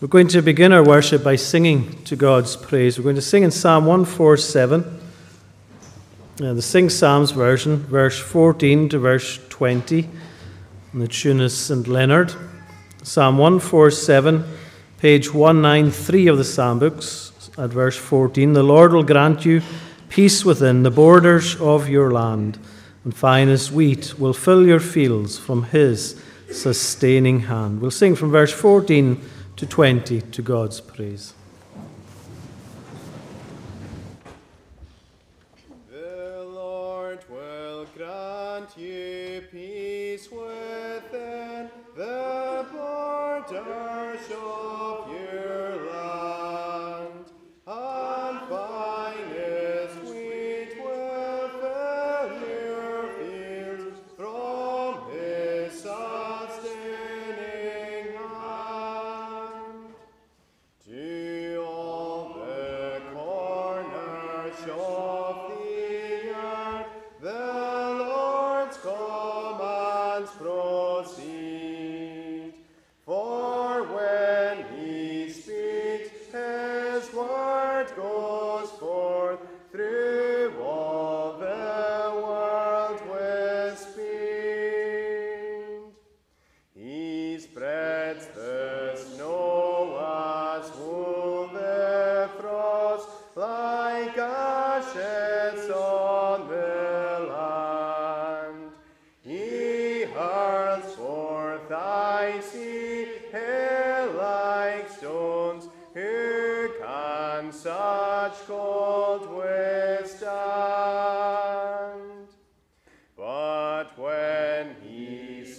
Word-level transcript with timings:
We're 0.00 0.08
going 0.08 0.28
to 0.28 0.40
begin 0.40 0.72
our 0.72 0.82
worship 0.82 1.22
by 1.22 1.36
singing 1.36 2.02
to 2.04 2.16
God's 2.16 2.56
praise. 2.56 2.98
We're 2.98 3.04
going 3.04 3.16
to 3.16 3.20
sing 3.20 3.42
in 3.42 3.50
Psalm 3.50 3.84
147, 3.84 4.82
uh, 6.42 6.54
the 6.54 6.62
Sing 6.62 6.88
Psalms 6.88 7.32
version, 7.32 7.76
verse 7.76 8.18
14 8.18 8.88
to 8.88 8.98
verse 8.98 9.38
20. 9.50 10.08
And 10.94 11.02
the 11.02 11.06
tune 11.06 11.42
is 11.42 11.54
St. 11.54 11.86
Leonard. 11.86 12.34
Psalm 13.02 13.36
147, 13.36 14.42
page 14.96 15.34
193 15.34 16.28
of 16.28 16.38
the 16.38 16.44
Psalm 16.44 16.78
books, 16.78 17.50
at 17.58 17.68
verse 17.68 17.98
14. 17.98 18.54
The 18.54 18.62
Lord 18.62 18.94
will 18.94 19.02
grant 19.02 19.44
you 19.44 19.60
peace 20.08 20.46
within 20.46 20.82
the 20.82 20.90
borders 20.90 21.60
of 21.60 21.90
your 21.90 22.10
land, 22.10 22.58
and 23.04 23.14
finest 23.14 23.70
wheat 23.70 24.18
will 24.18 24.32
fill 24.32 24.66
your 24.66 24.80
fields 24.80 25.36
from 25.36 25.64
his 25.64 26.18
sustaining 26.50 27.40
hand. 27.40 27.82
We'll 27.82 27.90
sing 27.90 28.16
from 28.16 28.30
verse 28.30 28.50
14 28.50 29.22
to 29.60 29.66
20 29.66 30.22
to 30.22 30.40
God's 30.40 30.80
praise. 30.80 31.34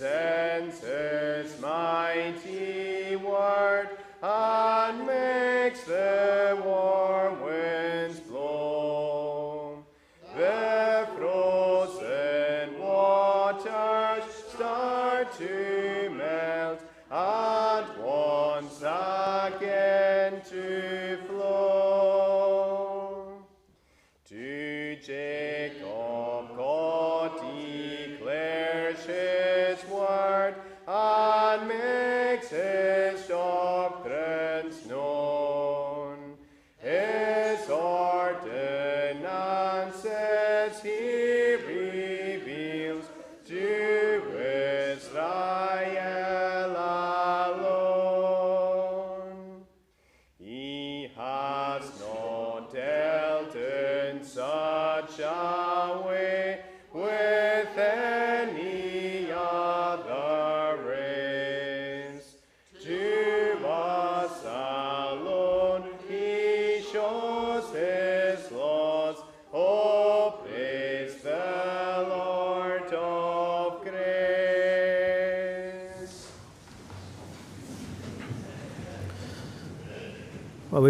His 0.02 1.59
mighty 1.59 3.16
word 3.17 3.89
and 4.23 5.05
makes 5.05 5.83
the 5.83 6.59
warm 6.66 7.00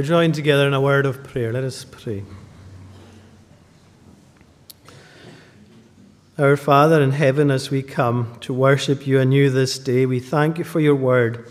we 0.01 0.07
join 0.07 0.31
together 0.31 0.65
in 0.65 0.73
a 0.73 0.81
word 0.81 1.05
of 1.05 1.23
prayer. 1.23 1.53
Let 1.53 1.63
us 1.63 1.85
pray. 1.85 2.23
Our 6.39 6.57
Father 6.57 7.03
in 7.03 7.11
heaven, 7.11 7.51
as 7.51 7.69
we 7.69 7.83
come 7.83 8.35
to 8.41 8.51
worship 8.51 9.05
you 9.05 9.19
anew 9.19 9.51
this 9.51 9.77
day, 9.77 10.07
we 10.07 10.19
thank 10.19 10.57
you 10.57 10.63
for 10.63 10.79
your 10.79 10.95
word. 10.95 11.47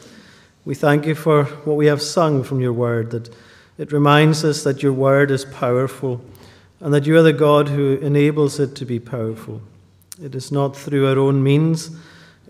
We 0.64 0.74
thank 0.74 1.06
you 1.06 1.14
for 1.14 1.44
what 1.44 1.76
we 1.76 1.86
have 1.86 2.02
sung 2.02 2.42
from 2.42 2.60
your 2.60 2.72
word, 2.72 3.12
that 3.12 3.32
it 3.78 3.92
reminds 3.92 4.44
us 4.44 4.64
that 4.64 4.82
your 4.82 4.94
word 4.94 5.30
is 5.30 5.44
powerful 5.44 6.20
and 6.80 6.92
that 6.92 7.06
you 7.06 7.16
are 7.18 7.22
the 7.22 7.32
God 7.32 7.68
who 7.68 7.98
enables 7.98 8.58
it 8.58 8.74
to 8.74 8.84
be 8.84 8.98
powerful. 8.98 9.62
It 10.20 10.34
is 10.34 10.50
not 10.50 10.76
through 10.76 11.06
our 11.06 11.20
own 11.20 11.40
means, 11.40 11.96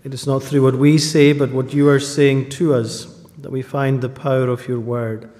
it 0.03 0.15
is 0.15 0.25
not 0.25 0.41
through 0.41 0.63
what 0.63 0.79
we 0.79 0.97
say, 0.97 1.31
but 1.31 1.51
what 1.51 1.75
you 1.75 1.87
are 1.89 1.99
saying 1.99 2.49
to 2.57 2.73
us 2.73 3.05
that 3.37 3.51
we 3.51 3.61
find 3.61 4.01
the 4.01 4.09
power 4.09 4.47
of 4.47 4.67
your 4.67 4.79
word. 4.79 5.31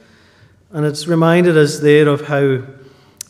And 0.74 0.86
it's 0.86 1.06
reminded 1.06 1.58
us 1.58 1.80
there 1.80 2.08
of 2.08 2.28
how, 2.28 2.60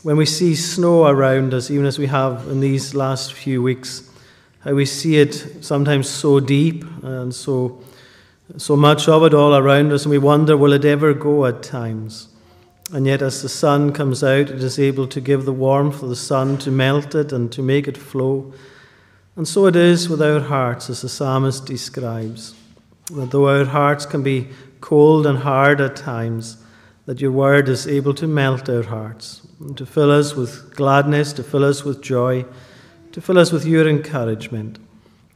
when 0.04 0.16
we 0.16 0.26
see 0.26 0.54
snow 0.54 1.06
around 1.06 1.52
us, 1.54 1.70
even 1.72 1.86
as 1.86 1.98
we 1.98 2.06
have 2.06 2.46
in 2.46 2.60
these 2.60 2.94
last 2.94 3.32
few 3.32 3.60
weeks, 3.60 4.08
how 4.60 4.74
we 4.74 4.86
see 4.86 5.16
it 5.16 5.64
sometimes 5.64 6.08
so 6.08 6.38
deep 6.38 6.84
and 7.02 7.34
so, 7.34 7.82
so 8.56 8.76
much 8.76 9.08
of 9.08 9.24
it 9.24 9.34
all 9.34 9.56
around 9.56 9.92
us, 9.92 10.04
and 10.04 10.12
we 10.12 10.18
wonder, 10.18 10.56
will 10.56 10.72
it 10.72 10.84
ever 10.84 11.14
go 11.14 11.44
at 11.46 11.64
times? 11.64 12.28
And 12.92 13.06
yet, 13.06 13.22
as 13.22 13.42
the 13.42 13.48
sun 13.48 13.92
comes 13.92 14.22
out, 14.22 14.50
it 14.50 14.62
is 14.62 14.78
able 14.78 15.08
to 15.08 15.20
give 15.20 15.44
the 15.44 15.52
warmth 15.52 16.00
of 16.00 16.10
the 16.10 16.16
sun 16.16 16.58
to 16.58 16.70
melt 16.70 17.16
it 17.16 17.32
and 17.32 17.50
to 17.50 17.62
make 17.62 17.88
it 17.88 17.96
flow. 17.96 18.52
And 19.34 19.48
so 19.48 19.66
it 19.66 19.74
is 19.74 20.08
with 20.08 20.22
our 20.22 20.40
hearts, 20.40 20.88
as 20.90 21.02
the 21.02 21.08
psalmist 21.08 21.66
describes, 21.66 22.54
that 23.10 23.32
though 23.32 23.48
our 23.48 23.64
hearts 23.64 24.06
can 24.06 24.22
be 24.22 24.48
cold 24.80 25.26
and 25.26 25.38
hard 25.38 25.80
at 25.80 25.96
times, 25.96 26.61
that 27.06 27.20
your 27.20 27.32
word 27.32 27.68
is 27.68 27.86
able 27.86 28.14
to 28.14 28.26
melt 28.26 28.68
our 28.68 28.82
hearts, 28.82 29.46
to 29.76 29.84
fill 29.84 30.10
us 30.10 30.34
with 30.34 30.74
gladness, 30.76 31.32
to 31.32 31.42
fill 31.42 31.64
us 31.64 31.84
with 31.84 32.00
joy, 32.00 32.44
to 33.10 33.20
fill 33.20 33.38
us 33.38 33.50
with 33.50 33.64
your 33.64 33.88
encouragement. 33.88 34.78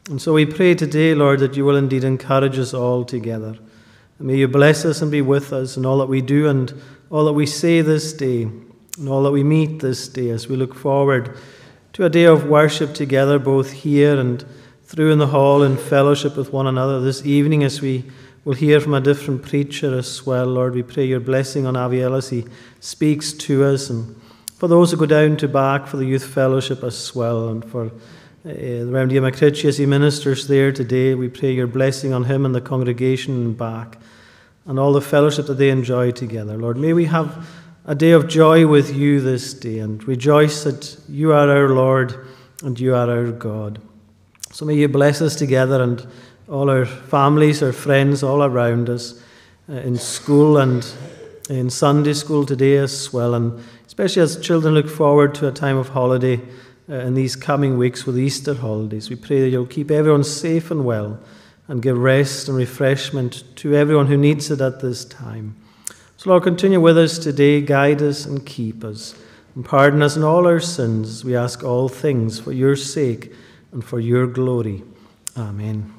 And 0.09 0.23
so 0.23 0.33
we 0.35 0.47
pray 0.47 0.75
today, 0.75 1.15
Lord, 1.15 1.41
that 1.41 1.57
you 1.57 1.65
will 1.65 1.77
indeed 1.77 2.05
encourage 2.05 2.59
us 2.59 2.73
all 2.73 3.05
together. 3.05 3.59
And 4.19 4.29
may 4.29 4.37
you 4.37 4.47
bless 4.47 4.85
us 4.85 5.03
and 5.03 5.11
be 5.11 5.23
with 5.23 5.53
us 5.53 5.77
in 5.77 5.85
all 5.85 5.99
that 5.99 6.07
we 6.07 6.23
do 6.23 6.49
and 6.49 6.73
all 7.11 7.25
that 7.25 7.33
we 7.33 7.47
say 7.47 7.81
this 7.81 8.13
day, 8.13 8.43
and 8.43 9.09
all 9.09 9.25
that 9.25 9.33
we 9.33 9.43
meet 9.43 9.81
this 9.81 10.09
day 10.09 10.31
as 10.31 10.49
we 10.49 10.57
look 10.57 10.75
forward 10.75 11.37
to 11.95 12.05
a 12.05 12.11
day 12.11 12.25
of 12.25 12.47
worship 12.47 12.95
together, 12.95 13.39
both 13.39 13.73
here 13.73 14.19
and 14.19 14.45
through 14.85 15.11
in 15.11 15.19
the 15.19 15.27
hall 15.27 15.63
in 15.63 15.77
fellowship 15.77 16.37
with 16.37 16.53
one 16.53 16.67
another 16.67 17.01
this 17.01 17.27
evening 17.27 17.65
as 17.65 17.81
we 17.81 18.05
will 18.47 18.55
hear 18.55 18.79
from 18.79 18.95
a 18.95 19.01
different 19.01 19.43
preacher 19.43 19.99
as 19.99 20.25
well. 20.25 20.47
Lord, 20.47 20.77
we 20.77 20.85
pray 20.85 21.05
your 21.05 21.19
blessing 21.19 21.67
on 21.67 21.75
Aviel 21.75 22.17
as 22.17 22.31
he 22.31 22.45
speaks 22.79 23.33
to 23.33 23.65
us 23.65 23.91
and 23.91 24.15
for 24.55 24.69
those 24.69 24.93
who 24.93 24.97
go 24.97 25.05
down 25.05 25.37
to 25.39 25.49
Back 25.49 25.89
for 25.89 25.97
the 25.97 26.05
youth 26.05 26.25
fellowship 26.25 26.85
as 26.85 27.13
well 27.13 27.49
and 27.49 27.65
for 27.65 27.87
uh, 27.87 27.91
Reverend 28.45 29.13
Ian 29.13 29.25
as 29.25 29.79
he 29.79 29.85
ministers 29.85 30.47
there 30.47 30.71
today. 30.71 31.17
We 31.17 31.29
pray 31.29 31.55
your 31.55 31.67
blessing 31.67 32.13
on 32.13 32.23
him 32.23 32.47
and 32.47 32.55
the 32.55 32.61
congregation 32.61 33.35
and 33.35 33.59
Back. 33.59 33.99
and 34.65 34.79
all 34.79 34.93
the 34.93 35.01
fellowship 35.01 35.47
that 35.47 35.55
they 35.55 35.71
enjoy 35.71 36.13
together. 36.13 36.57
Lord, 36.57 36.77
may 36.77 36.93
we 36.93 37.07
have 37.07 37.49
a 37.85 37.97
day 37.97 38.13
of 38.13 38.29
joy 38.29 38.65
with 38.65 38.95
you 38.95 39.21
this 39.21 39.55
day 39.55 39.81
and 39.81 40.07
rejoice 40.07 40.63
that 40.63 40.97
you 41.09 41.33
are 41.33 41.51
our 41.51 41.71
Lord 41.71 42.15
and 42.63 42.79
you 42.79 42.95
are 42.95 43.11
our 43.11 43.33
God. 43.33 43.81
So 44.53 44.65
may 44.65 44.75
you 44.75 44.87
bless 44.87 45.21
us 45.21 45.35
together 45.35 45.83
and 45.83 46.07
all 46.49 46.71
our 46.71 46.87
families, 46.87 47.63
our 47.63 47.73
friends 47.73 48.23
all 48.23 48.43
around 48.43 48.89
us 48.89 49.21
uh, 49.69 49.75
in 49.75 49.97
school 49.97 50.59
and 50.59 50.87
in 51.49 51.71
Sunday 51.71 52.13
school 52.13 52.45
today 52.45 52.77
as 52.77 53.13
well, 53.13 53.35
and 53.35 53.63
especially 53.87 54.23
as 54.23 54.41
children 54.41 54.75
look 54.75 54.89
forward 54.89 55.35
to 55.37 55.49
a 55.49 55.53
time 55.53 55.77
of 55.77 55.89
holiday 55.89 56.41
uh, 56.89 56.95
in 56.95 57.15
these 57.15 57.37
coming 57.37 57.79
weeks 57.79 58.07
with 58.07 58.19
Easter 58.19 58.55
holidays. 58.55 59.11
We 59.11 59.17
pray 59.17 59.41
that 59.41 59.49
you'll 59.49 59.67
keep 59.67 59.91
everyone 59.91 60.25
safe 60.25 60.71
and 60.71 60.85
well 60.85 61.19
and 61.69 61.83
give 61.83 61.99
rest 61.99 62.49
and 62.49 62.57
refreshment 62.57 63.45
to 63.57 63.75
everyone 63.75 64.07
who 64.07 64.17
needs 64.17 64.51
it 64.51 64.61
at 64.61 64.81
this 64.81 65.05
time. 65.05 65.57
So, 66.17 66.31
Lord, 66.31 66.45
continue 66.45 66.81
with 66.81 66.97
us 66.97 67.19
today, 67.19 67.61
guide 67.61 68.03
us 68.03 68.25
and 68.25 68.47
keep 68.47 68.85
us, 68.85 69.15
and 69.55 69.65
pardon 69.65 70.03
us 70.03 70.17
in 70.17 70.23
all 70.23 70.47
our 70.47 70.61
sins. 70.61 71.25
We 71.25 71.37
ask 71.37 71.65
all 71.65 71.89
things 71.89 72.39
for 72.39 72.53
your 72.53 72.77
sake 72.77 73.33
and 73.73 73.85
for 73.85 73.99
your 73.99 74.27
glory. 74.27 74.83
Amen. 75.37 75.96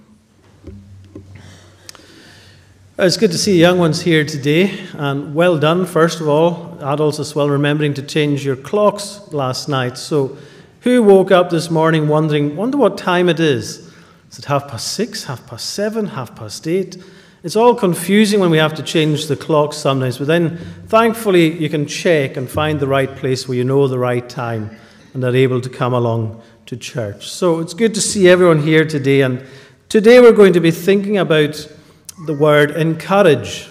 Uh, 3.00 3.04
it's 3.04 3.16
good 3.16 3.32
to 3.32 3.38
see 3.38 3.60
young 3.60 3.78
ones 3.78 4.02
here 4.02 4.26
today, 4.26 4.76
and 4.94 5.36
well 5.36 5.60
done, 5.60 5.86
first 5.86 6.20
of 6.20 6.28
all, 6.28 6.76
adults 6.82 7.20
as 7.20 7.36
well, 7.36 7.48
remembering 7.48 7.94
to 7.94 8.02
change 8.02 8.44
your 8.44 8.56
clocks 8.56 9.22
last 9.32 9.70
night. 9.70 9.96
So, 10.00 10.36
who 10.82 11.04
woke 11.04 11.30
up 11.30 11.52
this 11.52 11.70
morning 11.70 12.08
wondering, 12.08 12.56
wonder 12.56 12.76
what 12.76 12.98
time 12.98 13.30
it 13.30 13.40
is? 13.40 13.94
Is 14.32 14.40
it 14.40 14.46
half 14.46 14.68
past 14.68 14.94
six, 14.94 15.26
half 15.26 15.46
past 15.46 15.76
seven, 15.76 16.08
half 16.08 16.36
past 16.36 16.68
eight? 16.68 16.98
It's 17.44 17.56
all 17.56 17.76
confusing 17.76 18.40
when 18.40 18.50
we 18.50 18.58
have 18.58 18.74
to 18.74 18.82
change 18.82 19.28
the 19.28 19.36
clocks 19.36 19.78
sometimes, 19.78 20.18
but 20.18 20.26
then 20.26 20.58
thankfully 20.88 21.56
you 21.56 21.70
can 21.70 21.86
check 21.86 22.36
and 22.36 22.50
find 22.50 22.80
the 22.80 22.88
right 22.88 23.16
place 23.16 23.48
where 23.48 23.60
you 23.60 23.64
know 23.64 23.88
the 23.88 24.00
right 24.00 24.28
time 24.28 24.76
and 25.14 25.24
are 25.24 25.36
able 25.36 25.62
to 25.62 25.70
come 25.70 25.94
along 25.94 26.42
to 26.66 26.76
church. 26.76 27.30
So 27.30 27.60
it's 27.60 27.76
good 27.76 27.94
to 27.94 28.02
see 28.02 28.28
everyone 28.28 28.64
here 28.64 28.86
today, 28.86 29.22
and 29.22 29.46
today 29.88 30.20
we're 30.20 30.32
going 30.32 30.54
to 30.54 30.60
be 30.60 30.72
thinking 30.72 31.20
about 31.20 31.77
the 32.26 32.34
word 32.34 32.72
encourage. 32.72 33.70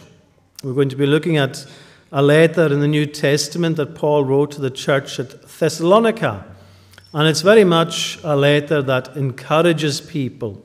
We're 0.63 0.73
going 0.73 0.89
to 0.91 0.97
be 0.97 1.07
looking 1.07 1.37
at 1.37 1.67
a 2.13 2.23
letter 2.23 2.73
in 2.73 2.79
the 2.81 2.87
New 2.87 3.05
Testament 3.07 3.77
that 3.77 3.97
Paul 3.97 4.25
wrote 4.25 4.53
to 4.53 4.61
the 4.61 4.71
church 4.71 5.19
at 5.19 5.43
Thessalonica. 5.49 6.47
And 7.13 7.29
it's 7.29 7.41
very 7.41 7.65
much 7.65 8.19
a 8.23 8.37
letter 8.37 8.83
that 8.83 9.17
encourages 9.17 10.01
people. 10.01 10.63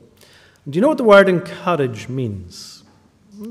Do 0.68 0.76
you 0.76 0.80
know 0.80 0.88
what 0.88 0.98
the 0.98 1.04
word 1.04 1.28
encourage 1.28 2.08
means? 2.08 2.84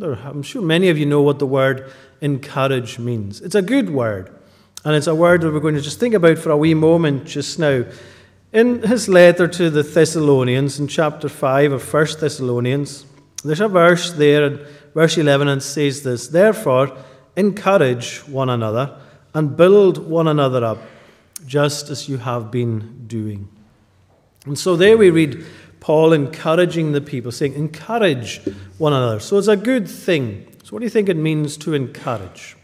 I'm 0.02 0.44
sure 0.44 0.62
many 0.62 0.88
of 0.88 0.98
you 0.98 1.06
know 1.06 1.22
what 1.22 1.40
the 1.40 1.46
word 1.46 1.92
encourage 2.22 3.00
means. 3.00 3.42
It's 3.42 3.56
a 3.56 3.62
good 3.62 3.90
word, 3.90 4.34
and 4.86 4.96
it's 4.96 5.08
a 5.08 5.16
word 5.16 5.42
that 5.42 5.52
we're 5.52 5.60
going 5.60 5.76
to 5.76 5.82
just 5.82 6.00
think 6.00 6.14
about 6.14 6.38
for 6.38 6.52
a 6.52 6.58
wee 6.58 6.74
moment 6.74 7.26
just 7.26 7.60
now. 7.60 7.84
In 8.54 8.82
his 8.84 9.10
letter 9.10 9.48
to 9.48 9.70
the 9.70 9.84
Thessalonians, 9.84 10.80
in 10.80 10.88
chapter 10.88 11.28
5 11.28 11.74
of 11.74 11.94
1 11.94 12.08
Thessalonians, 12.20 13.06
there's 13.48 13.62
a 13.62 13.68
verse 13.68 14.12
there, 14.12 14.46
in 14.46 14.66
verse 14.94 15.18
11, 15.18 15.48
and 15.48 15.64
says 15.64 16.04
this 16.04 16.28
Therefore, 16.28 16.96
encourage 17.36 18.20
one 18.28 18.50
another 18.50 18.98
and 19.34 19.56
build 19.56 19.98
one 19.98 20.28
another 20.28 20.64
up 20.64 20.80
just 21.46 21.90
as 21.90 22.08
you 22.08 22.18
have 22.18 22.52
been 22.52 23.08
doing. 23.08 23.48
And 24.46 24.58
so 24.58 24.76
there 24.76 24.98
we 24.98 25.10
read 25.10 25.46
Paul 25.80 26.14
encouraging 26.14 26.92
the 26.92 27.02
people, 27.02 27.32
saying, 27.32 27.54
Encourage 27.54 28.42
one 28.78 28.94
another. 28.94 29.20
So 29.20 29.38
it's 29.38 29.48
a 29.48 29.58
good 29.58 29.88
thing. 29.88 30.48
So, 30.64 30.74
what 30.74 30.80
do 30.80 30.86
you 30.86 30.90
think 30.90 31.10
it 31.10 31.18
means 31.18 31.58
to 31.58 31.74
encourage? 31.74 32.56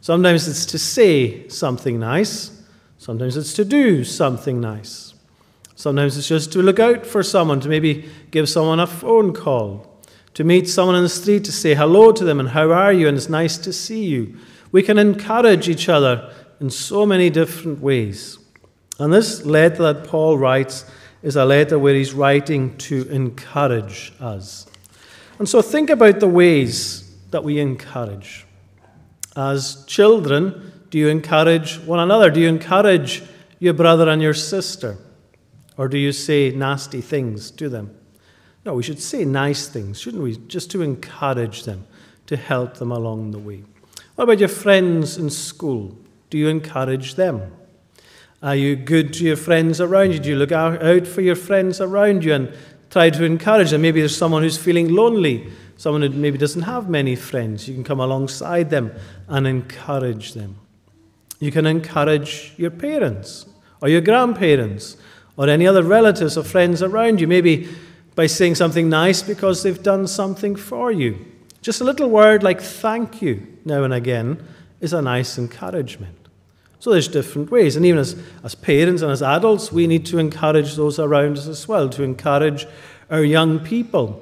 Sometimes 0.00 0.46
it's 0.46 0.66
to 0.66 0.78
say 0.78 1.48
something 1.48 1.98
nice, 1.98 2.62
sometimes 2.98 3.36
it's 3.38 3.54
to 3.54 3.64
do 3.64 4.04
something 4.04 4.60
nice. 4.60 5.14
Sometimes 5.76 6.16
it's 6.16 6.28
just 6.28 6.52
to 6.52 6.62
look 6.62 6.78
out 6.78 7.04
for 7.04 7.22
someone, 7.22 7.60
to 7.60 7.68
maybe 7.68 8.08
give 8.30 8.48
someone 8.48 8.78
a 8.80 8.86
phone 8.86 9.32
call, 9.32 9.93
to 10.34 10.44
meet 10.44 10.68
someone 10.68 10.96
in 10.96 11.02
the 11.02 11.08
street, 11.08 11.44
to 11.44 11.52
say 11.52 11.74
hello 11.74 12.12
to 12.12 12.24
them 12.24 12.40
and 12.40 12.50
how 12.50 12.70
are 12.72 12.92
you, 12.92 13.08
and 13.08 13.16
it's 13.16 13.28
nice 13.28 13.56
to 13.58 13.72
see 13.72 14.04
you. 14.04 14.36
We 14.72 14.82
can 14.82 14.98
encourage 14.98 15.68
each 15.68 15.88
other 15.88 16.32
in 16.60 16.70
so 16.70 17.06
many 17.06 17.30
different 17.30 17.80
ways. 17.80 18.38
And 18.98 19.12
this 19.12 19.44
letter 19.44 19.92
that 19.92 20.04
Paul 20.08 20.38
writes 20.38 20.84
is 21.22 21.36
a 21.36 21.44
letter 21.44 21.78
where 21.78 21.94
he's 21.94 22.12
writing 22.12 22.76
to 22.78 23.08
encourage 23.08 24.12
us. 24.20 24.66
And 25.38 25.48
so 25.48 25.62
think 25.62 25.90
about 25.90 26.20
the 26.20 26.28
ways 26.28 27.16
that 27.30 27.42
we 27.42 27.58
encourage. 27.58 28.46
As 29.36 29.84
children, 29.86 30.72
do 30.90 30.98
you 30.98 31.08
encourage 31.08 31.78
one 31.80 31.98
another? 31.98 32.30
Do 32.30 32.40
you 32.40 32.48
encourage 32.48 33.22
your 33.58 33.74
brother 33.74 34.08
and 34.08 34.22
your 34.22 34.34
sister? 34.34 34.96
Or 35.76 35.88
do 35.88 35.98
you 35.98 36.12
say 36.12 36.50
nasty 36.50 37.00
things 37.00 37.50
to 37.52 37.68
them? 37.68 37.96
No, 38.64 38.74
we 38.74 38.82
should 38.82 39.00
say 39.00 39.24
nice 39.24 39.68
things, 39.68 40.00
shouldn't 40.00 40.22
we? 40.22 40.36
Just 40.48 40.70
to 40.70 40.82
encourage 40.82 41.64
them, 41.64 41.86
to 42.26 42.36
help 42.36 42.78
them 42.78 42.90
along 42.90 43.32
the 43.32 43.38
way. 43.38 43.62
What 44.14 44.24
about 44.24 44.38
your 44.38 44.48
friends 44.48 45.18
in 45.18 45.28
school? 45.28 45.96
Do 46.30 46.38
you 46.38 46.48
encourage 46.48 47.16
them? 47.16 47.52
Are 48.42 48.56
you 48.56 48.76
good 48.76 49.12
to 49.14 49.24
your 49.24 49.36
friends 49.36 49.80
around 49.80 50.12
you? 50.12 50.18
Do 50.18 50.28
you 50.30 50.36
look 50.36 50.52
out 50.52 51.06
for 51.06 51.20
your 51.20 51.36
friends 51.36 51.80
around 51.80 52.24
you 52.24 52.34
and 52.34 52.54
try 52.90 53.10
to 53.10 53.24
encourage 53.24 53.70
them? 53.70 53.82
Maybe 53.82 54.00
there's 54.00 54.16
someone 54.16 54.42
who's 54.42 54.58
feeling 54.58 54.94
lonely, 54.94 55.50
someone 55.76 56.02
who 56.02 56.10
maybe 56.10 56.38
doesn't 56.38 56.62
have 56.62 56.88
many 56.88 57.16
friends. 57.16 57.68
You 57.68 57.74
can 57.74 57.84
come 57.84 58.00
alongside 58.00 58.70
them 58.70 58.92
and 59.28 59.46
encourage 59.46 60.34
them. 60.34 60.56
You 61.40 61.50
can 61.50 61.66
encourage 61.66 62.54
your 62.56 62.70
parents 62.70 63.46
or 63.80 63.88
your 63.88 64.00
grandparents 64.00 64.96
or 65.36 65.48
any 65.48 65.66
other 65.66 65.82
relatives 65.82 66.38
or 66.38 66.44
friends 66.44 66.82
around 66.82 67.20
you, 67.20 67.26
maybe 67.26 67.68
by 68.14 68.26
saying 68.26 68.54
something 68.54 68.88
nice 68.88 69.22
because 69.22 69.62
they've 69.62 69.82
done 69.82 70.06
something 70.06 70.56
for 70.56 70.92
you. 70.92 71.24
Just 71.62 71.80
a 71.80 71.84
little 71.84 72.10
word 72.10 72.42
like 72.42 72.60
thank 72.60 73.22
you 73.22 73.46
now 73.64 73.84
and 73.84 73.94
again 73.94 74.46
is 74.80 74.92
a 74.92 75.02
nice 75.02 75.38
encouragement. 75.38 76.24
So 76.78 76.90
there's 76.90 77.08
different 77.08 77.50
ways. 77.50 77.76
And 77.76 77.86
even 77.86 77.98
as, 77.98 78.14
as 78.42 78.54
parents 78.54 79.00
and 79.00 79.10
as 79.10 79.22
adults, 79.22 79.72
we 79.72 79.86
need 79.86 80.04
to 80.06 80.18
encourage 80.18 80.74
those 80.74 80.98
around 80.98 81.38
us 81.38 81.46
as 81.46 81.66
well, 81.66 81.88
to 81.88 82.02
encourage 82.02 82.66
our 83.10 83.24
young 83.24 83.58
people. 83.60 84.20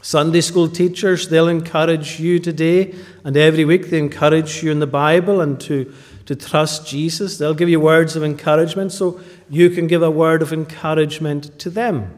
Sunday 0.00 0.40
school 0.40 0.68
teachers, 0.68 1.28
they'll 1.28 1.48
encourage 1.48 2.20
you 2.20 2.38
today 2.38 2.94
and 3.24 3.36
every 3.36 3.64
week. 3.64 3.90
They 3.90 3.98
encourage 3.98 4.62
you 4.62 4.70
in 4.70 4.78
the 4.78 4.86
Bible 4.86 5.40
and 5.40 5.60
to, 5.62 5.92
to 6.26 6.36
trust 6.36 6.86
Jesus. 6.86 7.36
They'll 7.36 7.52
give 7.52 7.68
you 7.68 7.80
words 7.80 8.14
of 8.14 8.22
encouragement 8.22 8.92
so 8.92 9.20
you 9.50 9.68
can 9.68 9.88
give 9.88 10.02
a 10.02 10.10
word 10.10 10.40
of 10.40 10.52
encouragement 10.52 11.58
to 11.58 11.68
them, 11.68 12.16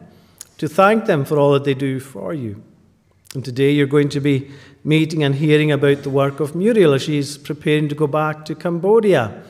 to 0.61 0.69
thank 0.69 1.07
them 1.07 1.25
for 1.25 1.39
all 1.39 1.53
that 1.53 1.63
they 1.63 1.73
do 1.73 1.99
for 1.99 2.35
you. 2.35 2.61
And 3.33 3.43
today 3.43 3.71
you're 3.71 3.87
going 3.87 4.09
to 4.09 4.19
be 4.19 4.51
meeting 4.83 5.23
and 5.23 5.33
hearing 5.33 5.71
about 5.71 6.03
the 6.03 6.11
work 6.11 6.39
of 6.39 6.53
Muriel 6.53 6.93
as 6.93 7.01
she's 7.01 7.35
preparing 7.35 7.89
to 7.89 7.95
go 7.95 8.05
back 8.05 8.45
to 8.45 8.53
Cambodia. 8.53 9.41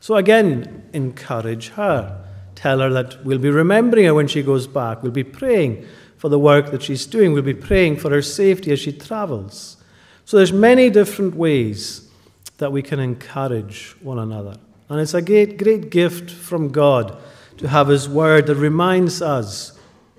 So 0.00 0.16
again, 0.16 0.82
encourage 0.92 1.68
her. 1.68 2.20
Tell 2.56 2.80
her 2.80 2.90
that 2.90 3.24
we'll 3.24 3.38
be 3.38 3.48
remembering 3.48 4.06
her 4.06 4.14
when 4.14 4.26
she 4.26 4.42
goes 4.42 4.66
back. 4.66 5.04
We'll 5.04 5.12
be 5.12 5.22
praying 5.22 5.86
for 6.16 6.28
the 6.28 6.38
work 6.40 6.72
that 6.72 6.82
she's 6.82 7.06
doing. 7.06 7.32
We'll 7.32 7.44
be 7.44 7.54
praying 7.54 7.98
for 7.98 8.10
her 8.10 8.20
safety 8.20 8.72
as 8.72 8.80
she 8.80 8.90
travels. 8.90 9.76
So 10.24 10.36
there's 10.36 10.52
many 10.52 10.90
different 10.90 11.36
ways 11.36 12.10
that 12.58 12.72
we 12.72 12.82
can 12.82 12.98
encourage 12.98 13.94
one 14.00 14.18
another. 14.18 14.56
And 14.88 14.98
it's 14.98 15.14
a 15.14 15.22
great, 15.22 15.58
great 15.62 15.90
gift 15.90 16.28
from 16.28 16.70
God 16.70 17.16
to 17.58 17.68
have 17.68 17.86
His 17.86 18.08
Word 18.08 18.48
that 18.48 18.56
reminds 18.56 19.22
us 19.22 19.75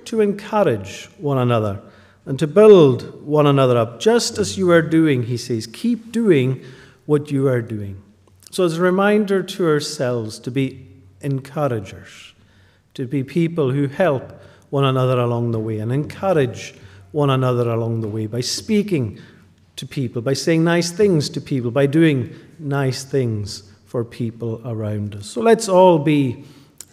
to 0.07 0.21
encourage 0.21 1.09
one 1.17 1.37
another 1.37 1.81
and 2.25 2.37
to 2.39 2.47
build 2.47 3.25
one 3.25 3.47
another 3.47 3.77
up, 3.77 3.99
just 3.99 4.37
as 4.37 4.57
you 4.57 4.69
are 4.71 4.81
doing, 4.81 5.23
He 5.23 5.37
says. 5.37 5.65
Keep 5.67 6.11
doing 6.11 6.63
what 7.05 7.31
you 7.31 7.47
are 7.47 7.61
doing. 7.61 8.01
So, 8.51 8.65
as 8.65 8.77
a 8.77 8.81
reminder 8.81 9.43
to 9.43 9.67
ourselves 9.67 10.39
to 10.39 10.51
be 10.51 10.87
encouragers, 11.21 12.33
to 12.95 13.07
be 13.07 13.23
people 13.23 13.71
who 13.71 13.87
help 13.87 14.41
one 14.69 14.83
another 14.83 15.19
along 15.19 15.51
the 15.51 15.59
way 15.59 15.79
and 15.79 15.91
encourage 15.91 16.75
one 17.11 17.29
another 17.29 17.69
along 17.69 18.01
the 18.01 18.07
way 18.07 18.27
by 18.27 18.41
speaking 18.41 19.19
to 19.77 19.85
people, 19.85 20.21
by 20.21 20.33
saying 20.33 20.63
nice 20.63 20.91
things 20.91 21.29
to 21.29 21.39
people, 21.39 21.71
by 21.71 21.85
doing 21.85 22.33
nice 22.59 23.05
things 23.05 23.71
for 23.85 24.03
people 24.03 24.61
around 24.65 25.15
us. 25.15 25.27
So, 25.27 25.41
let's 25.41 25.69
all 25.69 25.99
be 25.99 26.43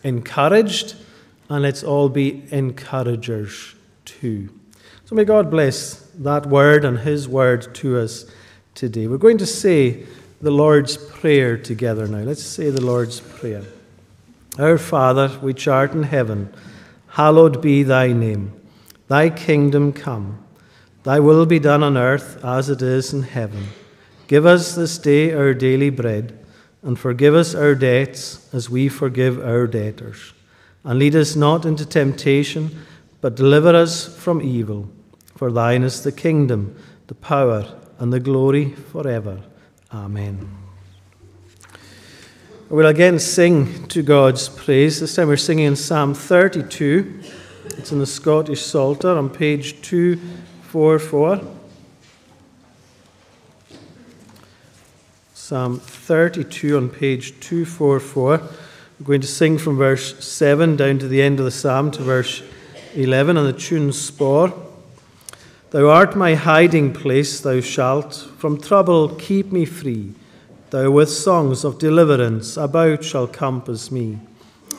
encouraged 0.05 0.95
and 1.49 1.63
let's 1.63 1.83
all 1.83 2.09
be 2.09 2.45
encouragers 2.51 3.75
too. 4.05 4.49
So, 5.05 5.15
may 5.15 5.25
God 5.25 5.51
bless 5.51 5.97
that 6.15 6.47
word 6.47 6.85
and 6.85 6.99
His 6.99 7.29
word 7.29 7.75
to 7.77 7.99
us 7.99 8.27
today. 8.75 9.07
We're 9.07 9.19
going 9.19 9.39
to 9.39 9.47
say, 9.47 10.07
the 10.45 10.51
Lord's 10.51 10.99
Prayer 10.99 11.57
together 11.57 12.07
now. 12.07 12.19
Let's 12.19 12.43
say 12.43 12.69
the 12.69 12.85
Lord's 12.85 13.19
Prayer. 13.19 13.65
Our 14.59 14.77
Father, 14.77 15.29
which 15.29 15.67
art 15.67 15.93
in 15.93 16.03
heaven, 16.03 16.53
hallowed 17.09 17.63
be 17.63 17.83
thy 17.83 18.13
name. 18.13 18.53
Thy 19.09 19.31
kingdom 19.31 19.95
come. 19.95 20.45
Thy 21.03 21.19
will 21.19 21.47
be 21.47 21.59
done 21.59 21.83
on 21.83 21.97
earth 21.97 22.45
as 22.45 22.69
it 22.69 22.83
is 22.83 23.15
in 23.15 23.23
heaven. 23.23 23.69
Give 24.27 24.45
us 24.45 24.75
this 24.75 24.99
day 24.99 25.33
our 25.33 25.55
daily 25.55 25.89
bread, 25.89 26.39
and 26.83 26.99
forgive 26.99 27.35
us 27.35 27.55
our 27.55 27.75
debts 27.75 28.47
as 28.53 28.69
we 28.69 28.91
forgive 28.91 29.43
our 29.43 29.67
debtors. 29.67 30.35
And 30.85 30.99
lead 30.99 31.17
us 31.17 31.35
not 31.35 31.65
into 31.65 31.87
temptation, 31.87 32.85
but 33.21 33.35
deliver 33.35 33.75
us 33.75 34.07
from 34.19 34.43
evil. 34.43 34.89
For 35.35 35.51
thine 35.51 35.83
is 35.83 36.03
the 36.03 36.13
kingdom, 36.13 36.77
the 37.07 37.15
power, 37.15 37.67
and 37.99 38.13
the 38.13 38.21
glory 38.21 38.73
forever. 38.73 39.41
Amen. 39.93 40.49
We'll 42.69 42.87
again 42.87 43.19
sing 43.19 43.87
to 43.89 44.03
God's 44.03 44.49
praise. 44.49 45.01
This 45.01 45.15
time 45.15 45.29
we're 45.29 45.37
singing 45.37 45.67
in 45.67 45.77
Psalm 45.77 46.13
32. 46.13 47.23
It's 47.79 47.93
in 47.93 47.99
the 47.99 48.07
Scottish 48.07 48.63
Psalter 48.63 49.17
on 49.17 49.31
page 49.31 49.81
244. 49.83 51.41
Psalm 55.35 55.79
32 55.79 56.77
on 56.77 56.89
page 56.89 57.39
244. 57.41 58.41
We're 59.01 59.07
going 59.07 59.21
to 59.23 59.27
sing 59.27 59.59
from 59.59 59.77
verse 59.77 60.25
7 60.25 60.77
down 60.77 60.99
to 61.01 61.09
the 61.09 61.21
end 61.21 61.41
of 61.41 61.45
the 61.45 61.51
psalm 61.51 61.91
to 61.93 62.03
verse 62.03 62.43
11 62.95 63.37
on 63.37 63.45
the 63.45 63.53
tune 63.53 63.93
Spohr. 63.93 64.53
Thou 65.71 65.89
art 65.89 66.15
my 66.15 66.35
hiding 66.35 66.93
place, 66.93 67.41
thou 67.41 67.61
shalt 67.61 68.15
from 68.39 68.61
trouble 68.61 69.09
keep 69.09 69.51
me 69.51 69.65
free. 69.65 70.15
Thou 70.71 70.93
with 70.93 71.11
songs 71.11 71.65
of 71.65 71.81
deliverance 71.81 72.57
about 72.57 73.03
shall 73.03 73.27
compass 73.27 73.91
me. 73.91 74.21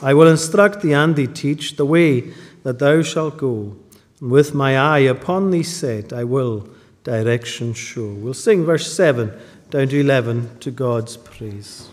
I 0.00 0.14
will 0.14 0.28
instruct 0.28 0.80
thee 0.80 0.94
and 0.94 1.14
thee 1.14 1.26
teach 1.26 1.76
the 1.76 1.86
way 1.86 2.32
that 2.62 2.78
thou 2.78 3.02
shalt 3.02 3.36
go. 3.36 3.76
And 4.20 4.30
with 4.30 4.54
my 4.54 4.78
eye 4.78 5.00
upon 5.00 5.50
thee 5.50 5.62
set, 5.62 6.14
I 6.14 6.24
will 6.24 6.68
direction 7.04 7.74
show. 7.74 8.14
We'll 8.14 8.34
sing 8.34 8.64
verse 8.64 8.90
7 8.90 9.32
down 9.68 9.88
to 9.88 10.00
11 10.00 10.58
to 10.60 10.70
God's 10.70 11.16
praise. 11.16 11.90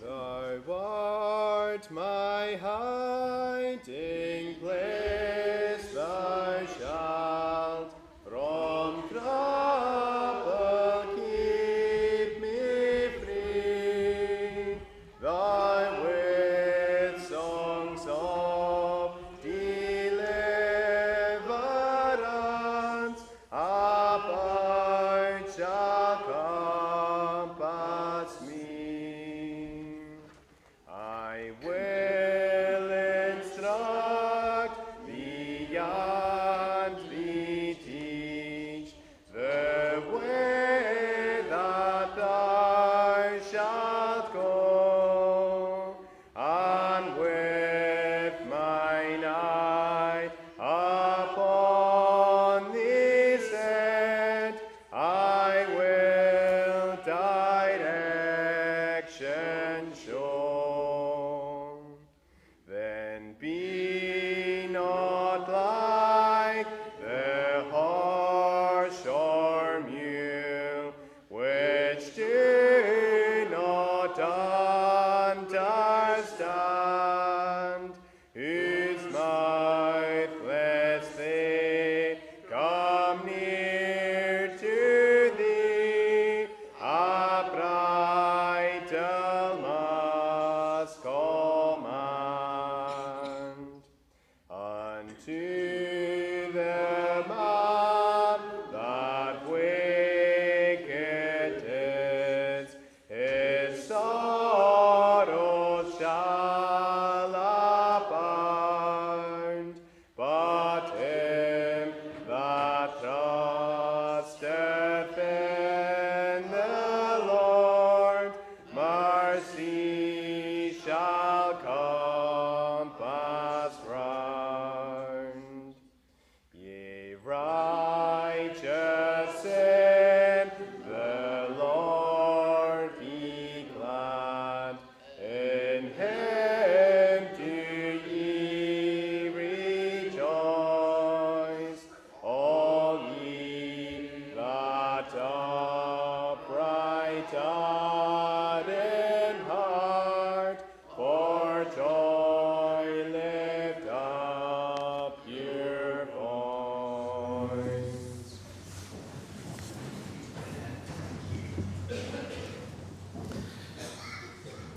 Thou 0.00 0.60
art 0.68 1.71
my 1.90 2.56
hiding 2.60 4.54
place, 4.56 5.01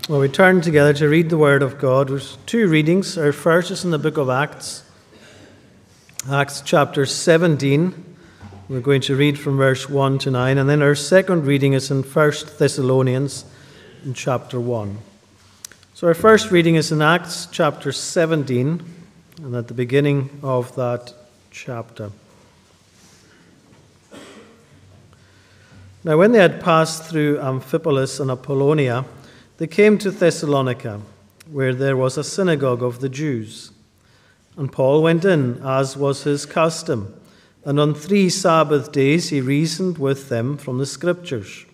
Well, 0.08 0.20
we 0.20 0.28
turn 0.28 0.60
together 0.60 0.92
to 0.92 1.08
read 1.08 1.30
the 1.30 1.36
Word 1.36 1.64
of 1.64 1.80
God. 1.80 2.10
There's 2.10 2.38
two 2.46 2.68
readings. 2.68 3.18
Our 3.18 3.32
first 3.32 3.72
is 3.72 3.84
in 3.84 3.90
the 3.90 3.98
book 3.98 4.18
of 4.18 4.30
Acts, 4.30 4.84
Acts 6.30 6.62
chapter 6.64 7.04
17. 7.04 8.16
We're 8.68 8.78
going 8.78 9.00
to 9.00 9.16
read 9.16 9.36
from 9.36 9.56
verse 9.56 9.88
1 9.88 10.18
to 10.20 10.30
9. 10.30 10.58
And 10.58 10.70
then 10.70 10.80
our 10.80 10.94
second 10.94 11.44
reading 11.44 11.72
is 11.72 11.90
in 11.90 12.04
1 12.04 12.32
Thessalonians 12.56 13.46
in 14.04 14.14
chapter 14.14 14.60
1. 14.60 14.96
So 15.94 16.06
our 16.06 16.14
first 16.14 16.52
reading 16.52 16.76
is 16.76 16.92
in 16.92 17.02
Acts 17.02 17.48
chapter 17.50 17.90
17, 17.90 18.84
and 19.42 19.56
at 19.56 19.66
the 19.66 19.74
beginning 19.74 20.30
of 20.40 20.72
that 20.76 21.14
chapter. 21.50 22.12
Now, 26.04 26.16
when 26.16 26.30
they 26.30 26.38
had 26.38 26.62
passed 26.62 27.02
through 27.02 27.38
Amphipolis 27.38 28.20
and 28.20 28.30
Apollonia, 28.30 29.04
they 29.58 29.66
came 29.66 29.98
to 29.98 30.10
Thessalonica, 30.10 31.00
where 31.50 31.74
there 31.74 31.96
was 31.96 32.18
a 32.18 32.24
synagogue 32.24 32.82
of 32.82 33.00
the 33.00 33.08
Jews. 33.08 33.70
And 34.56 34.72
Paul 34.72 35.02
went 35.02 35.24
in, 35.24 35.60
as 35.62 35.96
was 35.96 36.24
his 36.24 36.46
custom, 36.46 37.14
and 37.64 37.80
on 37.80 37.94
three 37.94 38.28
Sabbath 38.28 38.92
days 38.92 39.30
he 39.30 39.40
reasoned 39.40 39.98
with 39.98 40.28
them 40.28 40.56
from 40.56 40.78
the 40.78 40.86
Scriptures, 40.86 41.66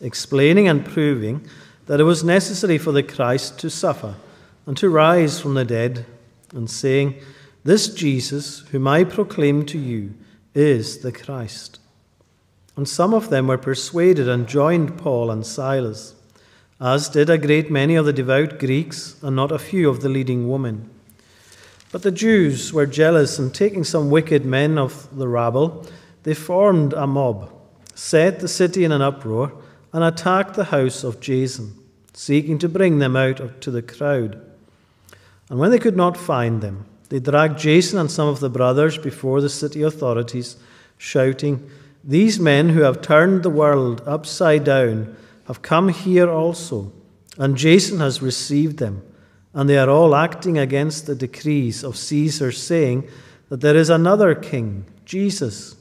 explaining 0.00 0.66
and 0.66 0.84
proving 0.84 1.46
that 1.86 2.00
it 2.00 2.04
was 2.04 2.24
necessary 2.24 2.78
for 2.78 2.92
the 2.92 3.02
Christ 3.02 3.58
to 3.60 3.70
suffer 3.70 4.16
and 4.66 4.76
to 4.76 4.88
rise 4.88 5.40
from 5.40 5.54
the 5.54 5.64
dead, 5.64 6.04
and 6.52 6.68
saying, 6.68 7.14
This 7.62 7.88
Jesus, 7.88 8.60
whom 8.70 8.88
I 8.88 9.04
proclaim 9.04 9.64
to 9.66 9.78
you, 9.78 10.14
is 10.54 10.98
the 10.98 11.12
Christ. 11.12 11.78
And 12.76 12.88
some 12.88 13.14
of 13.14 13.30
them 13.30 13.46
were 13.46 13.58
persuaded 13.58 14.28
and 14.28 14.48
joined 14.48 14.98
Paul 14.98 15.30
and 15.30 15.46
Silas, 15.46 16.15
as 16.80 17.08
did 17.08 17.30
a 17.30 17.38
great 17.38 17.70
many 17.70 17.94
of 17.94 18.04
the 18.04 18.12
devout 18.12 18.58
Greeks, 18.58 19.16
and 19.22 19.34
not 19.34 19.50
a 19.50 19.58
few 19.58 19.88
of 19.88 20.02
the 20.02 20.08
leading 20.08 20.48
women. 20.48 20.90
But 21.90 22.02
the 22.02 22.10
Jews 22.10 22.72
were 22.72 22.86
jealous, 22.86 23.38
and 23.38 23.54
taking 23.54 23.84
some 23.84 24.10
wicked 24.10 24.44
men 24.44 24.76
of 24.76 25.08
the 25.16 25.28
rabble, 25.28 25.86
they 26.24 26.34
formed 26.34 26.92
a 26.92 27.06
mob, 27.06 27.50
set 27.94 28.40
the 28.40 28.48
city 28.48 28.84
in 28.84 28.92
an 28.92 29.00
uproar, 29.00 29.52
and 29.92 30.04
attacked 30.04 30.54
the 30.54 30.64
house 30.64 31.04
of 31.04 31.20
Jason, 31.20 31.74
seeking 32.12 32.58
to 32.58 32.68
bring 32.68 32.98
them 32.98 33.16
out 33.16 33.60
to 33.62 33.70
the 33.70 33.82
crowd. 33.82 34.38
And 35.48 35.58
when 35.58 35.70
they 35.70 35.78
could 35.78 35.96
not 35.96 36.16
find 36.16 36.60
them, 36.60 36.84
they 37.08 37.20
dragged 37.20 37.58
Jason 37.58 37.98
and 37.98 38.10
some 38.10 38.28
of 38.28 38.40
the 38.40 38.50
brothers 38.50 38.98
before 38.98 39.40
the 39.40 39.48
city 39.48 39.82
authorities, 39.82 40.56
shouting, 40.98 41.70
These 42.04 42.40
men 42.40 42.70
who 42.70 42.80
have 42.80 43.00
turned 43.00 43.42
the 43.42 43.50
world 43.50 44.02
upside 44.06 44.64
down 44.64 45.16
have 45.46 45.62
come 45.62 45.88
here 45.88 46.30
also, 46.30 46.92
and 47.38 47.56
Jason 47.56 48.00
has 48.00 48.22
received 48.22 48.78
them 48.78 49.02
and 49.56 49.70
they 49.70 49.78
are 49.78 49.88
all 49.88 50.14
acting 50.14 50.58
against 50.58 51.06
the 51.06 51.14
decrees 51.14 51.82
of 51.82 51.96
Caesar, 51.96 52.52
saying 52.52 53.08
that 53.48 53.62
there 53.62 53.74
is 53.74 53.88
another 53.88 54.34
king, 54.34 54.84
Jesus. 55.06 55.76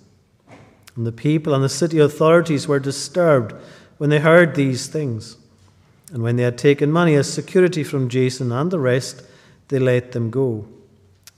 And 0.95 1.05
the 1.05 1.11
people 1.11 1.53
and 1.53 1.61
the 1.61 1.67
city 1.67 1.99
authorities 1.99 2.69
were 2.69 2.79
disturbed 2.79 3.53
when 3.97 4.09
they 4.09 4.19
heard 4.19 4.55
these 4.55 4.87
things. 4.87 5.35
And 6.13 6.23
when 6.23 6.37
they 6.37 6.43
had 6.43 6.57
taken 6.57 6.89
money 6.89 7.15
as 7.15 7.31
security 7.31 7.83
from 7.83 8.07
Jason 8.07 8.49
and 8.53 8.71
the 8.71 8.79
rest, 8.79 9.23
they 9.67 9.77
let 9.77 10.13
them 10.13 10.29
go. 10.29 10.65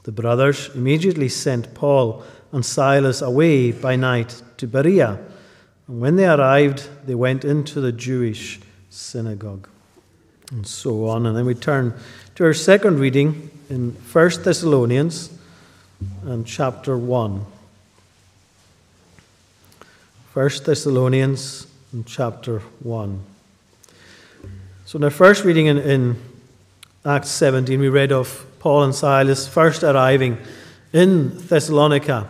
The 0.04 0.12
brothers 0.12 0.70
immediately 0.76 1.30
sent 1.30 1.74
Paul 1.74 2.24
and 2.52 2.64
Silas 2.64 3.20
away 3.20 3.72
by 3.72 3.96
night 3.96 4.44
to 4.58 4.68
Berea. 4.68 5.18
And 5.88 6.02
when 6.02 6.16
they 6.16 6.26
arrived, 6.26 6.90
they 7.06 7.16
went 7.16 7.46
into 7.46 7.80
the 7.82 7.92
Jewish 7.92 8.60
synagogue. 8.90 9.68
And 10.52 10.66
so 10.66 11.08
on. 11.08 11.26
And 11.26 11.36
then 11.36 11.46
we 11.46 11.56
turn 11.56 11.94
to 12.36 12.46
our 12.46 12.54
second 12.54 13.00
reading 13.00 13.50
in 13.70 13.92
1 13.92 14.30
Thessalonians 14.44 15.38
and 16.24 16.46
chapter 16.46 16.98
1. 16.98 17.46
1 20.34 20.50
Thessalonians 20.64 21.68
and 21.92 22.06
chapter 22.06 22.60
1. 22.60 23.20
So 24.86 24.98
in 24.98 25.04
our 25.04 25.10
first 25.10 25.44
reading 25.44 25.66
in, 25.66 25.78
in 25.80 26.16
Acts 27.04 27.30
17, 27.30 27.80
we 27.80 27.90
read 27.90 28.12
of 28.12 28.46
Paul 28.60 28.84
and 28.84 28.96
Silas 28.96 29.48
first 29.48 29.84
arriving 29.84 30.38
in 30.94 31.38
Thessalonica. 31.48 32.28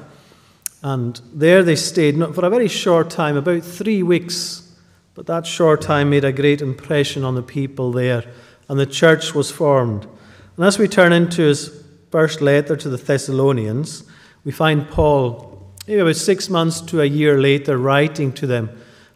And 0.87 1.19
there 1.33 1.63
they 1.63 1.75
stayed 1.75 2.17
for 2.33 2.45
a 2.45 2.49
very 2.49 2.69
short 2.69 3.09
time, 3.09 3.35
about 3.35 3.63
three 3.63 4.03
weeks. 4.03 4.71
But 5.15 5.25
that 5.25 5.45
short 5.45 5.81
time 5.81 6.11
made 6.11 6.23
a 6.23 6.31
great 6.31 6.61
impression 6.61 7.25
on 7.25 7.35
the 7.35 7.43
people 7.43 7.91
there 7.91 8.23
and 8.69 8.79
the 8.79 8.85
church 8.85 9.35
was 9.35 9.51
formed. 9.51 10.07
And 10.55 10.65
as 10.65 10.79
we 10.79 10.87
turn 10.87 11.11
into 11.11 11.41
his 11.41 11.83
first 12.09 12.39
letter 12.39 12.77
to 12.77 12.87
the 12.87 12.95
Thessalonians, 12.95 14.05
we 14.45 14.53
find 14.53 14.89
Paul, 14.89 15.75
maybe 15.89 15.99
about 15.99 16.15
six 16.15 16.49
months 16.49 16.79
to 16.79 17.01
a 17.01 17.05
year 17.05 17.37
later, 17.37 17.77
writing 17.77 18.31
to 18.33 18.47
them, 18.47 18.69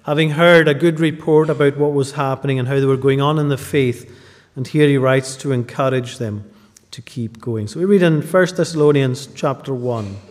having 0.06 0.32
heard 0.32 0.68
a 0.68 0.74
good 0.74 1.00
report 1.00 1.50
about 1.50 1.78
what 1.78 1.94
was 1.94 2.12
happening 2.12 2.60
and 2.60 2.68
how 2.68 2.82
they 2.82 2.86
were 2.86 2.98
going 2.98 3.22
on 3.22 3.40
in 3.40 3.48
the 3.48 3.58
faith. 3.58 4.14
And 4.58 4.68
here 4.68 4.90
he 4.90 4.98
writes 4.98 5.38
to 5.38 5.54
encourage 5.54 6.18
them 6.18 6.52
to 6.92 7.02
keep 7.02 7.40
going. 7.40 7.70
So 7.70 7.80
we 7.80 7.86
read 7.86 8.02
in 8.02 8.22
1 8.22 8.48
Thessalonians 8.58 9.30
chapter 9.34 9.74
1. 9.74 10.31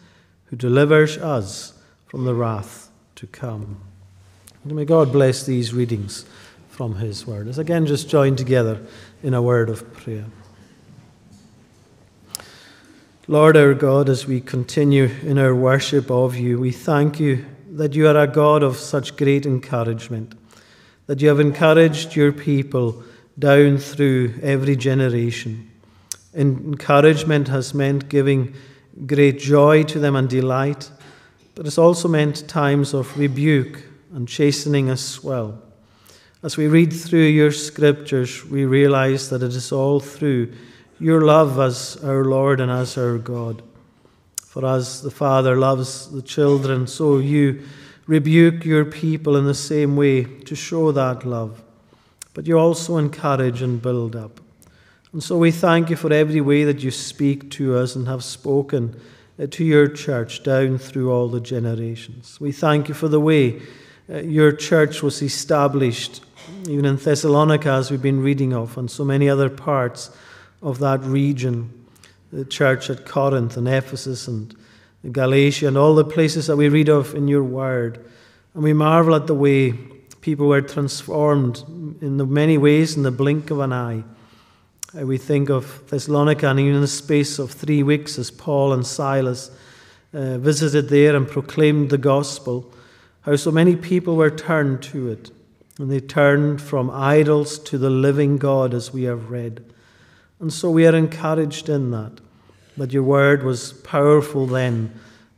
who 0.51 0.57
delivers 0.57 1.17
us 1.17 1.73
from 2.05 2.25
the 2.25 2.35
wrath 2.35 2.89
to 3.15 3.25
come. 3.25 3.81
And 4.63 4.75
may 4.75 4.85
God 4.85 5.11
bless 5.11 5.43
these 5.43 5.73
readings 5.73 6.25
from 6.69 6.95
His 6.97 7.25
Word. 7.25 7.47
Let's 7.47 7.57
again 7.57 7.87
just 7.87 8.09
join 8.09 8.35
together 8.35 8.85
in 9.23 9.33
a 9.33 9.41
word 9.41 9.69
of 9.69 9.91
prayer. 9.93 10.25
Lord 13.27 13.55
our 13.55 13.73
God, 13.73 14.09
as 14.09 14.27
we 14.27 14.41
continue 14.41 15.05
in 15.23 15.37
our 15.37 15.55
worship 15.55 16.11
of 16.11 16.35
you, 16.35 16.59
we 16.59 16.71
thank 16.71 17.19
you 17.19 17.45
that 17.71 17.93
you 17.93 18.07
are 18.07 18.17
a 18.17 18.27
God 18.27 18.61
of 18.61 18.75
such 18.75 19.15
great 19.15 19.45
encouragement, 19.45 20.33
that 21.07 21.21
you 21.21 21.29
have 21.29 21.39
encouraged 21.39 22.15
your 22.15 22.33
people 22.33 23.01
down 23.39 23.77
through 23.77 24.33
every 24.43 24.75
generation. 24.75 25.71
Encouragement 26.33 27.47
has 27.47 27.73
meant 27.73 28.09
giving 28.09 28.53
great 29.05 29.39
joy 29.39 29.83
to 29.83 29.99
them 29.99 30.15
and 30.15 30.29
delight, 30.29 30.91
but 31.55 31.65
it's 31.65 31.77
also 31.77 32.07
meant 32.07 32.47
times 32.47 32.93
of 32.93 33.17
rebuke 33.17 33.83
and 34.13 34.27
chastening 34.27 34.89
as 34.89 35.23
well. 35.23 35.61
As 36.43 36.57
we 36.57 36.67
read 36.67 36.91
through 36.91 37.25
your 37.25 37.51
scriptures, 37.51 38.45
we 38.45 38.65
realize 38.65 39.29
that 39.29 39.43
it 39.43 39.53
is 39.53 39.71
all 39.71 39.99
through 39.99 40.51
your 40.99 41.21
love 41.21 41.59
as 41.59 41.97
our 42.03 42.25
Lord 42.25 42.59
and 42.59 42.71
as 42.71 42.97
our 42.97 43.17
God. 43.17 43.61
For 44.41 44.65
as 44.65 45.01
the 45.01 45.11
Father 45.11 45.55
loves 45.55 46.11
the 46.11 46.21
children, 46.21 46.87
so 46.87 47.19
you 47.19 47.61
rebuke 48.05 48.65
your 48.65 48.85
people 48.85 49.37
in 49.37 49.45
the 49.45 49.53
same 49.53 49.95
way 49.95 50.23
to 50.23 50.55
show 50.55 50.91
that 50.91 51.25
love. 51.25 51.61
But 52.33 52.47
you 52.47 52.57
also 52.57 52.97
encourage 52.97 53.61
and 53.61 53.81
build 53.81 54.15
up. 54.15 54.39
And 55.13 55.21
so 55.21 55.37
we 55.37 55.51
thank 55.51 55.89
you 55.89 55.95
for 55.95 56.11
every 56.11 56.41
way 56.41 56.63
that 56.63 56.83
you 56.83 56.91
speak 56.91 57.51
to 57.51 57.75
us 57.75 57.95
and 57.95 58.07
have 58.07 58.23
spoken 58.23 58.99
uh, 59.37 59.47
to 59.51 59.63
your 59.63 59.87
church 59.87 60.43
down 60.43 60.77
through 60.77 61.11
all 61.11 61.27
the 61.27 61.41
generations. 61.41 62.39
We 62.39 62.51
thank 62.51 62.87
you 62.87 62.93
for 62.93 63.07
the 63.07 63.19
way 63.19 63.61
uh, 64.09 64.19
your 64.19 64.51
church 64.51 65.03
was 65.03 65.21
established 65.21 66.21
even 66.67 66.85
in 66.85 66.95
Thessalonica, 66.97 67.69
as 67.69 67.91
we've 67.91 68.01
been 68.01 68.21
reading 68.21 68.53
of, 68.53 68.77
and 68.77 68.89
so 68.89 69.03
many 69.03 69.29
other 69.29 69.49
parts 69.49 70.09
of 70.61 70.79
that 70.79 71.01
region, 71.03 71.87
the 72.31 72.45
church 72.45 72.89
at 72.89 73.05
Corinth 73.05 73.57
and 73.57 73.67
Ephesus 73.67 74.27
and 74.27 74.55
Galatia 75.11 75.67
and 75.67 75.77
all 75.77 75.95
the 75.95 76.05
places 76.05 76.47
that 76.47 76.57
we 76.57 76.69
read 76.69 76.89
of 76.89 77.15
in 77.15 77.27
your 77.27 77.43
word. 77.43 78.05
And 78.53 78.63
we 78.63 78.73
marvel 78.73 79.15
at 79.15 79.27
the 79.27 79.33
way 79.33 79.73
people 80.21 80.47
were 80.47 80.61
transformed 80.61 81.63
in 82.01 82.17
the 82.17 82.25
many 82.25 82.57
ways 82.57 82.95
in 82.95 83.03
the 83.03 83.11
blink 83.11 83.49
of 83.49 83.59
an 83.59 83.73
eye. 83.73 84.03
Uh, 84.93 85.05
we 85.05 85.17
think 85.17 85.49
of 85.49 85.89
Thessalonica, 85.89 86.49
and 86.49 86.59
in 86.59 86.81
the 86.81 86.87
space 86.87 87.39
of 87.39 87.51
three 87.51 87.81
weeks, 87.81 88.19
as 88.19 88.29
Paul 88.29 88.73
and 88.73 88.85
Silas 88.85 89.49
uh, 90.13 90.37
visited 90.37 90.89
there 90.89 91.15
and 91.15 91.25
proclaimed 91.25 91.89
the 91.89 91.97
gospel, 91.97 92.73
how 93.21 93.37
so 93.37 93.51
many 93.51 93.77
people 93.77 94.17
were 94.17 94.29
turned 94.29 94.83
to 94.83 95.09
it. 95.09 95.31
And 95.79 95.89
they 95.89 96.01
turned 96.01 96.61
from 96.61 96.91
idols 96.91 97.57
to 97.59 97.77
the 97.77 97.89
living 97.89 98.37
God, 98.37 98.73
as 98.73 98.91
we 98.91 99.03
have 99.03 99.31
read. 99.31 99.63
And 100.41 100.51
so 100.51 100.69
we 100.69 100.85
are 100.85 100.95
encouraged 100.95 101.69
in 101.69 101.91
that. 101.91 102.19
that 102.75 102.91
your 102.91 103.03
word 103.03 103.43
was 103.43 103.71
powerful 103.71 104.45
then, 104.45 104.91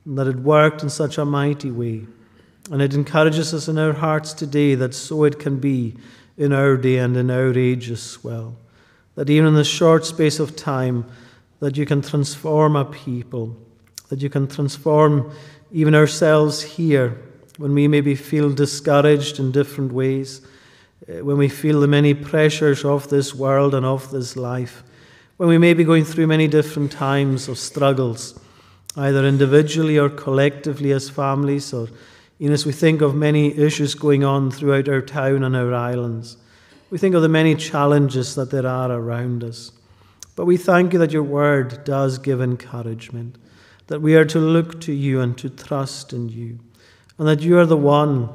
and 0.06 0.18
that 0.18 0.28
it 0.28 0.38
worked 0.38 0.82
in 0.82 0.90
such 0.90 1.20
a 1.20 1.26
mighty 1.26 1.70
way. 1.70 2.08
And 2.72 2.82
it 2.82 2.96
encourages 2.96 3.54
us 3.54 3.68
in 3.68 3.78
our 3.78 3.94
hearts 3.94 4.34
today 4.34 4.74
that 4.76 4.96
so 4.96 5.26
it 5.26 5.38
can 5.38 5.58
be 5.58 5.96
in 6.38 6.54
our 6.54 6.76
day 6.76 6.98
and 6.98 7.16
in 7.16 7.30
our 7.30 7.56
age 7.56 7.92
as 7.92 8.24
well. 8.24 8.56
That 9.16 9.30
even 9.30 9.48
in 9.48 9.54
the 9.54 9.64
short 9.64 10.06
space 10.06 10.40
of 10.40 10.56
time, 10.56 11.06
that 11.60 11.78
you 11.78 11.86
can 11.86 12.02
transform 12.02 12.76
a 12.76 12.86
people, 12.86 13.56
that 14.10 14.22
you 14.22 14.30
can 14.30 14.48
transform 14.48 15.32
even 15.72 15.96
ourselves 15.96 16.62
here 16.62 17.18
when 17.58 17.74
we 17.74 17.88
maybe 17.88 18.16
feel 18.16 18.52
discouraged 18.52 19.40
in 19.40 19.52
different 19.52 19.92
ways, 19.92 20.42
eh, 21.08 21.22
when 21.22 21.38
we 21.38 21.48
feel 21.48 21.80
the 21.80 21.88
many 21.88 22.14
pressures 22.14 22.84
of 22.84 23.10
this 23.10 23.34
world 23.36 23.74
and 23.74 23.86
of 23.86 24.12
this 24.12 24.36
life, 24.36 24.84
when 25.38 25.50
we 25.50 25.58
may 25.58 25.74
be 25.74 25.84
going 25.84 26.06
through 26.06 26.28
many 26.28 26.48
different 26.48 26.92
times 26.92 27.48
of 27.48 27.58
struggles, 27.58 28.40
either 28.96 29.26
individually 29.26 29.98
or 29.98 30.10
collectively 30.10 30.92
as 30.92 31.10
families, 31.10 31.74
or 31.74 31.88
even 32.40 32.54
as 32.54 32.66
we 32.66 32.72
think 32.72 33.02
of 33.02 33.16
many 33.16 33.58
issues 33.58 33.96
going 33.96 34.24
on 34.24 34.52
throughout 34.52 34.90
our 34.90 35.02
town 35.02 35.44
and 35.44 35.56
our 35.56 35.74
islands. 35.74 36.38
We 36.94 37.00
think 37.00 37.16
of 37.16 37.24
the 37.24 37.28
many 37.28 37.56
challenges 37.56 38.36
that 38.36 38.52
there 38.52 38.68
are 38.68 38.92
around 38.92 39.44
us. 39.44 39.72
But 40.36 40.46
we 40.46 40.58
thank 40.58 40.94
you 40.94 41.00
that 41.00 41.12
your 41.12 41.24
word 41.24 41.84
does 41.86 42.20
give 42.20 42.40
encouragement, 42.40 43.40
that 43.88 44.04
we 44.04 44.16
are 44.16 44.26
to 44.26 44.38
look 44.38 44.80
to 44.82 44.94
you 44.94 45.20
and 45.20 45.36
to 45.40 45.50
trust 45.50 46.14
in 46.14 46.30
you, 46.30 46.60
and 47.18 47.28
that 47.28 47.42
you 47.42 47.58
are 47.58 47.66
the 47.66 47.76
one 47.76 48.30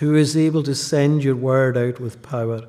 who 0.00 0.14
is 0.14 0.36
able 0.36 0.62
to 0.64 0.74
send 0.74 1.24
your 1.24 1.34
word 1.34 1.78
out 1.78 1.98
with 1.98 2.20
power, 2.20 2.68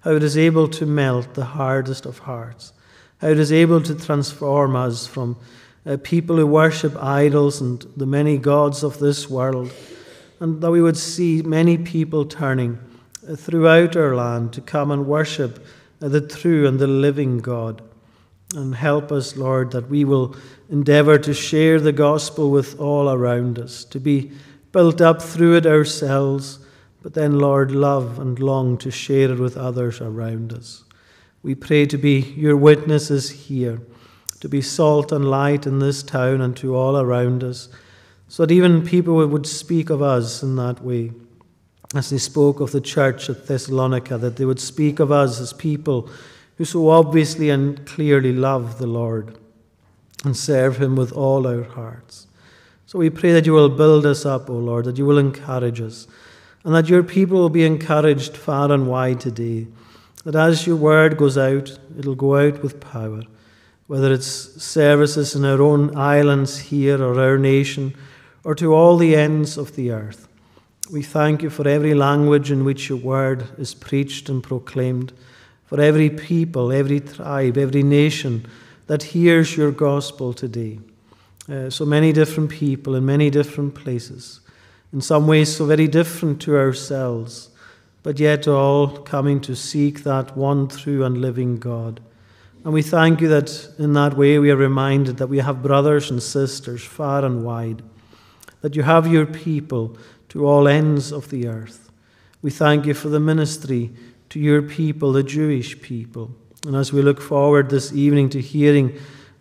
how 0.00 0.10
it 0.10 0.22
is 0.22 0.36
able 0.36 0.68
to 0.68 0.84
melt 0.84 1.32
the 1.32 1.46
hardest 1.46 2.04
of 2.04 2.18
hearts, 2.18 2.74
how 3.22 3.28
it 3.28 3.38
is 3.38 3.50
able 3.50 3.80
to 3.80 3.94
transform 3.94 4.76
us 4.76 5.06
from 5.06 5.38
uh, 5.86 5.96
people 6.02 6.36
who 6.36 6.46
worship 6.46 6.94
idols 7.02 7.62
and 7.62 7.86
the 7.96 8.04
many 8.04 8.36
gods 8.36 8.82
of 8.82 8.98
this 8.98 9.30
world, 9.30 9.72
and 10.40 10.60
that 10.60 10.70
we 10.70 10.82
would 10.82 10.98
see 10.98 11.40
many 11.40 11.78
people 11.78 12.26
turning 12.26 12.78
throughout 13.36 13.96
our 13.96 14.14
land 14.14 14.52
to 14.54 14.60
come 14.60 14.90
and 14.90 15.06
worship 15.06 15.64
the 16.00 16.20
true 16.20 16.66
and 16.66 16.78
the 16.78 16.86
living 16.86 17.38
God. 17.38 17.82
And 18.54 18.74
help 18.74 19.12
us, 19.12 19.36
Lord, 19.36 19.72
that 19.72 19.90
we 19.90 20.04
will 20.04 20.34
endeavor 20.70 21.18
to 21.18 21.34
share 21.34 21.78
the 21.80 21.92
gospel 21.92 22.50
with 22.50 22.80
all 22.80 23.10
around 23.10 23.58
us, 23.58 23.84
to 23.86 24.00
be 24.00 24.32
built 24.72 25.00
up 25.00 25.20
through 25.20 25.56
it 25.56 25.66
ourselves, 25.66 26.58
but 27.02 27.14
then, 27.14 27.38
Lord, 27.38 27.70
love 27.70 28.18
and 28.18 28.38
long 28.38 28.78
to 28.78 28.90
share 28.90 29.32
it 29.32 29.38
with 29.38 29.56
others 29.56 30.00
around 30.00 30.52
us. 30.52 30.84
We 31.42 31.54
pray 31.54 31.86
to 31.86 31.98
be 31.98 32.20
your 32.36 32.56
witnesses 32.56 33.30
here, 33.30 33.80
to 34.40 34.48
be 34.48 34.62
salt 34.62 35.12
and 35.12 35.30
light 35.30 35.66
in 35.66 35.78
this 35.78 36.02
town 36.02 36.40
and 36.40 36.56
to 36.56 36.74
all 36.74 36.96
around 36.96 37.44
us, 37.44 37.68
so 38.28 38.44
that 38.44 38.52
even 38.52 38.84
people 38.84 39.26
would 39.26 39.46
speak 39.46 39.90
of 39.90 40.02
us 40.02 40.42
in 40.42 40.56
that 40.56 40.82
way. 40.82 41.12
As 41.94 42.10
they 42.10 42.18
spoke 42.18 42.60
of 42.60 42.72
the 42.72 42.80
church 42.80 43.30
at 43.30 43.46
Thessalonica, 43.46 44.18
that 44.18 44.36
they 44.36 44.44
would 44.44 44.60
speak 44.60 45.00
of 45.00 45.10
us 45.10 45.40
as 45.40 45.52
people 45.52 46.08
who 46.58 46.64
so 46.64 46.90
obviously 46.90 47.48
and 47.50 47.86
clearly 47.86 48.32
love 48.32 48.78
the 48.78 48.86
Lord 48.86 49.38
and 50.24 50.36
serve 50.36 50.82
Him 50.82 50.96
with 50.96 51.12
all 51.12 51.46
our 51.46 51.62
hearts. 51.62 52.26
So 52.86 52.98
we 52.98 53.10
pray 53.10 53.32
that 53.32 53.46
you 53.46 53.52
will 53.52 53.68
build 53.68 54.04
us 54.04 54.26
up, 54.26 54.50
O 54.50 54.54
Lord, 54.54 54.84
that 54.86 54.98
you 54.98 55.06
will 55.06 55.18
encourage 55.18 55.80
us, 55.80 56.06
and 56.64 56.74
that 56.74 56.88
your 56.88 57.02
people 57.02 57.38
will 57.38 57.48
be 57.48 57.64
encouraged 57.64 58.36
far 58.36 58.70
and 58.72 58.86
wide 58.86 59.20
today. 59.20 59.66
That 60.24 60.34
as 60.34 60.66
your 60.66 60.76
word 60.76 61.16
goes 61.16 61.38
out, 61.38 61.78
it'll 61.98 62.14
go 62.14 62.36
out 62.36 62.62
with 62.62 62.80
power, 62.80 63.22
whether 63.86 64.12
it's 64.12 64.26
services 64.62 65.34
in 65.34 65.44
our 65.44 65.62
own 65.62 65.96
islands 65.96 66.58
here 66.58 67.02
or 67.02 67.18
our 67.18 67.38
nation, 67.38 67.94
or 68.44 68.54
to 68.56 68.74
all 68.74 68.96
the 68.98 69.16
ends 69.16 69.56
of 69.56 69.74
the 69.74 69.90
earth. 69.90 70.27
We 70.90 71.02
thank 71.02 71.42
you 71.42 71.50
for 71.50 71.68
every 71.68 71.92
language 71.92 72.50
in 72.50 72.64
which 72.64 72.88
your 72.88 72.96
word 72.96 73.44
is 73.58 73.74
preached 73.74 74.30
and 74.30 74.42
proclaimed 74.42 75.12
for 75.66 75.78
every 75.78 76.08
people, 76.08 76.72
every 76.72 77.00
tribe, 77.00 77.58
every 77.58 77.82
nation 77.82 78.46
that 78.86 79.02
hears 79.02 79.54
your 79.54 79.70
gospel 79.70 80.32
today. 80.32 80.78
Uh, 81.46 81.68
so 81.68 81.84
many 81.84 82.10
different 82.14 82.48
people 82.48 82.94
in 82.94 83.04
many 83.04 83.28
different 83.28 83.74
places, 83.74 84.40
in 84.94 85.02
some 85.02 85.26
ways 85.26 85.54
so 85.54 85.66
very 85.66 85.88
different 85.88 86.40
to 86.42 86.56
ourselves, 86.56 87.50
but 88.02 88.18
yet 88.18 88.48
all 88.48 88.88
coming 88.88 89.42
to 89.42 89.54
seek 89.54 90.04
that 90.04 90.38
one 90.38 90.68
true 90.68 91.04
and 91.04 91.18
living 91.18 91.58
God. 91.58 92.00
And 92.64 92.72
we 92.72 92.80
thank 92.80 93.20
you 93.20 93.28
that 93.28 93.68
in 93.78 93.92
that 93.92 94.16
way 94.16 94.38
we 94.38 94.50
are 94.50 94.56
reminded 94.56 95.18
that 95.18 95.26
we 95.26 95.38
have 95.38 95.62
brothers 95.62 96.10
and 96.10 96.22
sisters 96.22 96.82
far 96.82 97.26
and 97.26 97.44
wide, 97.44 97.82
that 98.62 98.74
you 98.74 98.84
have 98.84 99.06
your 99.06 99.26
people 99.26 99.98
to 100.30 100.46
all 100.46 100.68
ends 100.68 101.12
of 101.12 101.30
the 101.30 101.46
earth. 101.46 101.90
We 102.42 102.50
thank 102.50 102.86
you 102.86 102.94
for 102.94 103.08
the 103.08 103.20
ministry 103.20 103.90
to 104.30 104.38
your 104.38 104.62
people, 104.62 105.12
the 105.12 105.22
Jewish 105.22 105.80
people. 105.80 106.30
And 106.66 106.76
as 106.76 106.92
we 106.92 107.02
look 107.02 107.20
forward 107.20 107.70
this 107.70 107.92
evening 107.92 108.30
to 108.30 108.40
hearing 108.40 108.98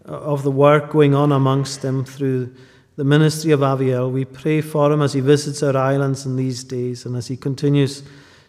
uh, 0.08 0.14
of 0.14 0.44
the 0.44 0.52
work 0.52 0.92
going 0.92 1.14
on 1.14 1.32
amongst 1.32 1.82
them 1.82 2.06
through 2.06 2.56
the 2.96 3.04
ministry 3.04 3.52
of 3.52 3.60
Aviel, 3.60 4.12
we 4.12 4.26
pray 4.26 4.62
for 4.62 4.92
him 4.92 5.02
as 5.02 5.14
he 5.14 5.20
visits 5.20 5.62
our 5.62 5.76
islands 5.76 6.26
in 6.26 6.36
these 6.36 6.64
days 6.64 7.06
and 7.06 7.16
as 7.16 7.28
he 7.28 7.38
continues 7.38 8.04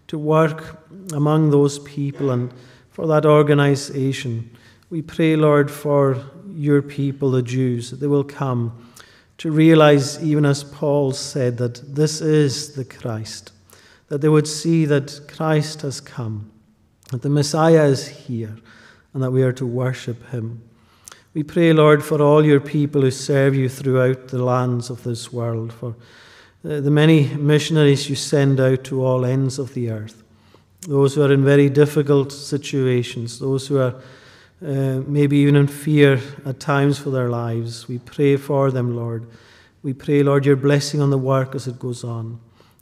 to 0.07 0.19
work 0.19 0.79
among 1.13 1.51
those 1.51 1.79
people 1.81 2.31
and 2.31 2.53
for 2.91 3.07
that 3.07 3.27
organization. 3.27 4.51
We 4.91 5.03
pray, 5.03 5.37
Lord, 5.37 5.71
for 5.71 6.25
your 6.51 6.81
people, 6.83 7.31
the 7.31 7.43
Jews, 7.43 7.91
that 7.91 7.97
they 8.01 8.07
will 8.07 8.25
come 8.25 8.88
to 9.39 9.51
realize, 9.51 10.23
even 10.23 10.45
as 10.45 10.65
Paul 10.65 11.13
said, 11.13 11.59
that 11.59 11.95
this 11.95 12.21
is 12.21 12.75
the 12.75 12.85
Christ 12.85 13.53
that 14.09 14.23
they 14.23 14.29
would 14.29 14.49
see 14.49 14.85
that 14.87 15.21
Christ 15.29 15.83
has 15.83 16.01
come, 16.01 16.51
that 17.11 17.23
the 17.23 17.29
Messiah 17.29 17.85
is 17.85 18.09
here, 18.09 18.57
and 19.13 19.23
that 19.23 19.31
we 19.31 19.43
are 19.43 19.53
to 19.53 19.67
worship 19.67 20.31
him. 20.31 20.63
We 21.35 21.43
pray, 21.43 21.73
Lord, 21.73 22.03
for 22.03 22.21
all 22.21 22.45
your 22.45 22.61
people 22.61 23.03
who 23.03 23.11
serve 23.11 23.55
you 23.55 23.69
throughout 23.69 24.29
the 24.29 24.43
lands 24.43 24.91
of 24.91 25.05
this 25.05 25.33
world, 25.33 25.73
for 25.73 25.95
uh, 26.65 26.81
the 26.81 26.91
many 26.91 27.35
missionaries 27.35 28.09
you 28.09 28.17
send 28.17 28.61
out 28.61 28.85
to 28.85 29.05
all 29.05 29.25
ends 29.25 29.59
of 29.59 29.75
the 29.75 29.91
earth, 29.91 30.23
those 30.83 31.15
who 31.15 31.23
are 31.23 31.33
in 31.33 31.45
very 31.45 31.69
difficult 31.69 32.33
situations, 32.33 33.39
those 33.39 33.69
who 33.69 33.79
are 33.79 33.95
uh, 34.61 35.03
maybe 35.07 35.37
even 35.39 35.57
in 35.57 35.67
fear 35.67 36.21
at 36.45 36.59
times 36.59 36.99
for 36.99 37.11
their 37.11 37.29
lives. 37.29 37.87
We 37.87 37.99
pray 37.99 38.37
for 38.37 38.71
them, 38.71 38.97
Lord. 38.97 39.27
We 39.83 39.93
pray, 39.93 40.23
Lord, 40.23 40.45
your 40.45 40.57
blessing 40.57 41.01
on 41.01 41.11
the 41.11 41.19
work 41.19 41.55
as 41.55 41.69
it 41.69 41.79
goes 41.79 42.03
on. 42.03 42.41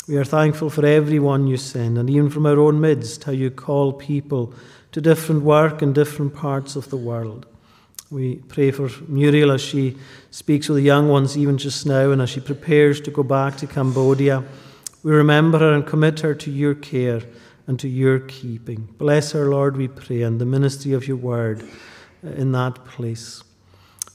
We 0.09 0.17
are 0.17 0.25
thankful 0.25 0.71
for 0.71 0.87
everyone 0.87 1.47
you 1.47 1.57
send, 1.57 1.99
and 1.99 2.09
even 2.09 2.31
from 2.31 2.47
our 2.47 2.59
own 2.59 2.81
midst, 2.81 3.25
how 3.25 3.33
you 3.33 3.51
call 3.51 3.93
people 3.93 4.55
to 4.93 5.01
different 5.01 5.43
work 5.43 5.83
in 5.83 5.93
different 5.93 6.35
parts 6.35 6.77
of 6.77 6.89
the 6.89 6.97
world. 6.97 7.45
We 8.11 8.37
pray 8.37 8.71
for 8.71 8.89
Muriel 9.09 9.51
as 9.51 9.61
she 9.61 9.97
speaks 10.31 10.69
with 10.69 10.77
the 10.77 10.85
young 10.85 11.09
ones 11.09 11.37
even 11.37 11.59
just 11.59 11.85
now, 11.85 12.13
and 12.13 12.23
as 12.23 12.31
she 12.31 12.41
prepares 12.41 13.01
to 13.03 13.11
go 13.11 13.23
back 13.25 13.57
to 13.59 13.67
Cambodia. 13.67 14.45
We 15.03 15.13
remember 15.13 15.59
her 15.59 15.73
and 15.75 15.85
commit 15.87 16.21
her 16.21 16.35
to 16.35 16.51
your 16.51 16.75
care 16.75 17.23
and 17.67 17.79
to 17.81 17.89
your 17.89 18.21
keeping. 18.21 18.89
Bless 18.99 19.35
our 19.35 19.47
Lord, 19.47 19.77
we 19.77 19.89
pray, 19.89 20.23
and 20.23 20.41
the 20.41 20.47
ministry 20.47 20.93
of 20.93 21.09
your 21.09 21.17
word 21.17 21.69
in 22.23 22.53
that 22.53 22.85
place. 22.85 23.43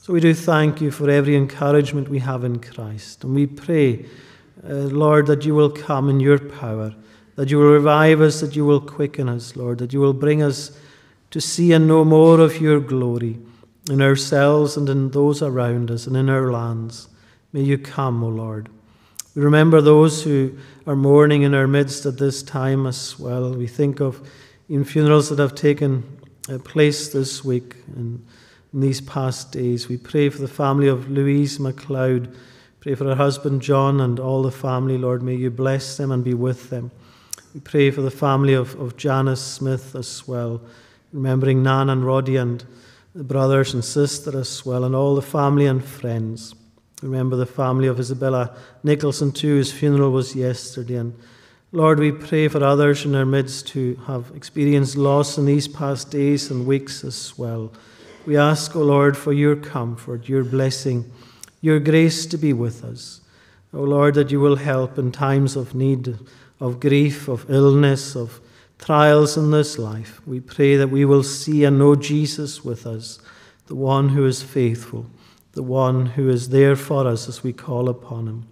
So 0.00 0.12
we 0.12 0.20
do 0.20 0.34
thank 0.34 0.80
you 0.80 0.90
for 0.90 1.08
every 1.08 1.36
encouragement 1.36 2.08
we 2.08 2.18
have 2.20 2.44
in 2.44 2.58
Christ, 2.60 3.24
and 3.24 3.34
we 3.34 3.46
pray 3.46 4.06
uh, 4.64 4.74
Lord, 4.74 5.26
that 5.26 5.44
you 5.44 5.54
will 5.54 5.70
come 5.70 6.08
in 6.08 6.20
your 6.20 6.38
power, 6.38 6.94
that 7.34 7.50
you 7.50 7.58
will 7.58 7.72
revive 7.72 8.20
us, 8.20 8.40
that 8.40 8.54
you 8.54 8.64
will 8.64 8.80
quicken 8.80 9.28
us, 9.28 9.56
Lord, 9.56 9.78
that 9.78 9.92
you 9.92 10.00
will 10.00 10.12
bring 10.12 10.42
us 10.42 10.78
to 11.30 11.40
see 11.40 11.72
and 11.72 11.88
know 11.88 12.04
more 12.04 12.40
of 12.40 12.60
your 12.60 12.78
glory 12.78 13.38
in 13.90 14.00
ourselves 14.00 14.76
and 14.76 14.88
in 14.88 15.10
those 15.10 15.42
around 15.42 15.90
us 15.90 16.06
and 16.06 16.16
in 16.16 16.28
our 16.28 16.52
lands. 16.52 17.08
May 17.52 17.62
you 17.62 17.76
come, 17.76 18.22
O 18.22 18.28
Lord. 18.28 18.68
We 19.34 19.42
remember 19.42 19.80
those 19.80 20.22
who 20.22 20.56
are 20.86 20.96
mourning 20.96 21.42
in 21.42 21.54
our 21.54 21.66
midst 21.66 22.06
at 22.06 22.18
this 22.18 22.42
time 22.42 22.86
as 22.86 23.18
well. 23.18 23.52
We 23.54 23.66
think 23.66 24.00
of 24.00 24.26
in 24.68 24.84
funerals 24.84 25.28
that 25.28 25.38
have 25.38 25.54
taken 25.54 26.04
uh, 26.48 26.58
place 26.58 27.08
this 27.12 27.44
week 27.44 27.76
and 27.96 28.24
in 28.72 28.80
these 28.80 29.00
past 29.00 29.52
days. 29.52 29.88
We 29.88 29.96
pray 29.96 30.28
for 30.28 30.40
the 30.40 30.48
family 30.48 30.88
of 30.88 31.10
Louise 31.10 31.60
MacLeod 31.60 32.34
Pray 32.82 32.96
for 32.96 33.04
her 33.04 33.14
husband 33.14 33.62
John 33.62 34.00
and 34.00 34.18
all 34.18 34.42
the 34.42 34.50
family, 34.50 34.98
Lord. 34.98 35.22
May 35.22 35.36
you 35.36 35.52
bless 35.52 35.96
them 35.96 36.10
and 36.10 36.24
be 36.24 36.34
with 36.34 36.68
them. 36.68 36.90
We 37.54 37.60
pray 37.60 37.92
for 37.92 38.00
the 38.00 38.10
family 38.10 38.54
of, 38.54 38.74
of 38.74 38.96
Janice 38.96 39.40
Smith 39.40 39.94
as 39.94 40.26
well, 40.26 40.60
remembering 41.12 41.62
Nan 41.62 41.90
and 41.90 42.04
Roddy 42.04 42.34
and 42.34 42.64
the 43.14 43.22
brothers 43.22 43.72
and 43.72 43.84
sister 43.84 44.36
as 44.36 44.66
well, 44.66 44.82
and 44.82 44.96
all 44.96 45.14
the 45.14 45.22
family 45.22 45.66
and 45.66 45.84
friends. 45.84 46.56
Remember 47.02 47.36
the 47.36 47.46
family 47.46 47.88
of 47.88 47.98
Isabella 47.98 48.56
Nicholson 48.82 49.32
too, 49.32 49.56
whose 49.56 49.72
funeral 49.72 50.12
was 50.12 50.36
yesterday. 50.36 50.96
And 50.96 51.14
Lord, 51.72 51.98
we 51.98 52.12
pray 52.12 52.48
for 52.48 52.62
others 52.62 53.04
in 53.04 53.14
our 53.14 53.26
midst 53.26 53.70
who 53.70 53.96
have 54.06 54.30
experienced 54.36 54.96
loss 54.96 55.36
in 55.36 55.46
these 55.46 55.66
past 55.66 56.10
days 56.10 56.50
and 56.50 56.66
weeks 56.66 57.02
as 57.02 57.36
well. 57.36 57.72
We 58.24 58.36
ask, 58.36 58.76
O 58.76 58.82
Lord, 58.82 59.16
for 59.16 59.32
your 59.32 59.56
comfort, 59.56 60.28
your 60.28 60.44
blessing, 60.44 61.10
your 61.60 61.80
grace 61.80 62.24
to 62.26 62.36
be 62.36 62.52
with 62.52 62.84
us. 62.84 63.20
O 63.74 63.82
Lord, 63.82 64.14
that 64.14 64.30
you 64.30 64.38
will 64.38 64.56
help 64.56 64.98
in 64.98 65.10
times 65.10 65.56
of 65.56 65.74
need, 65.74 66.18
of 66.60 66.78
grief, 66.78 67.26
of 67.26 67.50
illness, 67.50 68.14
of 68.14 68.40
trials 68.78 69.36
in 69.36 69.50
this 69.50 69.78
life. 69.78 70.20
We 70.26 70.40
pray 70.40 70.76
that 70.76 70.90
we 70.90 71.04
will 71.04 71.22
see 71.22 71.64
and 71.64 71.78
know 71.78 71.96
Jesus 71.96 72.64
with 72.64 72.86
us, 72.86 73.18
the 73.66 73.74
one 73.74 74.10
who 74.10 74.26
is 74.26 74.42
faithful, 74.42 75.06
the 75.52 75.62
one 75.62 76.06
who 76.06 76.28
is 76.28 76.48
there 76.48 76.76
for 76.76 77.06
us 77.06 77.28
as 77.28 77.42
we 77.42 77.52
call 77.52 77.88
upon 77.88 78.26
him. 78.26 78.46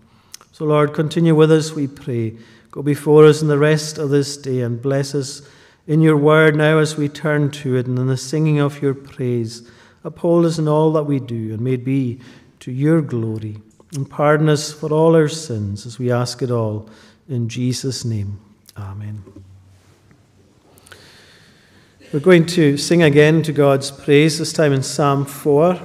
So, 0.52 0.64
Lord, 0.64 0.92
continue 0.92 1.34
with 1.34 1.50
us, 1.50 1.72
we 1.72 1.86
pray. 1.86 2.36
Go 2.70 2.82
before 2.82 3.24
us 3.24 3.42
in 3.42 3.48
the 3.48 3.58
rest 3.58 3.98
of 3.98 4.10
this 4.10 4.36
day 4.36 4.60
and 4.60 4.80
bless 4.80 5.14
us 5.14 5.42
in 5.86 6.00
your 6.00 6.16
word 6.16 6.54
now 6.54 6.78
as 6.78 6.96
we 6.96 7.08
turn 7.08 7.50
to 7.50 7.76
it 7.76 7.86
and 7.86 7.98
in 7.98 8.06
the 8.06 8.16
singing 8.16 8.58
of 8.58 8.82
your 8.82 8.94
praise. 8.94 9.68
Uphold 10.04 10.44
us 10.44 10.58
in 10.58 10.68
all 10.68 10.92
that 10.92 11.04
we 11.04 11.18
do, 11.18 11.52
and 11.52 11.60
may 11.60 11.74
it 11.74 11.84
be 11.84 12.20
to 12.60 12.70
your 12.70 13.02
glory. 13.02 13.58
And 13.94 14.08
pardon 14.08 14.48
us 14.48 14.72
for 14.72 14.92
all 14.92 15.16
our 15.16 15.28
sins 15.28 15.84
as 15.84 15.98
we 15.98 16.12
ask 16.12 16.42
it 16.42 16.50
all 16.50 16.88
in 17.28 17.48
Jesus' 17.48 18.04
name. 18.04 18.38
Amen. 18.76 19.24
We're 22.12 22.20
going 22.20 22.46
to 22.46 22.76
sing 22.76 23.02
again 23.02 23.42
to 23.42 23.52
God's 23.52 23.90
praise, 23.90 24.38
this 24.38 24.52
time 24.52 24.72
in 24.72 24.82
Psalm 24.82 25.24
4. 25.24 25.80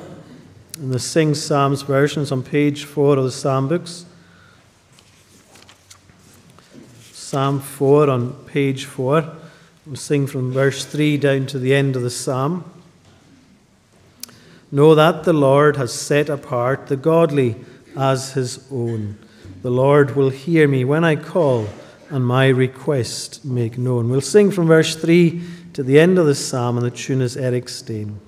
And 0.78 0.92
the 0.92 1.00
Sing 1.00 1.34
Psalms 1.34 1.84
version 1.84 2.24
is 2.24 2.32
on 2.34 2.44
page 2.44 2.84
4 2.84 3.18
of 3.18 3.24
the 3.24 3.32
Psalm 3.32 3.70
books. 3.70 4.06
Psalm 7.14 7.62
4 7.62 8.10
on 8.10 8.34
page 8.46 8.84
4. 8.86 9.36
We'll 9.86 9.96
sing 9.96 10.28
from 10.28 10.52
verse 10.52 10.84
3 10.84 11.18
down 11.18 11.46
to 11.48 11.60
the 11.60 11.74
end 11.74 11.96
of 11.96 12.02
the 12.02 12.10
psalm. 12.10 12.64
Know 14.72 14.96
that 14.96 15.24
the 15.24 15.34
Lord 15.34 15.78
has 15.78 15.94
set 15.94 16.28
apart 16.28 16.88
the 16.88 16.98
godly 16.98 17.56
as 17.96 18.34
his 18.34 18.66
own. 18.72 19.18
The 19.62 19.72
Lord 19.72 20.16
will 20.16 20.30
hear 20.30 20.68
me 20.68 20.84
when 20.84 21.04
I 21.04 21.16
call 21.16 21.68
and 22.10 22.26
my 22.26 22.48
request 22.48 23.46
make 23.46 23.78
known. 23.78 24.10
We'll 24.10 24.22
sing 24.22 24.52
from 24.52 24.68
verse 24.68 24.96
3 24.96 25.42
to 25.74 25.84
the 25.84 26.00
end 26.00 26.18
of 26.18 26.26
the 26.26 26.36
psalm, 26.36 26.78
and 26.78 26.86
the 26.86 26.92
tune 26.92 27.22
is 27.22 27.38
Ericstane. 27.38 28.20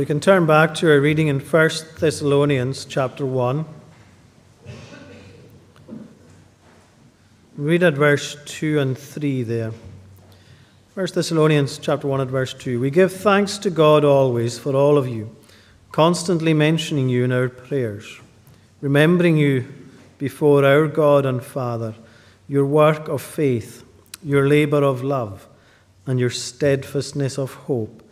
We 0.00 0.06
can 0.06 0.18
turn 0.18 0.46
back 0.46 0.74
to 0.74 0.90
our 0.90 0.98
reading 0.98 1.28
in 1.28 1.38
1 1.38 1.70
Thessalonians 1.98 2.86
chapter 2.86 3.26
1. 3.26 3.66
Read 7.58 7.82
at 7.82 7.92
verse 7.92 8.34
2 8.46 8.78
and 8.78 8.96
3 8.96 9.42
there. 9.42 9.72
1 10.94 11.06
Thessalonians 11.14 11.76
chapter 11.76 12.08
1 12.08 12.22
at 12.22 12.28
verse 12.28 12.54
2. 12.54 12.80
We 12.80 12.88
give 12.88 13.12
thanks 13.12 13.58
to 13.58 13.68
God 13.68 14.02
always 14.02 14.58
for 14.58 14.74
all 14.74 14.96
of 14.96 15.06
you, 15.06 15.36
constantly 15.92 16.54
mentioning 16.54 17.10
you 17.10 17.22
in 17.24 17.30
our 17.30 17.50
prayers, 17.50 18.20
remembering 18.80 19.36
you 19.36 19.66
before 20.16 20.64
our 20.64 20.86
God 20.86 21.26
and 21.26 21.44
Father, 21.44 21.94
your 22.48 22.64
work 22.64 23.06
of 23.08 23.20
faith, 23.20 23.84
your 24.24 24.48
labor 24.48 24.82
of 24.82 25.02
love, 25.04 25.46
and 26.06 26.18
your 26.18 26.30
steadfastness 26.30 27.36
of 27.36 27.52
hope 27.52 28.02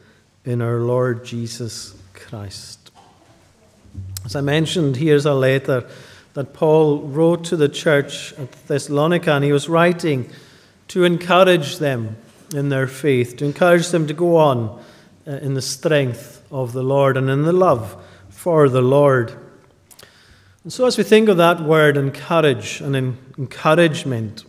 in 0.48 0.62
our 0.62 0.78
Lord 0.78 1.26
Jesus 1.26 1.94
Christ. 2.14 2.90
As 4.24 4.34
I 4.34 4.40
mentioned, 4.40 4.96
here's 4.96 5.26
a 5.26 5.34
letter 5.34 5.87
that 6.32 6.54
Paul 6.54 7.02
wrote 7.02 7.44
to 7.44 7.56
the 7.56 7.68
church 7.68 8.32
at 8.32 8.50
Thessalonica, 8.66 9.30
and 9.32 9.44
he 9.44 9.52
was 9.52 9.68
writing 9.68 10.30
to 10.88 11.04
encourage 11.04 11.76
them 11.76 12.16
in 12.54 12.70
their 12.70 12.87
faith, 12.87 13.37
to 13.37 13.44
encourage 13.44 13.88
them 13.88 14.06
to 14.06 14.14
go 14.14 14.37
on 14.37 14.82
uh, 15.26 15.32
in 15.32 15.52
the 15.52 15.61
strength 15.61 16.42
of 16.50 16.72
the 16.72 16.82
Lord 16.82 17.18
and 17.18 17.28
in 17.28 17.42
the 17.42 17.52
love 17.52 18.02
for 18.30 18.70
the 18.70 18.80
Lord. 18.80 19.34
And 20.64 20.72
so, 20.72 20.87
as 20.87 20.96
we 20.96 21.04
think 21.04 21.28
of 21.28 21.37
that 21.37 21.61
word 21.61 21.98
encourage 21.98 22.80
and 22.80 22.96
encouragement, 22.96 24.46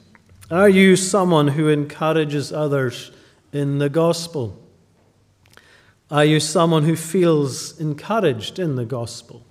are 0.50 0.70
you 0.70 0.96
someone 0.96 1.50
who 1.50 1.68
encourages 1.68 2.54
others 2.54 3.12
in 3.52 3.80
the 3.80 3.90
gospel? 3.90 4.58
Are 6.12 6.26
you 6.26 6.40
someone 6.40 6.84
who 6.84 6.96
feels 6.96 7.80
encouraged 7.80 8.58
in 8.58 8.76
the 8.76 8.86
gospel? 8.86 9.46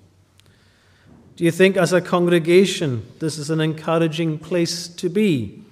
Do 1.36 1.44
you 1.44 1.52
think, 1.52 1.76
as 1.76 1.92
a 1.92 2.00
congregation, 2.00 3.06
this 3.20 3.38
is 3.38 3.48
an 3.48 3.60
encouraging 3.60 4.40
place 4.40 4.88
to 4.88 5.08
be 5.08 5.62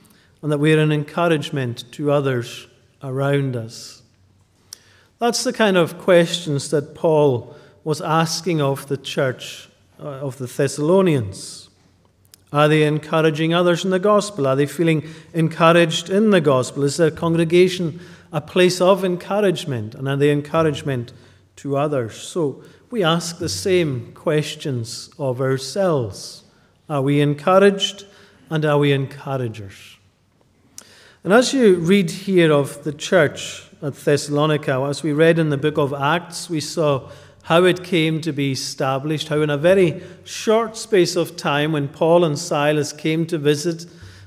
and 0.43 0.53
that 0.53 0.59
we're 0.59 0.79
an 0.79 0.93
encouragement 0.93 1.91
to 1.93 2.13
others 2.13 2.69
around 3.03 3.57
us? 3.57 4.03
That's 5.19 5.43
the 5.43 5.53
kind 5.53 5.77
of 5.77 5.99
questions 5.99 6.71
that 6.71 6.95
Paul 6.95 7.57
was 7.83 8.01
asking 8.01 8.61
of 8.61 8.87
the 8.87 8.97
church 8.97 9.69
uh, 9.99 10.05
of 10.05 10.39
the 10.39 10.47
Thessalonians. 10.47 11.69
Are 12.53 12.69
they 12.69 12.85
encouraging 12.85 13.53
others 13.53 13.85
in 13.85 13.91
the 13.91 13.99
gospel? 13.99 14.47
Are 14.47 14.55
they 14.55 14.67
feeling 14.67 15.09
encouraged 15.35 16.11
in 16.11 16.31
the 16.31 16.41
gospel? 16.41 16.85
Is 16.85 16.97
their 16.97 17.11
congregation 17.11 17.99
a 18.37 18.41
place 18.43 18.83
of 18.83 19.03
encouragement? 19.03 19.95
And 19.95 20.21
they 20.21 20.31
encouragement 20.31 21.15
to 21.57 21.79
others? 21.79 22.15
So, 22.15 22.63
we 22.91 23.03
ask 23.03 23.39
the 23.39 23.49
same 23.49 24.13
questions 24.13 25.11
of 25.19 25.41
ourselves 25.41 26.45
Are 26.89 27.01
we 27.01 27.21
encouraged 27.21 28.05
and 28.51 28.65
are 28.65 28.79
we 28.79 28.93
encouragers? 28.93 29.97
And 31.25 31.33
as 31.33 31.55
you 31.55 31.77
read 31.77 32.11
here 32.11 32.53
of 32.53 32.85
the 32.85 32.93
church 32.93 33.65
at 33.83 33.95
Thessalonica, 33.95 34.85
as 34.89 35.03
we 35.03 35.13
read 35.13 35.39
in 35.39 35.49
the 35.49 35.57
book 35.57 35.79
of 35.79 35.95
Acts, 35.95 36.51
we 36.51 36.61
saw 36.61 37.11
how 37.45 37.65
it 37.65 37.83
came 37.83 38.21
to 38.21 38.33
be 38.33 38.53
established, 38.53 39.29
how 39.29 39.41
in 39.41 39.51
a 39.51 39.57
very 39.57 40.03
short 40.25 40.77
space 40.77 41.17
of 41.17 41.37
time, 41.37 41.73
when 41.73 41.89
Paul 41.89 42.23
and 42.23 42.39
Silas 42.39 42.93
came 42.93 43.27
to 43.27 43.39
visit 43.39 43.87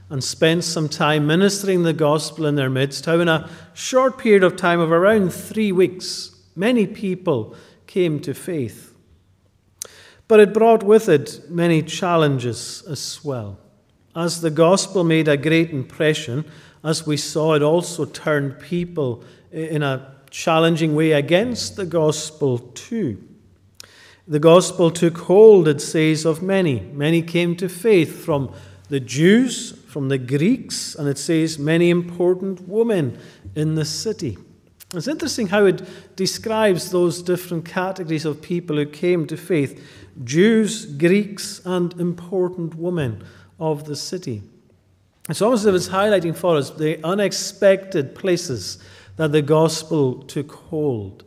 and 0.10 0.24
spent 0.24 0.64
some 0.64 0.90
time 0.90 1.28
ministering 1.28 1.84
the 1.84 1.94
gospel 1.94 2.46
in 2.46 2.56
their 2.56 2.70
midst, 2.70 3.06
how 3.06 3.20
in 3.20 3.28
a 3.28 3.50
short 3.74 4.18
period 4.18 4.44
of 4.44 4.56
time 4.56 4.80
of 4.80 4.92
around 4.92 5.32
three 5.32 5.72
weeks, 5.72 6.36
many 6.56 6.88
people 6.88 7.56
came 7.86 8.20
to 8.20 8.34
faith. 8.34 8.94
But 10.28 10.40
it 10.40 10.54
brought 10.54 10.84
with 10.84 11.10
it 11.10 11.50
many 11.50 11.82
challenges 11.82 12.84
as 12.88 13.24
well. 13.24 13.60
As 14.16 14.42
the 14.42 14.52
gospel 14.52 15.04
made 15.04 15.28
a 15.28 15.38
great 15.38 15.72
impression, 15.72 16.46
as 16.84 17.06
we 17.06 17.18
saw, 17.18 17.54
it 17.54 17.62
also 17.62 18.06
turned 18.06 18.60
people 18.60 19.24
in 19.52 19.84
a 19.84 20.16
challenging 20.30 20.96
way 20.96 21.12
against 21.12 21.76
the 21.76 21.86
gospel 21.86 22.60
too. 22.60 23.24
The 24.28 24.40
gospel 24.40 24.92
took 24.92 25.18
hold, 25.18 25.68
it 25.68 25.82
says, 25.82 26.26
of 26.26 26.44
many. 26.44 26.82
Many 26.94 27.22
came 27.24 27.56
to 27.56 27.68
faith 27.68 28.24
from 28.24 28.54
the 28.90 29.00
Jews, 29.00 29.79
from 29.90 30.08
the 30.10 30.20
Greeks, 30.20 30.94
and 30.94 31.08
it 31.08 31.18
says 31.18 31.58
many 31.58 31.90
important 31.90 32.68
women 32.68 33.18
in 33.56 33.74
the 33.74 33.86
city. 33.86 34.38
It's 34.94 35.08
interesting 35.08 35.48
how 35.48 35.66
it 35.66 35.82
describes 36.16 36.92
those 36.92 37.22
different 37.24 37.66
categories 37.66 38.26
of 38.26 38.42
people 38.42 38.76
who 38.76 38.86
came 38.86 39.26
to 39.28 39.38
faith 39.38 39.84
Jews, 40.24 40.86
Greeks, 40.86 41.62
and 41.66 41.94
important 42.00 42.76
women 42.76 43.24
of 43.60 43.86
the 43.86 43.96
city. 43.96 44.44
It's 45.28 45.42
almost 45.42 45.62
as 45.62 45.68
if 45.68 45.76
it's 45.76 45.90
highlighting 45.90 46.36
for 46.36 46.58
us 46.58 46.72
the 46.72 47.04
unexpected 47.04 48.16
places 48.16 48.78
that 49.16 49.32
the 49.32 49.42
gospel 49.42 50.24
took 50.24 50.52
hold. 50.52 51.24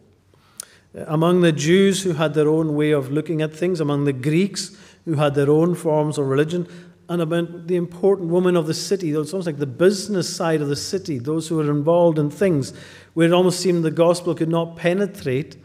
Among 0.95 1.41
the 1.41 1.53
Jews 1.53 2.03
who 2.03 2.13
had 2.13 2.35
their 2.35 2.49
own 2.49 2.75
way 2.75 2.91
of 2.91 3.11
looking 3.11 3.43
at 3.43 3.55
things, 3.55 3.81
among 3.81 4.05
the 4.05 4.13
Greeks 4.13 4.77
who 5.05 5.15
had 5.15 5.35
their 5.35 5.51
own 5.51 5.75
forms 5.75 6.19
of 6.19 6.27
religion, 6.27 6.69
and 7.13 7.21
about 7.21 7.67
the 7.67 7.77
important 7.77 8.31
women 8.31 8.57
of 8.57 8.67
the 8.67 8.73
city. 8.73 9.11
It's 9.11 9.35
almost 9.35 9.47
like 9.47 9.59
the 9.59 9.67
business 9.67 10.35
side 10.35 10.63
of 10.63 10.69
the 10.69 10.77
city, 10.77 11.19
those 11.19 11.47
who 11.47 11.57
were 11.57 11.71
involved 11.71 12.19
in 12.19 12.31
things 12.31 12.73
where 13.13 13.27
it 13.27 13.35
almost 13.35 13.61
seemed 13.61 13.85
the 13.85 13.91
gospel 13.91 14.35
could 14.35 14.49
not 14.49 14.77
penetrate. 14.77 15.57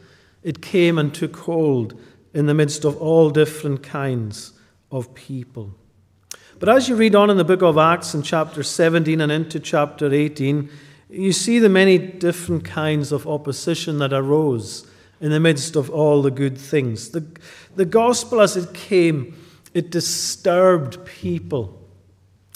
It 0.44 0.62
came 0.62 0.98
and 0.98 1.14
took 1.14 1.38
hold 1.38 1.98
in 2.34 2.48
the 2.48 2.54
midst 2.54 2.84
of 2.84 2.98
all 2.98 3.30
different 3.30 3.82
kinds 3.82 4.52
of 4.92 5.16
people. 5.16 5.74
But 6.60 6.68
as 6.68 6.90
you 6.90 6.98
read 6.98 7.16
on 7.16 7.30
in 7.30 7.38
the 7.38 7.46
book 7.46 7.62
of 7.62 7.78
Acts 7.78 8.14
in 8.14 8.24
chapter 8.24 8.62
17 8.62 9.22
and 9.22 9.32
into 9.32 9.62
chapter 9.62 10.14
18, 10.14 10.70
you 11.10 11.32
see 11.32 11.60
the 11.60 11.70
many 11.70 11.98
different 11.98 12.66
kinds 12.66 13.14
of 13.14 13.26
opposition 13.26 14.00
that 14.00 14.12
arose 14.12 14.86
in 15.22 15.32
the 15.32 15.40
midst 15.40 15.78
of 15.78 15.90
all 15.90 16.22
the 16.22 16.30
good 16.30 16.58
things. 16.58 17.12
The, 17.12 17.26
the 17.78 17.86
gospel, 17.86 18.42
as 18.42 18.58
it 18.58 18.74
came, 18.74 19.34
it 19.78 19.92
disturbed 19.92 21.06
people. 21.06 21.80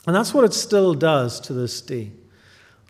And 0.07 0.15
that's 0.15 0.33
what 0.33 0.43
it 0.43 0.53
still 0.53 0.95
does 0.95 1.39
to 1.41 1.53
this 1.53 1.79
day. 1.79 2.11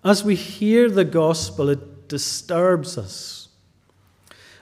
As 0.05 0.23
we 0.23 0.35
hear 0.35 0.89
the 0.89 1.03
gospel, 1.03 1.67
it 1.67 2.07
disturbs 2.07 2.97
us. 2.97 3.49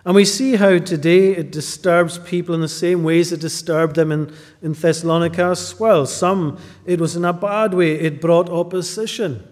And 0.04 0.16
we 0.16 0.26
see 0.26 0.56
how 0.56 0.80
today 0.80 1.34
it 1.34 1.52
disturbs 1.52 2.18
people 2.18 2.56
in 2.56 2.62
the 2.62 2.68
same 2.68 3.04
ways 3.04 3.32
it 3.32 3.42
disturbed 3.42 3.96
them 3.96 4.12
in, 4.12 4.34
in 4.64 4.74
Thessalonica 4.74 5.44
as 5.44 5.80
well. 5.80 6.08
Some, 6.08 6.58
it 6.88 7.00
was 7.00 7.16
in 7.16 7.24
a 7.24 7.32
bad 7.32 7.76
way, 7.76 7.92
it 7.92 8.20
brought 8.20 8.50
opposition. 8.50 9.48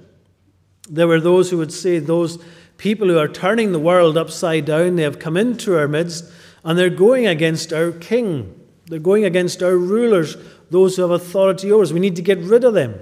There 0.90 1.08
were 1.08 1.22
those 1.22 1.52
who 1.52 1.60
would 1.60 1.72
say, 1.72 2.00
those 2.00 2.44
people 2.78 3.08
who 3.08 3.20
are 3.20 3.28
turning 3.28 3.72
the 3.72 3.78
world 3.78 4.18
upside 4.18 4.66
down, 4.66 4.96
they 4.96 5.04
have 5.04 5.20
come 5.20 5.38
into 5.38 5.78
our 5.78 5.88
midst 5.88 6.26
and 6.64 6.76
they're 6.76 6.90
going 6.90 7.28
against 7.28 7.72
our 7.72 7.92
king. 7.92 8.57
They're 8.88 9.00
going 9.00 9.26
against 9.26 9.62
our 9.62 9.78
rulers, 9.78 10.38
those 10.70 10.96
who 10.96 11.02
have 11.04 11.12
authority 11.12 11.72
over 11.72 11.84
us. 11.84 11.92
We 11.92 12.00
need 12.00 12.16
to 12.16 12.22
get 12.22 12.40
rid 12.40 12.64
of 12.64 12.74
them. 12.74 13.00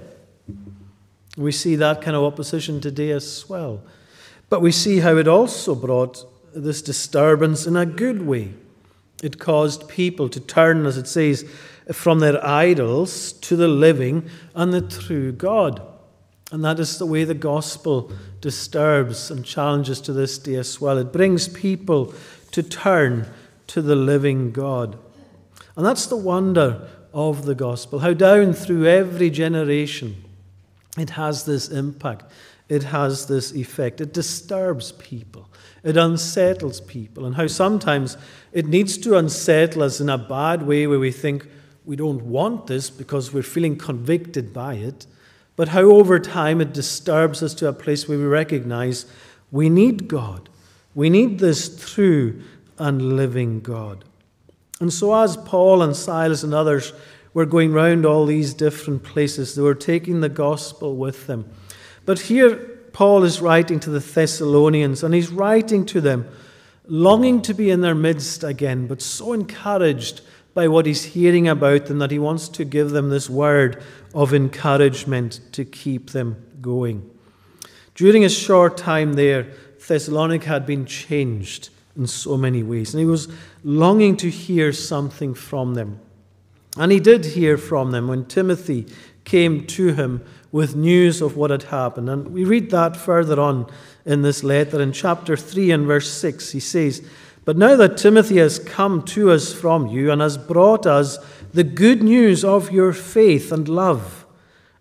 We 1.36 1.52
see 1.52 1.76
that 1.76 2.02
kind 2.02 2.16
of 2.16 2.24
opposition 2.24 2.80
today 2.80 3.10
as 3.10 3.48
well. 3.48 3.82
But 4.48 4.62
we 4.62 4.72
see 4.72 4.98
how 4.98 5.16
it 5.16 5.28
also 5.28 5.74
brought 5.74 6.24
this 6.54 6.82
disturbance 6.82 7.66
in 7.66 7.76
a 7.76 7.86
good 7.86 8.26
way. 8.26 8.54
It 9.22 9.38
caused 9.38 9.88
people 9.88 10.28
to 10.28 10.40
turn, 10.40 10.86
as 10.86 10.96
it 10.96 11.06
says, 11.06 11.48
from 11.92 12.18
their 12.18 12.44
idols 12.44 13.32
to 13.32 13.56
the 13.56 13.68
living 13.68 14.28
and 14.54 14.72
the 14.72 14.80
true 14.80 15.32
God. 15.32 15.80
And 16.52 16.64
that 16.64 16.78
is 16.78 16.98
the 16.98 17.06
way 17.06 17.24
the 17.24 17.34
gospel 17.34 18.12
disturbs 18.40 19.30
and 19.30 19.44
challenges 19.44 20.00
to 20.02 20.12
this 20.12 20.38
day 20.38 20.54
as 20.56 20.80
well. 20.80 20.98
It 20.98 21.12
brings 21.12 21.48
people 21.48 22.14
to 22.52 22.62
turn 22.62 23.26
to 23.68 23.82
the 23.82 23.96
living 23.96 24.52
God. 24.52 24.98
And 25.76 25.84
that's 25.84 26.06
the 26.06 26.16
wonder 26.16 26.88
of 27.12 27.44
the 27.44 27.54
gospel, 27.54 28.00
how 28.00 28.12
down 28.12 28.52
through 28.52 28.86
every 28.86 29.30
generation 29.30 30.24
it 30.98 31.10
has 31.10 31.44
this 31.44 31.68
impact, 31.68 32.24
it 32.68 32.82
has 32.82 33.26
this 33.26 33.52
effect. 33.52 34.00
It 34.00 34.12
disturbs 34.12 34.92
people, 34.92 35.48
it 35.82 35.96
unsettles 35.96 36.80
people, 36.80 37.24
and 37.24 37.36
how 37.36 37.46
sometimes 37.46 38.16
it 38.52 38.66
needs 38.66 38.98
to 38.98 39.16
unsettle 39.16 39.82
us 39.82 40.00
in 40.00 40.08
a 40.08 40.18
bad 40.18 40.62
way 40.62 40.86
where 40.86 40.98
we 40.98 41.12
think 41.12 41.46
we 41.84 41.96
don't 41.96 42.22
want 42.22 42.66
this 42.66 42.90
because 42.90 43.32
we're 43.32 43.42
feeling 43.42 43.76
convicted 43.76 44.52
by 44.52 44.74
it, 44.74 45.06
but 45.54 45.68
how 45.68 45.82
over 45.82 46.18
time 46.18 46.60
it 46.60 46.72
disturbs 46.72 47.42
us 47.42 47.54
to 47.54 47.68
a 47.68 47.72
place 47.72 48.08
where 48.08 48.18
we 48.18 48.24
recognize 48.24 49.06
we 49.52 49.68
need 49.70 50.08
God. 50.08 50.48
We 50.94 51.08
need 51.08 51.38
this 51.38 51.92
true 51.92 52.42
and 52.78 53.16
living 53.16 53.60
God. 53.60 54.04
And 54.80 54.92
so, 54.92 55.14
as 55.14 55.36
Paul 55.38 55.82
and 55.82 55.96
Silas 55.96 56.42
and 56.42 56.52
others 56.52 56.92
were 57.32 57.46
going 57.46 57.72
round 57.72 58.04
all 58.04 58.26
these 58.26 58.52
different 58.52 59.02
places, 59.02 59.54
they 59.54 59.62
were 59.62 59.74
taking 59.74 60.20
the 60.20 60.28
gospel 60.28 60.96
with 60.96 61.26
them. 61.26 61.50
But 62.04 62.20
here, 62.20 62.56
Paul 62.92 63.24
is 63.24 63.40
writing 63.40 63.80
to 63.80 63.90
the 63.90 64.00
Thessalonians, 64.00 65.02
and 65.02 65.14
he's 65.14 65.30
writing 65.30 65.84
to 65.86 66.00
them, 66.00 66.28
longing 66.86 67.42
to 67.42 67.54
be 67.54 67.70
in 67.70 67.80
their 67.80 67.94
midst 67.94 68.44
again, 68.44 68.86
but 68.86 69.02
so 69.02 69.32
encouraged 69.32 70.20
by 70.54 70.68
what 70.68 70.86
he's 70.86 71.04
hearing 71.04 71.48
about 71.48 71.86
them 71.86 71.98
that 71.98 72.10
he 72.10 72.18
wants 72.18 72.48
to 72.48 72.64
give 72.64 72.90
them 72.90 73.10
this 73.10 73.28
word 73.28 73.82
of 74.14 74.32
encouragement 74.32 75.40
to 75.52 75.64
keep 75.64 76.10
them 76.10 76.42
going. 76.62 77.10
During 77.94 78.24
a 78.24 78.30
short 78.30 78.78
time 78.78 79.14
there, 79.14 79.52
Thessalonica 79.86 80.46
had 80.46 80.64
been 80.64 80.86
changed 80.86 81.68
in 81.96 82.06
so 82.06 82.36
many 82.36 82.62
ways. 82.62 82.94
And 82.94 83.00
he 83.00 83.06
was 83.06 83.28
longing 83.64 84.16
to 84.18 84.30
hear 84.30 84.72
something 84.72 85.34
from 85.34 85.74
them. 85.74 86.00
And 86.76 86.92
he 86.92 87.00
did 87.00 87.24
hear 87.24 87.56
from 87.56 87.90
them 87.90 88.08
when 88.08 88.26
Timothy 88.26 88.86
came 89.24 89.66
to 89.66 89.92
him 89.94 90.24
with 90.52 90.76
news 90.76 91.20
of 91.20 91.36
what 91.36 91.50
had 91.50 91.64
happened. 91.64 92.08
And 92.08 92.32
we 92.32 92.44
read 92.44 92.70
that 92.70 92.96
further 92.96 93.40
on 93.40 93.70
in 94.04 94.22
this 94.22 94.44
letter 94.44 94.80
in 94.80 94.92
chapter 94.92 95.36
3 95.36 95.70
and 95.70 95.86
verse 95.86 96.10
6. 96.10 96.52
He 96.52 96.60
says, 96.60 97.06
But 97.44 97.56
now 97.56 97.76
that 97.76 97.96
Timothy 97.96 98.36
has 98.38 98.58
come 98.58 99.02
to 99.02 99.30
us 99.30 99.52
from 99.52 99.88
you 99.88 100.10
and 100.10 100.20
has 100.20 100.38
brought 100.38 100.86
us 100.86 101.18
the 101.52 101.64
good 101.64 102.02
news 102.02 102.44
of 102.44 102.70
your 102.70 102.92
faith 102.92 103.50
and 103.50 103.68
love, 103.68 104.26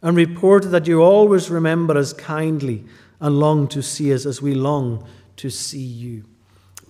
and 0.01 0.15
reported 0.15 0.69
that 0.69 0.87
you 0.87 1.01
always 1.01 1.49
remember 1.49 1.97
us 1.97 2.13
kindly 2.13 2.83
and 3.19 3.39
long 3.39 3.67
to 3.69 3.81
see 3.81 4.13
us 4.13 4.25
as 4.25 4.41
we 4.41 4.53
long 4.53 5.07
to 5.37 5.49
see 5.49 5.79
you. 5.79 6.23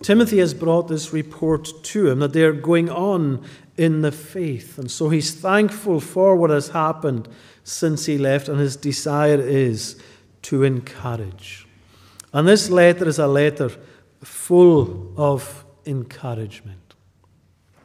Timothy 0.02 0.40
has 0.40 0.54
brought 0.54 0.88
this 0.88 1.14
report 1.14 1.72
to 1.84 2.10
him 2.10 2.20
that 2.20 2.34
they 2.34 2.44
are 2.44 2.54
going 2.54 2.90
on 2.90 3.44
in 3.78 4.02
the 4.02 4.12
faith. 4.12 4.78
And 4.78 4.90
so 4.90 5.10
he's 5.10 5.34
thankful 5.34 6.00
for 6.00 6.36
what 6.36 6.50
has 6.50 6.70
happened 6.70 7.28
since 7.64 8.06
he 8.06 8.18
left, 8.18 8.48
and 8.48 8.60
his 8.60 8.76
desire 8.76 9.40
is 9.40 10.00
to 10.44 10.64
encourage. 10.64 11.68
And 12.34 12.48
this 12.48 12.70
letter 12.70 13.08
is 13.08 13.18
a 13.18 13.28
letter 13.28 13.72
full 14.22 15.14
of 15.18 15.66
encouragement. 15.86 16.94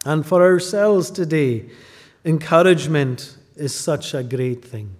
And 0.04 0.26
for 0.26 0.42
ourselves 0.42 1.10
today, 1.10 1.70
encouragement 2.24 3.36
is 3.56 3.74
such 3.74 4.14
a 4.14 4.22
great 4.22 4.64
thing. 4.64 4.96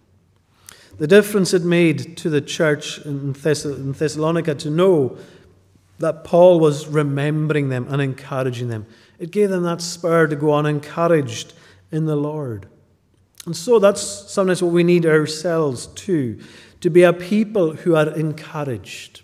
The 0.99 1.07
difference 1.07 1.55
it 1.55 1.65
made 1.65 2.17
to 2.19 2.31
the 2.31 2.43
church 2.43 2.99
in, 3.07 3.33
Thess- 3.33 3.65
in 3.65 3.93
Thessalonica 3.93 4.55
to 4.57 4.71
know 4.71 5.19
that 6.01 6.25
Paul 6.25 6.59
was 6.61 6.89
remembering 6.89 7.69
them 7.69 7.87
and 7.89 8.03
encouraging 8.03 8.69
them. 8.69 8.87
It 9.19 9.31
gave 9.31 9.51
them 9.51 9.63
that 9.65 9.81
spur 9.81 10.27
to 10.27 10.35
go 10.35 10.51
on 10.51 10.67
encouraged 10.67 11.53
in 11.93 12.07
the 12.07 12.17
Lord. 12.17 12.67
And 13.47 13.57
so 13.57 13.79
that's 13.79 14.03
sometimes 14.03 14.63
what 14.63 14.73
we 14.73 14.83
need 14.83 15.07
ourselves 15.07 15.87
too 15.89 16.41
to 16.81 16.91
be 16.91 17.03
a 17.03 17.13
people 17.13 17.75
who 17.77 17.95
are 17.95 18.09
encouraged, 18.17 19.21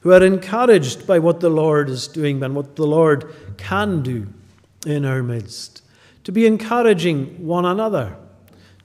who 0.00 0.12
are 0.12 0.22
encouraged 0.22 1.06
by 1.06 1.18
what 1.18 1.40
the 1.40 1.50
Lord 1.50 1.88
is 1.88 2.06
doing 2.06 2.40
and 2.42 2.54
what 2.54 2.76
the 2.76 2.86
Lord 2.86 3.34
can 3.56 4.02
do 4.02 4.28
in 4.86 5.04
our 5.04 5.22
midst, 5.22 5.82
to 6.22 6.30
be 6.30 6.46
encouraging 6.46 7.44
one 7.44 7.64
another, 7.64 8.16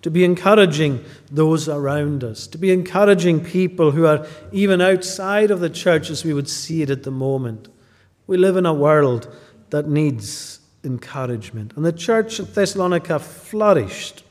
to 0.01 0.11
be 0.11 0.23
encouraging 0.23 1.03
those 1.31 1.67
around 1.67 2.23
us, 2.23 2.47
to 2.47 2.57
be 2.57 2.71
encouraging 2.71 3.43
people 3.43 3.91
who 3.91 4.05
are 4.05 4.25
even 4.51 4.79
outside 4.81 5.51
of 5.51 5.59
the 5.59 5.69
church 5.69 6.09
as 6.09 6.23
we 6.23 6.33
would 6.33 6.49
see 6.49 6.81
it 6.81 6.89
at 6.89 7.03
the 7.03 7.11
moment. 7.11 7.67
We 8.27 8.37
live 8.37 8.57
in 8.57 8.65
a 8.65 8.73
world 8.73 9.33
that 9.69 9.87
needs 9.87 10.59
encouragement. 10.83 11.73
And 11.75 11.85
the 11.85 11.91
church 11.91 12.39
at 12.39 12.53
Thessalonica 12.53 13.19
flourished 13.19 14.23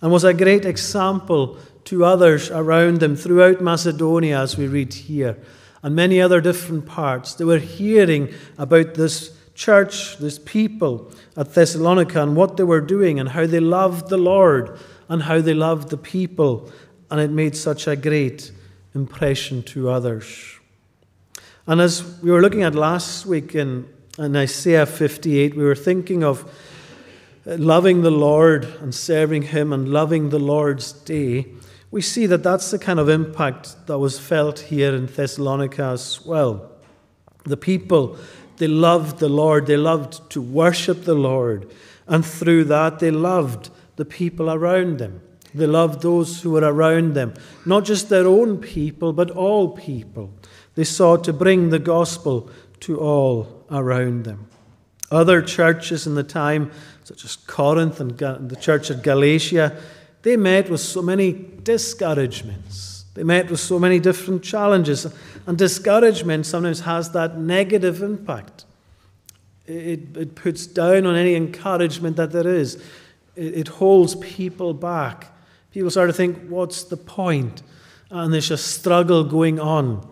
and 0.00 0.12
was 0.12 0.24
a 0.24 0.34
great 0.34 0.64
example 0.64 1.58
to 1.84 2.04
others 2.04 2.50
around 2.50 3.00
them 3.00 3.16
throughout 3.16 3.60
Macedonia, 3.60 4.40
as 4.40 4.56
we 4.56 4.66
read 4.66 4.92
here, 4.94 5.36
and 5.82 5.96
many 5.96 6.20
other 6.20 6.40
different 6.40 6.86
parts. 6.86 7.34
They 7.34 7.44
were 7.44 7.58
hearing 7.58 8.32
about 8.58 8.94
this 8.94 9.36
church, 9.54 10.18
this 10.18 10.38
people 10.38 11.10
at 11.36 11.54
Thessalonica, 11.54 12.22
and 12.22 12.36
what 12.36 12.56
they 12.56 12.64
were 12.64 12.80
doing, 12.80 13.20
and 13.20 13.30
how 13.30 13.46
they 13.46 13.60
loved 13.60 14.08
the 14.08 14.16
Lord, 14.16 14.78
and 15.08 15.22
how 15.22 15.40
they 15.40 15.54
loved 15.54 15.90
the 15.90 15.96
people, 15.96 16.70
and 17.10 17.20
it 17.20 17.30
made 17.30 17.56
such 17.56 17.86
a 17.86 17.96
great 17.96 18.52
impression 18.94 19.62
to 19.64 19.90
others. 19.90 20.58
And 21.66 21.80
as 21.80 22.20
we 22.22 22.30
were 22.30 22.40
looking 22.40 22.62
at 22.62 22.74
last 22.74 23.26
week 23.26 23.54
in, 23.54 23.88
in 24.18 24.36
Isaiah 24.36 24.86
58, 24.86 25.54
we 25.54 25.64
were 25.64 25.74
thinking 25.74 26.24
of 26.24 26.44
uh, 27.46 27.56
loving 27.56 28.02
the 28.02 28.10
Lord 28.10 28.64
and 28.80 28.94
serving 28.94 29.42
Him 29.42 29.72
and 29.72 29.88
loving 29.88 30.30
the 30.30 30.38
Lord's 30.38 30.92
day 30.92 31.46
we 31.92 32.00
see 32.00 32.24
that 32.26 32.42
that's 32.42 32.70
the 32.70 32.78
kind 32.78 32.98
of 32.98 33.10
impact 33.10 33.86
that 33.86 33.98
was 33.98 34.18
felt 34.18 34.58
here 34.58 34.94
in 34.94 35.06
Thessalonica 35.06 35.84
as 35.84 36.24
well. 36.24 36.72
The 37.44 37.58
people, 37.58 38.16
they 38.62 38.68
loved 38.68 39.18
the 39.18 39.28
Lord, 39.28 39.66
they 39.66 39.76
loved 39.76 40.30
to 40.30 40.40
worship 40.40 41.02
the 41.02 41.14
Lord, 41.14 41.68
and 42.06 42.24
through 42.24 42.62
that, 42.66 43.00
they 43.00 43.10
loved 43.10 43.70
the 43.96 44.04
people 44.04 44.48
around 44.48 44.98
them. 44.98 45.20
They 45.52 45.66
loved 45.66 46.00
those 46.00 46.42
who 46.42 46.52
were 46.52 46.60
around 46.60 47.14
them, 47.14 47.34
not 47.66 47.84
just 47.84 48.08
their 48.08 48.24
own 48.24 48.58
people, 48.58 49.12
but 49.12 49.32
all 49.32 49.70
people. 49.70 50.32
They 50.76 50.84
sought 50.84 51.24
to 51.24 51.32
bring 51.32 51.70
the 51.70 51.80
gospel 51.80 52.50
to 52.82 53.00
all 53.00 53.64
around 53.68 54.26
them. 54.26 54.46
Other 55.10 55.42
churches 55.42 56.06
in 56.06 56.14
the 56.14 56.22
time, 56.22 56.70
such 57.02 57.24
as 57.24 57.34
Corinth 57.34 57.98
and 57.98 58.16
the 58.16 58.58
church 58.60 58.92
at 58.92 59.02
Galatia, 59.02 59.76
they 60.22 60.36
met 60.36 60.70
with 60.70 60.80
so 60.80 61.02
many 61.02 61.32
discouragements. 61.64 62.91
They 63.14 63.24
met 63.24 63.50
with 63.50 63.60
so 63.60 63.78
many 63.78 63.98
different 63.98 64.42
challenges. 64.42 65.06
And 65.46 65.58
discouragement 65.58 66.46
sometimes 66.46 66.80
has 66.80 67.10
that 67.12 67.38
negative 67.38 68.02
impact. 68.02 68.64
It, 69.66 70.16
it 70.16 70.34
puts 70.34 70.66
down 70.66 71.06
on 71.06 71.14
any 71.14 71.34
encouragement 71.34 72.16
that 72.16 72.32
there 72.32 72.48
is, 72.48 72.76
it, 73.36 73.54
it 73.54 73.68
holds 73.68 74.14
people 74.16 74.74
back. 74.74 75.28
People 75.70 75.90
start 75.90 76.08
to 76.08 76.12
think, 76.12 76.48
what's 76.48 76.84
the 76.84 76.96
point? 76.96 77.62
And 78.10 78.32
there's 78.32 78.50
a 78.50 78.58
struggle 78.58 79.24
going 79.24 79.60
on. 79.60 80.06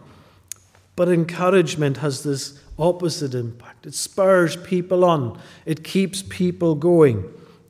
But 0.97 1.09
encouragement 1.09 1.99
has 1.99 2.23
this 2.23 2.61
opposite 2.79 3.35
impact. 3.35 3.87
It 3.87 3.95
spurs 3.95 4.57
people 4.57 5.05
on, 5.05 5.41
it 5.67 5.85
keeps 5.85 6.23
people 6.23 6.75
going. 6.75 7.25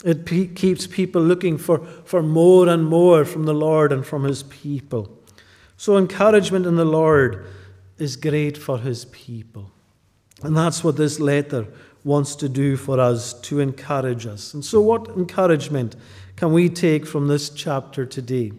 It 0.04 0.24
pe- 0.24 0.46
keeps 0.46 0.86
people 0.86 1.20
looking 1.20 1.58
for, 1.58 1.78
for 2.04 2.22
more 2.22 2.68
and 2.68 2.86
more 2.86 3.24
from 3.24 3.44
the 3.44 3.52
Lord 3.52 3.92
and 3.92 4.06
from 4.06 4.24
His 4.24 4.42
people. 4.44 5.19
So, 5.80 5.96
encouragement 5.96 6.66
in 6.66 6.76
the 6.76 6.84
Lord 6.84 7.46
is 7.96 8.14
great 8.14 8.58
for 8.58 8.76
His 8.80 9.06
people. 9.06 9.70
And 10.42 10.54
that's 10.54 10.84
what 10.84 10.98
this 10.98 11.18
letter 11.18 11.68
wants 12.04 12.36
to 12.36 12.50
do 12.50 12.76
for 12.76 13.00
us 13.00 13.32
to 13.40 13.60
encourage 13.60 14.26
us. 14.26 14.52
And 14.52 14.62
so, 14.62 14.82
what 14.82 15.08
encouragement 15.16 15.96
can 16.36 16.52
we 16.52 16.68
take 16.68 17.06
from 17.06 17.28
this 17.28 17.48
chapter 17.48 18.04
today? 18.04 18.52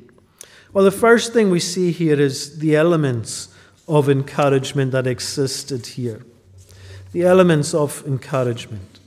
Well, 0.73 0.83
the 0.83 0.89
first 0.89 1.31
thing 1.31 1.51
we 1.51 1.59
see 1.59 1.91
here 1.91 2.19
is 2.19 2.57
the 2.57 2.75
elements 2.75 3.49
of 3.87 4.09
encouragement 4.09 4.91
that 4.93 5.05
existed 5.05 5.85
here. 5.85 6.25
The 7.11 7.21
elements 7.21 7.75
of 7.75 8.03
encouragement. 8.07 8.97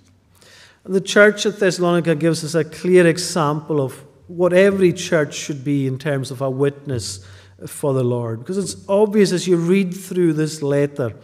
The 0.85 1.01
church 1.01 1.47
at 1.47 1.59
Thessalonica 1.59 2.15
gives 2.15 2.45
us 2.45 2.55
a 2.55 2.63
clear 2.63 3.09
example 3.09 3.81
of 3.81 4.05
what 4.29 4.53
every 4.53 4.93
church 4.93 5.35
should 5.35 5.65
be 5.65 5.89
in 5.89 5.99
terms 5.99 6.31
of 6.31 6.41
a 6.41 6.49
witness 6.49 7.27
for 7.67 7.93
the 7.95 8.05
Lord. 8.05 8.41
Because 8.41 8.59
it's 8.59 8.77
obvious 8.89 9.33
as 9.33 9.47
you 9.47 9.57
read 9.57 9.95
through 9.95 10.35
this 10.35 10.63
letter 10.63 11.15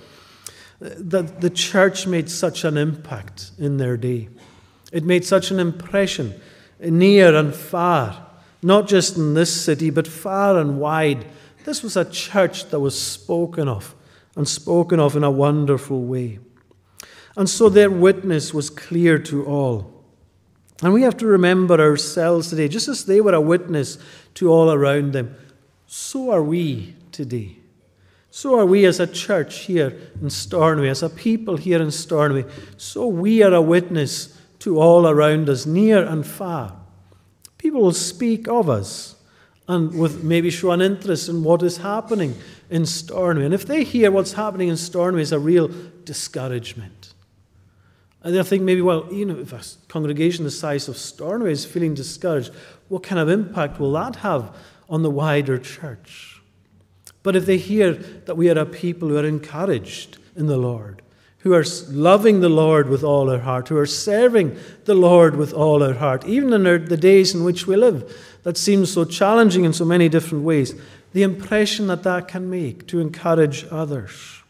that 0.81 1.41
the 1.41 1.51
church 1.51 2.07
made 2.07 2.31
such 2.31 2.65
an 2.65 2.79
impact 2.79 3.51
in 3.59 3.77
their 3.77 3.97
day. 3.97 4.29
It 4.93 5.05
made 5.05 5.25
such 5.25 5.51
an 5.51 5.61
impression 5.61 6.41
near 6.81 7.35
and 7.35 7.55
far, 7.55 8.27
not 8.63 8.89
just 8.89 9.17
in 9.17 9.35
this 9.35 9.65
city, 9.65 9.91
but 9.91 10.07
far 10.09 10.59
and 10.59 10.81
wide. 10.81 11.27
This 11.65 11.83
was 11.83 11.97
a 11.97 12.11
church 12.11 12.71
that 12.71 12.81
was 12.81 13.01
spoken 13.01 13.69
of, 13.69 13.95
and 14.37 14.49
spoken 14.49 14.99
of 14.99 15.17
in 15.17 15.25
a 15.25 15.31
wonderful 15.31 16.03
way. 16.03 16.39
And 17.37 17.49
so 17.49 17.69
their 17.69 17.91
witness 17.91 18.55
was 18.55 18.71
clear 18.71 19.19
to 19.19 19.45
all. 19.45 20.03
And 20.83 20.95
we 20.95 21.03
have 21.03 21.19
to 21.19 21.27
remember 21.27 21.79
ourselves 21.79 22.49
today, 22.49 22.69
just 22.69 22.89
as 22.89 23.05
they 23.05 23.21
were 23.21 23.35
a 23.35 23.41
witness 23.41 23.99
to 24.35 24.51
all 24.51 24.73
around 24.73 25.13
them, 25.13 25.37
so 25.93 26.31
are 26.31 26.43
we 26.43 26.95
today. 27.11 27.57
So 28.31 28.61
are 28.61 28.65
we 28.65 28.85
as 28.85 29.01
a 29.01 29.09
church 29.09 29.63
here 29.63 29.89
in 30.23 30.31
Stornoway, 30.31 30.89
as 30.89 31.03
a 31.03 31.11
people 31.11 31.57
here 31.57 31.83
in 31.83 31.91
Stornoway. 31.91 32.45
So 32.77 33.09
we 33.09 33.43
are 33.43 33.53
a 33.53 33.61
witness 33.61 34.39
to 34.61 34.79
all 34.79 35.09
around 35.09 35.49
us, 35.49 35.67
near 35.67 36.07
and 36.07 36.25
far. 36.25 36.77
People 37.59 37.83
will 37.83 37.93
speak 37.93 38.47
of 38.47 38.71
us 38.71 39.17
and 39.67 39.93
with 39.99 40.23
maybe 40.23 40.49
show 40.49 40.71
an 40.71 40.81
interest 40.81 41.29
in 41.29 41.43
what 41.43 41.61
is 41.65 41.79
happening 41.79 42.37
in 42.71 42.87
Stornoway. 42.87 43.47
And 43.47 43.55
if 43.55 43.67
they 43.67 43.83
hear 43.83 44.13
what's 44.13 44.35
happening 44.35 44.69
in 44.69 44.77
Stornoway 44.77 45.23
is 45.23 45.33
a 45.33 45.41
real 45.41 45.67
discouragement, 46.05 47.15
and 48.23 48.39
I 48.39 48.45
think 48.45 48.63
maybe, 48.63 48.83
well, 48.83 49.13
you 49.13 49.27
know, 49.27 49.39
if 49.39 49.53
a 49.53 49.89
congregation 49.89 50.45
the 50.45 50.53
size 50.53 50.89
of 50.89 50.97
Stornoway 50.97 51.51
is 51.51 51.65
feeling 51.65 51.95
discouraged, 51.95 52.53
what 52.89 53.03
kind 53.03 53.19
of 53.19 53.29
impact 53.29 53.81
will 53.81 53.93
that 53.93 54.17
have 54.17 54.55
on 54.91 55.03
the 55.03 55.11
wider 55.11 55.59
church? 55.59 56.43
But 57.23 57.37
if 57.37 57.47
they 57.47 57.59
hear 57.59 57.95
that 57.95 58.37
we 58.37 58.51
are 58.51 58.59
a 58.59 58.67
people 58.67 59.09
who 59.09 59.17
are 59.17 59.27
encouraged 59.27 60.19
in 60.37 60.47
the 60.47 60.57
Lord, 60.59 61.03
who 61.39 61.55
are 61.55 61.65
loving 61.89 62.41
the 62.41 62.49
Lord 62.49 62.89
with 62.89 63.03
all 63.03 63.31
our 63.31 63.39
heart, 63.39 63.69
who 63.69 63.77
are 63.77 63.87
serving 63.87 64.59
the 64.85 64.95
Lord 64.95 65.37
with 65.37 65.53
all 65.53 65.83
our 65.83 65.95
heart, 65.95 66.27
even 66.27 66.53
in 66.53 66.67
our, 66.67 66.79
the 66.79 66.97
days 66.97 67.35
in 67.35 67.45
which 67.45 67.67
we 67.67 67.77
live, 67.77 68.39
that 68.43 68.57
seems 68.57 68.93
so 68.93 69.05
challenging 69.05 69.65
in 69.65 69.73
so 69.73 69.85
many 69.85 70.09
different 70.09 70.45
ways, 70.45 70.75
the 71.13 71.23
impression 71.23 71.87
that 71.89 72.03
that 72.03 72.29
can 72.29 72.51
make 72.51 72.87
to 72.89 73.01
encourage 73.01 73.67
others. 73.71 74.43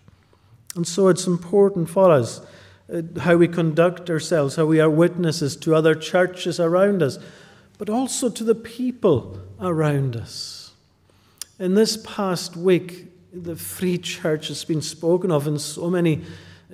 And 0.76 0.86
so 0.86 1.09
it's 1.09 1.26
important 1.26 1.88
for 1.88 2.11
us 2.11 2.41
uh, 2.93 3.03
how 3.20 3.36
we 3.36 3.49
conduct 3.49 4.11
ourselves, 4.11 4.57
how 4.57 4.66
we 4.66 4.80
are 4.80 4.91
witnesses 4.91 5.57
to 5.57 5.74
other 5.74 5.95
churches 5.95 6.61
around 6.61 7.03
us, 7.03 7.18
but 7.81 7.89
also 7.89 8.28
to 8.28 8.45
the 8.45 8.55
people 8.55 9.41
around 9.59 10.14
us. 10.14 10.72
In 11.59 11.74
this 11.74 11.97
past 12.05 12.55
week, 12.55 13.07
the 13.33 13.57
free 13.57 13.97
church 13.97 14.49
has 14.49 14.66
been 14.66 14.83
spoken 14.83 15.31
of 15.31 15.47
in 15.47 15.59
so 15.59 15.89
many 15.89 16.20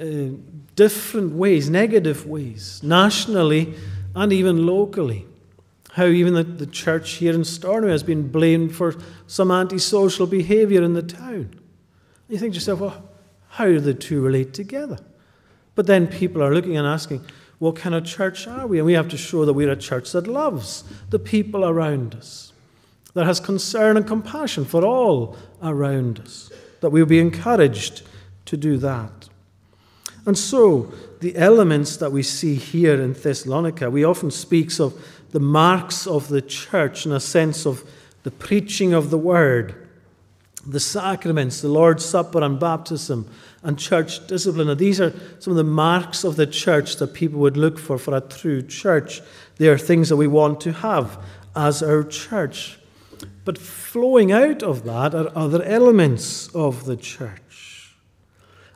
uh, 0.01 0.31
different 0.75 1.35
ways, 1.35 1.71
negative 1.71 2.27
ways, 2.27 2.83
nationally 2.83 3.73
and 4.17 4.33
even 4.33 4.67
locally. 4.67 5.25
How 5.93 6.07
even 6.07 6.35
the, 6.35 6.43
the 6.43 6.67
church 6.67 7.13
here 7.13 7.35
in 7.35 7.45
Stornoway 7.45 7.93
has 7.93 8.03
been 8.03 8.27
blamed 8.27 8.75
for 8.75 8.97
some 9.29 9.53
antisocial 9.53 10.27
behaviour 10.27 10.83
in 10.83 10.95
the 10.95 11.05
town. 11.05 11.55
You 12.29 12.37
think 12.37 12.55
to 12.55 12.57
yourself, 12.57 12.81
well, 12.81 13.09
how 13.51 13.67
do 13.67 13.79
the 13.79 13.95
two 13.95 14.21
relate 14.23 14.53
together? 14.55 14.99
But 15.77 15.87
then 15.87 16.09
people 16.09 16.43
are 16.43 16.53
looking 16.53 16.77
and 16.77 16.85
asking, 16.85 17.25
what 17.59 17.77
kind 17.77 17.95
of 17.95 18.05
church 18.05 18.47
are 18.47 18.67
we? 18.67 18.79
And 18.79 18.87
we 18.87 18.93
have 18.93 19.09
to 19.09 19.17
show 19.17 19.45
that 19.45 19.55
we're 19.55 19.71
a 19.71 19.77
church 19.77 20.13
that 20.13 20.27
loves 20.27 20.85
the 21.11 21.19
people 21.19 21.65
around 21.65 22.15
us, 22.15 22.53
that 23.15 23.27
has 23.27 23.41
concern 23.41 23.97
and 23.97 24.07
compassion 24.07 24.65
for 24.65 24.85
all 24.85 25.37
around 25.63 26.21
us. 26.21 26.51
that 26.81 26.91
we'll 26.91 27.07
be 27.07 27.19
encouraged 27.19 28.03
to 28.45 28.57
do 28.57 28.77
that. 28.77 29.29
And 30.27 30.37
so, 30.37 30.93
the 31.21 31.37
elements 31.37 31.97
that 31.97 32.13
we 32.13 32.23
see 32.23 32.57
here 32.57 33.01
in 33.01 33.15
Thessalonica, 33.15 33.91
we 33.91 34.05
often 34.05 34.31
speaks 34.31 34.79
of 34.79 34.95
the 35.31 35.41
marks 35.41 36.07
of 36.07 36.29
the 36.29 36.43
church 36.43 37.07
in 37.07 37.13
a 37.13 37.21
sense 37.21 37.65
of 37.65 37.83
the 38.25 38.31
preaching 38.31 38.93
of 38.93 39.11
the 39.11 39.19
word, 39.19 39.86
the 40.67 40.81
sacraments, 40.81 41.61
the 41.61 41.69
Lord's 41.69 42.05
Supper 42.05 42.43
and 42.43 42.59
baptism, 42.59 43.31
and 43.63 43.79
church 43.79 44.27
discipline. 44.27 44.69
And 44.69 44.79
these 44.79 45.01
are 45.01 45.13
some 45.39 45.53
of 45.53 45.57
the 45.57 45.65
marks 45.65 46.25
of 46.25 46.37
the 46.37 46.47
church 46.47 46.97
that 46.97 47.15
people 47.15 47.41
would 47.41 47.57
look 47.57 47.79
for 47.79 47.99
for 47.99 48.17
a 48.17 48.21
true 48.21 48.63
church. 48.63 49.23
They 49.57 49.69
are 49.69 49.79
things 49.79 50.09
that 50.09 50.17
we 50.17 50.27
want 50.27 50.61
to 50.63 50.73
have 50.73 51.19
as 51.55 51.83
our 51.83 52.03
church. 52.03 52.79
But 53.45 53.59
flowing 53.59 54.33
out 54.33 54.63
of 54.63 54.85
that 54.85 55.15
are 55.15 55.31
other 55.35 55.63
elements 55.63 56.55
of 56.55 56.85
the 56.85 56.97
church. 56.97 57.95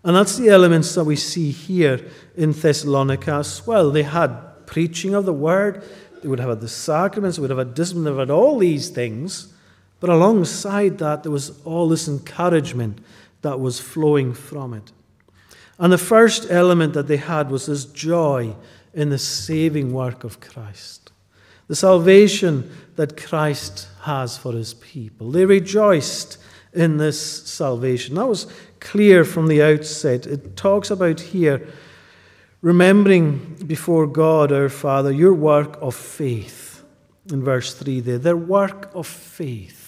And 0.02 0.16
that's 0.16 0.36
the 0.36 0.48
elements 0.48 0.94
that 0.94 1.04
we 1.04 1.16
see 1.16 1.50
here 1.50 2.00
in 2.36 2.52
Thessalonica 2.52 3.34
as 3.34 3.66
well. 3.66 3.90
They 3.90 4.04
had 4.04 4.66
preaching 4.66 5.14
of 5.14 5.26
the 5.26 5.32
word, 5.32 5.84
they 6.22 6.28
would 6.28 6.38
have 6.38 6.48
had 6.48 6.60
the 6.60 6.68
sacraments, 6.68 7.36
they 7.36 7.40
would 7.40 7.50
have 7.50 7.58
had 7.58 7.74
discipline, 7.74 8.04
they 8.04 8.10
would 8.12 8.28
have 8.28 8.38
all 8.38 8.58
these 8.58 8.88
things. 8.88 9.49
But 10.00 10.10
alongside 10.10 10.98
that, 10.98 11.22
there 11.22 11.32
was 11.32 11.60
all 11.64 11.88
this 11.88 12.08
encouragement 12.08 12.98
that 13.42 13.60
was 13.60 13.78
flowing 13.78 14.32
from 14.34 14.74
it. 14.74 14.92
And 15.78 15.92
the 15.92 15.98
first 15.98 16.50
element 16.50 16.94
that 16.94 17.06
they 17.06 17.16
had 17.16 17.50
was 17.50 17.66
this 17.66 17.84
joy 17.84 18.54
in 18.92 19.10
the 19.10 19.18
saving 19.18 19.92
work 19.92 20.24
of 20.24 20.40
Christ, 20.40 21.12
the 21.68 21.76
salvation 21.76 22.70
that 22.96 23.16
Christ 23.16 23.88
has 24.02 24.36
for 24.36 24.52
his 24.52 24.74
people. 24.74 25.30
They 25.30 25.44
rejoiced 25.44 26.38
in 26.72 26.96
this 26.96 27.20
salvation. 27.48 28.14
That 28.16 28.28
was 28.28 28.46
clear 28.80 29.24
from 29.24 29.48
the 29.48 29.62
outset. 29.62 30.26
It 30.26 30.56
talks 30.56 30.90
about 30.90 31.20
here 31.20 31.66
remembering 32.62 33.56
before 33.66 34.06
God 34.06 34.52
our 34.52 34.68
Father 34.68 35.10
your 35.10 35.34
work 35.34 35.78
of 35.80 35.94
faith. 35.94 36.84
In 37.30 37.42
verse 37.42 37.74
3 37.74 38.00
there, 38.00 38.18
their 38.18 38.36
work 38.36 38.90
of 38.94 39.06
faith. 39.06 39.79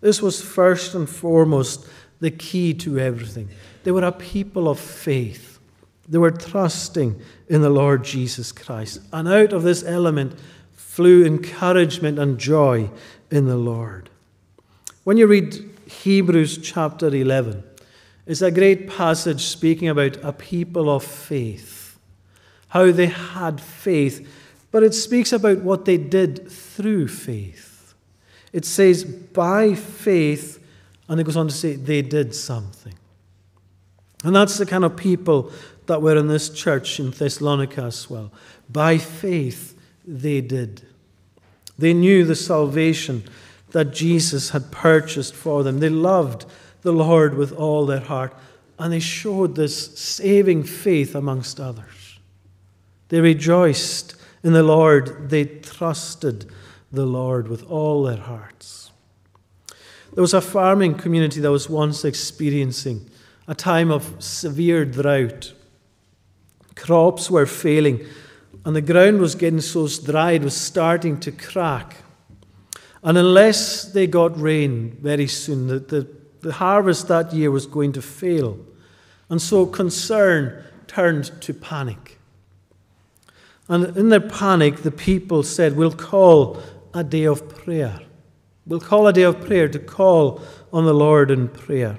This 0.00 0.20
was 0.20 0.42
first 0.42 0.94
and 0.94 1.08
foremost 1.08 1.86
the 2.20 2.30
key 2.30 2.74
to 2.74 2.98
everything. 2.98 3.48
They 3.84 3.90
were 3.90 4.04
a 4.04 4.12
people 4.12 4.68
of 4.68 4.78
faith. 4.78 5.58
They 6.08 6.18
were 6.18 6.30
trusting 6.30 7.20
in 7.48 7.62
the 7.62 7.70
Lord 7.70 8.04
Jesus 8.04 8.52
Christ. 8.52 9.00
And 9.12 9.28
out 9.28 9.52
of 9.52 9.62
this 9.62 9.82
element 9.82 10.38
flew 10.72 11.24
encouragement 11.24 12.18
and 12.18 12.38
joy 12.38 12.90
in 13.30 13.46
the 13.46 13.56
Lord. 13.56 14.08
When 15.04 15.16
you 15.16 15.26
read 15.26 15.54
Hebrews 15.86 16.58
chapter 16.58 17.08
11, 17.08 17.62
it's 18.26 18.42
a 18.42 18.50
great 18.50 18.88
passage 18.88 19.42
speaking 19.42 19.88
about 19.88 20.16
a 20.24 20.32
people 20.32 20.88
of 20.88 21.04
faith, 21.04 21.98
how 22.68 22.90
they 22.90 23.06
had 23.06 23.60
faith, 23.60 24.28
but 24.72 24.82
it 24.82 24.94
speaks 24.94 25.32
about 25.32 25.58
what 25.58 25.84
they 25.84 25.96
did 25.96 26.50
through 26.50 27.08
faith. 27.08 27.65
It 28.56 28.64
says, 28.64 29.04
by 29.04 29.74
faith, 29.74 30.64
and 31.10 31.20
it 31.20 31.24
goes 31.24 31.36
on 31.36 31.46
to 31.48 31.54
say, 31.54 31.76
they 31.76 32.00
did 32.00 32.34
something. 32.34 32.94
And 34.24 34.34
that's 34.34 34.56
the 34.56 34.64
kind 34.64 34.82
of 34.82 34.96
people 34.96 35.52
that 35.84 36.00
were 36.00 36.16
in 36.16 36.28
this 36.28 36.48
church 36.48 36.98
in 36.98 37.10
Thessalonica 37.10 37.82
as 37.82 38.08
well. 38.08 38.32
By 38.70 38.96
faith, 38.96 39.78
they 40.06 40.40
did. 40.40 40.80
They 41.76 41.92
knew 41.92 42.24
the 42.24 42.34
salvation 42.34 43.24
that 43.72 43.92
Jesus 43.92 44.48
had 44.48 44.72
purchased 44.72 45.34
for 45.34 45.62
them. 45.62 45.80
They 45.80 45.90
loved 45.90 46.46
the 46.80 46.92
Lord 46.92 47.34
with 47.34 47.52
all 47.52 47.84
their 47.84 48.00
heart, 48.00 48.34
and 48.78 48.90
they 48.90 49.00
showed 49.00 49.54
this 49.54 49.98
saving 49.98 50.62
faith 50.62 51.14
amongst 51.14 51.60
others. 51.60 52.18
They 53.10 53.20
rejoiced 53.20 54.16
in 54.42 54.54
the 54.54 54.62
Lord, 54.62 55.28
they 55.28 55.44
trusted 55.44 56.50
the 56.92 57.06
Lord 57.06 57.48
with 57.48 57.64
all 57.70 58.04
their 58.04 58.16
hearts. 58.16 58.90
There 60.14 60.22
was 60.22 60.34
a 60.34 60.40
farming 60.40 60.94
community 60.94 61.40
that 61.40 61.50
was 61.50 61.68
once 61.68 62.04
experiencing 62.04 63.10
a 63.48 63.54
time 63.54 63.90
of 63.90 64.22
severe 64.22 64.84
drought. 64.84 65.52
Crops 66.74 67.30
were 67.30 67.46
failing, 67.46 68.04
and 68.64 68.74
the 68.74 68.80
ground 68.80 69.20
was 69.20 69.34
getting 69.34 69.60
so 69.60 69.88
dry 70.04 70.32
it 70.32 70.42
was 70.42 70.56
starting 70.56 71.20
to 71.20 71.32
crack. 71.32 71.96
And 73.02 73.16
unless 73.16 73.84
they 73.92 74.06
got 74.06 74.40
rain 74.40 74.96
very 75.00 75.26
soon, 75.26 75.68
the, 75.68 75.78
the, 75.78 76.08
the 76.40 76.52
harvest 76.54 77.08
that 77.08 77.32
year 77.32 77.50
was 77.50 77.66
going 77.66 77.92
to 77.92 78.02
fail. 78.02 78.58
And 79.28 79.40
so 79.40 79.66
concern 79.66 80.64
turned 80.86 81.40
to 81.42 81.54
panic. 81.54 82.18
And 83.68 83.96
in 83.96 84.08
their 84.08 84.20
panic, 84.20 84.78
the 84.78 84.90
people 84.90 85.42
said, 85.42 85.76
We'll 85.76 85.92
call 85.92 86.62
a 86.96 87.04
day 87.04 87.24
of 87.24 87.48
prayer. 87.48 88.00
We'll 88.66 88.80
call 88.80 89.06
a 89.06 89.12
day 89.12 89.22
of 89.22 89.40
prayer 89.40 89.68
to 89.68 89.78
call 89.78 90.42
on 90.72 90.86
the 90.86 90.94
Lord 90.94 91.30
in 91.30 91.48
prayer. 91.48 91.98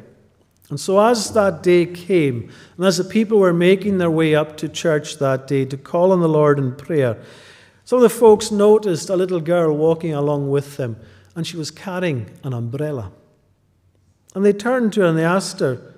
And 0.70 0.80
so, 0.80 1.00
as 1.00 1.32
that 1.32 1.64
day 1.64 1.86
came, 1.86 2.52
and 2.76 2.86
as 2.86 2.98
the 2.98 3.04
people 3.04 3.40
were 3.40 3.54
making 3.54 4.00
their 4.00 4.12
way 4.12 4.36
up 4.36 4.58
to 4.58 4.68
church 4.68 5.18
that 5.20 5.48
day 5.48 5.64
to 5.66 5.78
call 5.78 6.12
on 6.12 6.20
the 6.20 6.28
Lord 6.28 6.60
in 6.60 6.76
prayer, 6.76 7.18
some 7.86 7.98
of 7.98 8.04
the 8.04 8.10
folks 8.10 8.52
noticed 8.52 9.10
a 9.10 9.16
little 9.16 9.40
girl 9.40 9.78
walking 9.78 10.14
along 10.14 10.50
with 10.50 10.76
them, 10.76 10.98
and 11.36 11.48
she 11.48 11.56
was 11.56 11.72
carrying 11.72 12.30
an 12.44 12.54
umbrella. 12.54 13.12
And 14.36 14.44
they 14.44 14.52
turned 14.52 14.94
to 14.94 15.02
her 15.02 15.08
and 15.08 15.18
they 15.18 15.24
asked 15.24 15.62
her, 15.62 15.96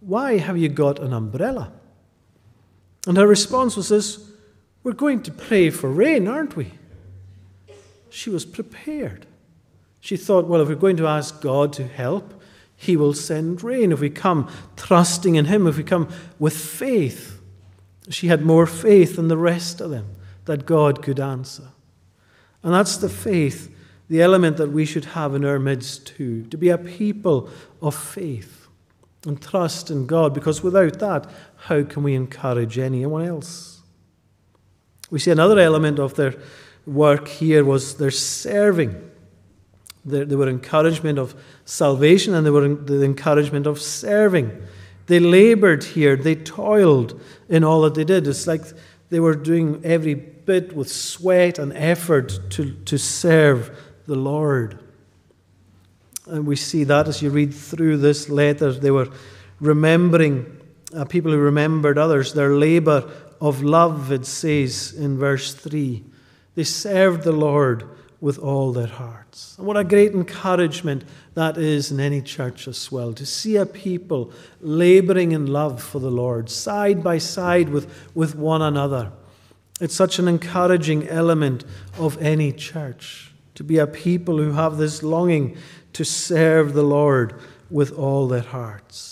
Why 0.00 0.38
have 0.38 0.58
you 0.58 0.68
got 0.68 0.98
an 0.98 1.12
umbrella? 1.12 1.70
And 3.06 3.16
her 3.16 3.26
response 3.26 3.76
was 3.76 3.90
this 3.90 4.30
We're 4.82 4.92
going 4.92 5.22
to 5.22 5.30
pray 5.30 5.70
for 5.70 5.90
rain, 5.90 6.26
aren't 6.26 6.56
we? 6.56 6.72
She 8.10 8.30
was 8.30 8.44
prepared. 8.44 9.26
She 10.00 10.16
thought, 10.16 10.46
Well, 10.46 10.60
if 10.60 10.68
we're 10.68 10.74
going 10.74 10.96
to 10.98 11.06
ask 11.06 11.40
God 11.40 11.72
to 11.74 11.86
help, 11.86 12.38
he 12.80 12.96
will 12.96 13.12
send 13.12 13.64
rain. 13.64 13.90
If 13.90 13.98
we 13.98 14.08
come 14.08 14.48
trusting 14.76 15.34
in 15.34 15.46
Him, 15.46 15.66
if 15.66 15.76
we 15.76 15.82
come 15.82 16.08
with 16.38 16.56
faith, 16.56 17.40
she 18.08 18.28
had 18.28 18.42
more 18.42 18.66
faith 18.66 19.16
than 19.16 19.26
the 19.26 19.36
rest 19.36 19.80
of 19.80 19.90
them 19.90 20.06
that 20.44 20.64
God 20.64 21.02
could 21.02 21.18
answer. 21.18 21.70
And 22.62 22.72
that's 22.72 22.96
the 22.96 23.08
faith, 23.08 23.74
the 24.08 24.22
element 24.22 24.58
that 24.58 24.70
we 24.70 24.84
should 24.84 25.06
have 25.06 25.34
in 25.34 25.44
our 25.44 25.58
midst 25.58 26.06
too, 26.06 26.44
to 26.44 26.56
be 26.56 26.68
a 26.68 26.78
people 26.78 27.50
of 27.82 27.96
faith 27.96 28.68
and 29.26 29.42
trust 29.42 29.90
in 29.90 30.06
God, 30.06 30.32
because 30.32 30.62
without 30.62 31.00
that, 31.00 31.28
how 31.56 31.82
can 31.82 32.04
we 32.04 32.14
encourage 32.14 32.78
anyone 32.78 33.24
else? 33.24 33.80
We 35.10 35.18
see 35.18 35.32
another 35.32 35.58
element 35.58 35.98
of 35.98 36.14
their 36.14 36.36
work 36.88 37.28
here 37.28 37.64
was 37.64 37.96
their 37.96 38.10
serving. 38.10 39.10
They, 40.04 40.24
they 40.24 40.36
were 40.36 40.48
encouragement 40.48 41.18
of 41.18 41.34
salvation 41.64 42.34
and 42.34 42.46
they 42.46 42.50
were 42.50 42.68
the 42.74 43.04
encouragement 43.04 43.66
of 43.66 43.80
serving. 43.80 44.50
They 45.06 45.20
labored 45.20 45.84
here, 45.84 46.16
they 46.16 46.34
toiled 46.34 47.20
in 47.48 47.64
all 47.64 47.82
that 47.82 47.94
they 47.94 48.04
did. 48.04 48.26
It's 48.26 48.46
like 48.46 48.62
they 49.10 49.20
were 49.20 49.34
doing 49.34 49.80
every 49.84 50.14
bit 50.14 50.74
with 50.74 50.90
sweat 50.90 51.58
and 51.58 51.72
effort 51.72 52.38
to, 52.50 52.72
to 52.72 52.98
serve 52.98 53.76
the 54.06 54.14
Lord. 54.14 54.78
And 56.26 56.46
we 56.46 56.56
see 56.56 56.84
that 56.84 57.08
as 57.08 57.22
you 57.22 57.30
read 57.30 57.54
through 57.54 57.98
this 57.98 58.28
letter. 58.28 58.72
They 58.72 58.90
were 58.90 59.08
remembering, 59.60 60.60
uh, 60.94 61.04
people 61.06 61.32
who 61.32 61.38
remembered 61.38 61.96
others, 61.96 62.34
their 62.34 62.54
labor 62.54 63.10
of 63.40 63.62
love, 63.62 64.12
it 64.12 64.26
says 64.26 64.92
in 64.92 65.18
verse 65.18 65.54
3. 65.54 66.04
They 66.58 66.64
served 66.64 67.22
the 67.22 67.30
Lord 67.30 67.88
with 68.20 68.36
all 68.36 68.72
their 68.72 68.88
hearts. 68.88 69.54
And 69.58 69.64
what 69.68 69.76
a 69.76 69.84
great 69.84 70.12
encouragement 70.12 71.04
that 71.34 71.56
is 71.56 71.92
in 71.92 72.00
any 72.00 72.20
church 72.20 72.66
as 72.66 72.90
well, 72.90 73.12
to 73.12 73.24
see 73.24 73.54
a 73.54 73.64
people 73.64 74.32
laboring 74.60 75.30
in 75.30 75.46
love 75.46 75.80
for 75.80 76.00
the 76.00 76.10
Lord, 76.10 76.50
side 76.50 77.04
by 77.04 77.18
side 77.18 77.68
with, 77.68 78.10
with 78.12 78.34
one 78.34 78.60
another. 78.60 79.12
It's 79.80 79.94
such 79.94 80.18
an 80.18 80.26
encouraging 80.26 81.06
element 81.06 81.64
of 81.96 82.20
any 82.20 82.50
church, 82.50 83.30
to 83.54 83.62
be 83.62 83.78
a 83.78 83.86
people 83.86 84.38
who 84.38 84.50
have 84.54 84.78
this 84.78 85.04
longing 85.04 85.56
to 85.92 86.04
serve 86.04 86.72
the 86.72 86.82
Lord 86.82 87.40
with 87.70 87.96
all 87.96 88.26
their 88.26 88.40
hearts. 88.40 89.07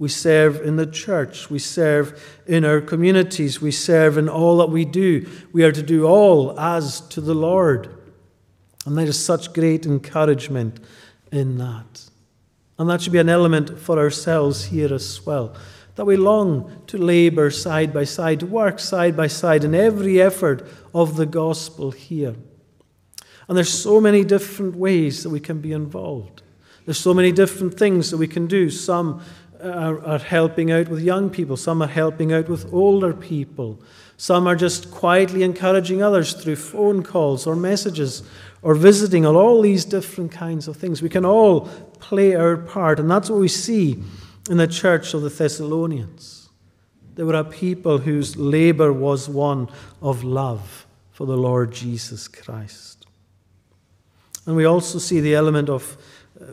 We 0.00 0.08
serve 0.08 0.62
in 0.62 0.76
the 0.76 0.86
church. 0.86 1.50
We 1.50 1.58
serve 1.58 2.40
in 2.46 2.64
our 2.64 2.80
communities. 2.80 3.60
We 3.60 3.70
serve 3.70 4.16
in 4.16 4.30
all 4.30 4.56
that 4.56 4.70
we 4.70 4.86
do. 4.86 5.28
We 5.52 5.62
are 5.62 5.72
to 5.72 5.82
do 5.82 6.06
all 6.06 6.58
as 6.58 7.02
to 7.08 7.20
the 7.20 7.34
Lord. 7.34 7.94
And 8.86 8.96
there 8.96 9.04
is 9.04 9.22
such 9.22 9.52
great 9.52 9.84
encouragement 9.84 10.80
in 11.30 11.58
that. 11.58 12.08
And 12.78 12.88
that 12.88 13.02
should 13.02 13.12
be 13.12 13.18
an 13.18 13.28
element 13.28 13.78
for 13.78 13.98
ourselves 13.98 14.64
here 14.64 14.92
as 14.94 15.26
well. 15.26 15.54
That 15.96 16.06
we 16.06 16.16
long 16.16 16.82
to 16.86 16.96
labor 16.96 17.50
side 17.50 17.92
by 17.92 18.04
side, 18.04 18.40
to 18.40 18.46
work 18.46 18.78
side 18.78 19.14
by 19.14 19.26
side 19.26 19.64
in 19.64 19.74
every 19.74 20.18
effort 20.18 20.66
of 20.94 21.16
the 21.16 21.26
gospel 21.26 21.90
here. 21.90 22.36
And 23.48 23.54
there's 23.54 23.68
so 23.68 24.00
many 24.00 24.24
different 24.24 24.76
ways 24.76 25.24
that 25.24 25.30
we 25.30 25.40
can 25.40 25.60
be 25.60 25.72
involved. 25.72 26.40
There's 26.86 26.98
so 26.98 27.12
many 27.12 27.32
different 27.32 27.74
things 27.78 28.10
that 28.10 28.16
we 28.16 28.26
can 28.26 28.46
do. 28.46 28.70
Some 28.70 29.22
are, 29.62 30.04
are 30.04 30.18
helping 30.18 30.70
out 30.70 30.88
with 30.88 31.00
young 31.00 31.30
people, 31.30 31.56
some 31.56 31.82
are 31.82 31.88
helping 31.88 32.32
out 32.32 32.48
with 32.48 32.72
older 32.72 33.12
people, 33.12 33.80
some 34.16 34.46
are 34.46 34.56
just 34.56 34.90
quietly 34.90 35.42
encouraging 35.42 36.02
others 36.02 36.32
through 36.34 36.56
phone 36.56 37.02
calls 37.02 37.46
or 37.46 37.56
messages 37.56 38.22
or 38.62 38.74
visiting, 38.74 39.24
or 39.24 39.34
all 39.36 39.62
these 39.62 39.84
different 39.84 40.30
kinds 40.30 40.68
of 40.68 40.76
things. 40.76 41.00
We 41.00 41.08
can 41.08 41.24
all 41.24 41.62
play 42.00 42.34
our 42.34 42.58
part, 42.58 43.00
and 43.00 43.10
that's 43.10 43.30
what 43.30 43.40
we 43.40 43.48
see 43.48 44.02
in 44.50 44.58
the 44.58 44.66
church 44.66 45.14
of 45.14 45.22
the 45.22 45.30
Thessalonians. 45.30 46.50
They 47.14 47.22
were 47.22 47.34
a 47.34 47.44
people 47.44 47.98
whose 47.98 48.36
labor 48.36 48.92
was 48.92 49.28
one 49.28 49.68
of 50.02 50.22
love 50.24 50.86
for 51.10 51.26
the 51.26 51.36
Lord 51.36 51.72
Jesus 51.72 52.28
Christ. 52.28 53.06
And 54.46 54.56
we 54.56 54.64
also 54.64 54.98
see 54.98 55.20
the 55.20 55.34
element 55.34 55.68
of 55.68 55.96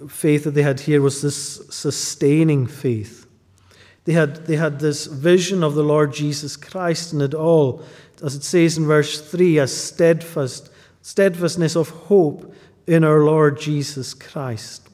faith 0.07 0.43
that 0.43 0.51
they 0.51 0.63
had 0.63 0.79
here 0.81 1.01
was 1.01 1.21
this 1.21 1.67
sustaining 1.69 2.67
faith. 2.67 3.25
They 4.05 4.13
had, 4.13 4.45
they 4.45 4.55
had 4.55 4.79
this 4.79 5.05
vision 5.05 5.63
of 5.63 5.73
the 5.73 5.83
Lord 5.83 6.13
Jesus 6.13 6.55
Christ 6.55 7.13
and 7.13 7.21
it 7.21 7.33
all, 7.33 7.83
as 8.23 8.35
it 8.35 8.43
says 8.43 8.77
in 8.77 8.85
verse 8.85 9.19
3, 9.19 9.57
a 9.57 9.67
steadfast 9.67 10.71
steadfastness 11.07 11.77
of 11.77 11.89
hope 11.89 12.53
in 12.85 13.05
our 13.05 13.19
Lord 13.19 13.57
Jesus 13.61 14.13
Christ. 14.13 14.89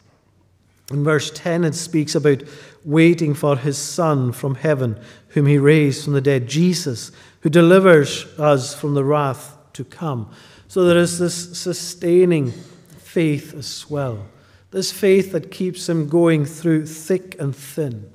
In 0.91 1.03
verse 1.03 1.31
10, 1.31 1.63
it 1.63 1.73
speaks 1.73 2.13
about 2.13 2.43
waiting 2.85 3.33
for 3.33 3.57
his 3.57 3.79
Son 3.79 4.31
from 4.31 4.53
heaven, 4.53 4.99
whom 5.29 5.47
he 5.47 5.57
raised 5.57 6.03
from 6.03 6.13
the 6.13 6.21
dead, 6.21 6.47
Jesus, 6.47 7.11
who 7.41 7.49
delivers 7.49 8.25
us 8.39 8.75
from 8.75 8.93
the 8.93 9.03
wrath 9.03 9.57
to 9.73 9.83
come. 9.83 10.29
So 10.67 10.85
there 10.85 10.99
is 10.99 11.17
this 11.17 11.57
sustaining 11.57 12.51
faith 12.99 13.55
as 13.55 13.89
well. 13.89 14.23
This 14.73 14.91
faith 14.91 15.33
that 15.33 15.51
keeps 15.51 15.87
him 15.87 16.09
going 16.09 16.45
through 16.45 16.87
thick 16.87 17.39
and 17.39 17.55
thin. 17.55 18.09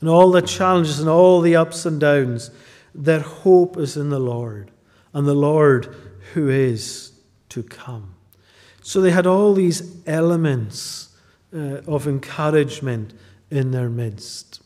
And 0.00 0.08
all 0.08 0.30
the 0.30 0.40
challenges 0.40 1.00
and 1.00 1.08
all 1.08 1.40
the 1.40 1.56
ups 1.56 1.84
and 1.84 2.00
downs, 2.00 2.52
their 2.94 3.18
hope 3.18 3.76
is 3.76 3.96
in 3.96 4.08
the 4.08 4.20
Lord, 4.20 4.70
and 5.12 5.26
the 5.26 5.34
Lord 5.34 5.92
who 6.34 6.48
is 6.48 7.10
to 7.48 7.64
come. 7.64 8.14
So 8.82 9.00
they 9.00 9.10
had 9.10 9.26
all 9.26 9.54
these 9.54 9.96
elements 10.06 11.16
uh, 11.52 11.80
of 11.88 12.06
encouragement 12.06 13.12
in 13.50 13.72
their 13.72 13.90
midst. 13.90 14.62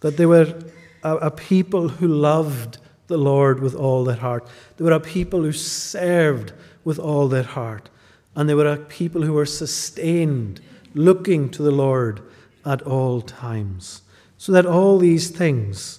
That 0.00 0.16
they 0.16 0.26
were 0.26 0.54
a, 1.02 1.16
a, 1.16 1.30
people 1.30 1.88
who 1.88 2.08
loved 2.08 2.78
the 3.08 3.18
Lord 3.18 3.60
with 3.60 3.74
all 3.74 4.02
their 4.02 4.16
heart. 4.16 4.46
They 4.76 4.84
were 4.84 4.92
a 4.92 5.00
people 5.00 5.42
who 5.42 5.52
served 5.52 6.54
with 6.84 6.98
all 6.98 7.28
their 7.28 7.42
heart. 7.42 7.90
And 8.38 8.48
they 8.48 8.54
were 8.54 8.68
a 8.68 8.76
people 8.76 9.22
who 9.22 9.32
were 9.32 9.44
sustained, 9.44 10.60
looking 10.94 11.50
to 11.50 11.60
the 11.60 11.72
Lord 11.72 12.22
at 12.64 12.82
all 12.82 13.20
times. 13.20 14.02
So 14.36 14.52
that 14.52 14.64
all 14.64 14.98
these 14.98 15.30
things 15.30 15.98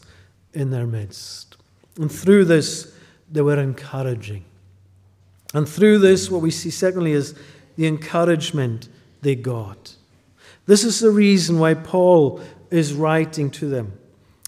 in 0.53 0.69
their 0.69 0.87
midst. 0.87 1.57
And 1.97 2.09
through 2.09 2.45
this, 2.45 2.93
they 3.29 3.41
were 3.41 3.59
encouraging. 3.59 4.45
And 5.53 5.67
through 5.67 5.99
this, 5.99 6.31
what 6.31 6.41
we 6.41 6.49
see, 6.49 6.69
secondly, 6.69 7.11
is 7.11 7.35
the 7.75 7.87
encouragement 7.87 8.87
they 9.21 9.35
got. 9.35 9.95
This 10.65 10.85
is 10.85 11.01
the 11.01 11.11
reason 11.11 11.59
why 11.59 11.73
Paul 11.73 12.39
is 12.71 12.93
writing 12.93 13.51
to 13.51 13.67
them. 13.67 13.99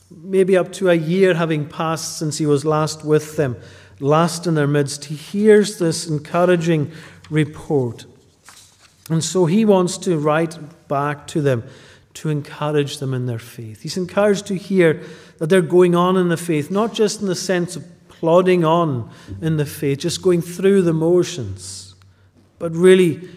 Maybe 0.10 0.56
up 0.56 0.72
to 0.74 0.90
a 0.90 0.96
year 0.96 1.34
having 1.34 1.68
passed 1.68 2.18
since 2.18 2.38
he 2.38 2.46
was 2.46 2.64
last 2.64 3.04
with 3.04 3.36
them, 3.36 3.58
last 4.00 4.48
in 4.48 4.56
their 4.56 4.68
midst, 4.68 5.06
he 5.06 5.16
hears 5.16 5.78
this 5.78 6.08
encouraging 6.08 6.92
report. 7.32 8.06
And 9.10 9.24
so 9.24 9.48
he 9.48 9.66
wants 9.66 9.98
to 10.00 10.20
write 10.20 10.88
back 10.88 11.26
to 11.28 11.42
them 11.42 11.64
to 12.14 12.30
encourage 12.30 13.00
them 13.00 13.14
in 13.14 13.26
their 13.26 13.40
faith. 13.40 13.82
He's 13.82 13.98
encouraged 13.98 14.46
to 14.48 14.56
hear 14.56 15.02
that 15.40 15.48
they're 15.48 15.62
going 15.62 15.96
on 15.96 16.18
in 16.18 16.30
the 16.30 16.38
faith, 16.38 16.70
not 16.70 16.94
just 16.94 17.22
in 17.22 17.28
the 17.28 17.36
sense 17.36 17.76
of 17.76 17.86
plodding 18.10 18.64
on 18.64 19.10
in 19.42 19.58
the 19.58 19.66
faith, 19.66 20.00
just 20.00 20.22
going 20.22 20.42
through 20.42 20.84
the 20.84 20.94
motions, 20.94 21.96
but 22.60 22.72
really 22.76 23.28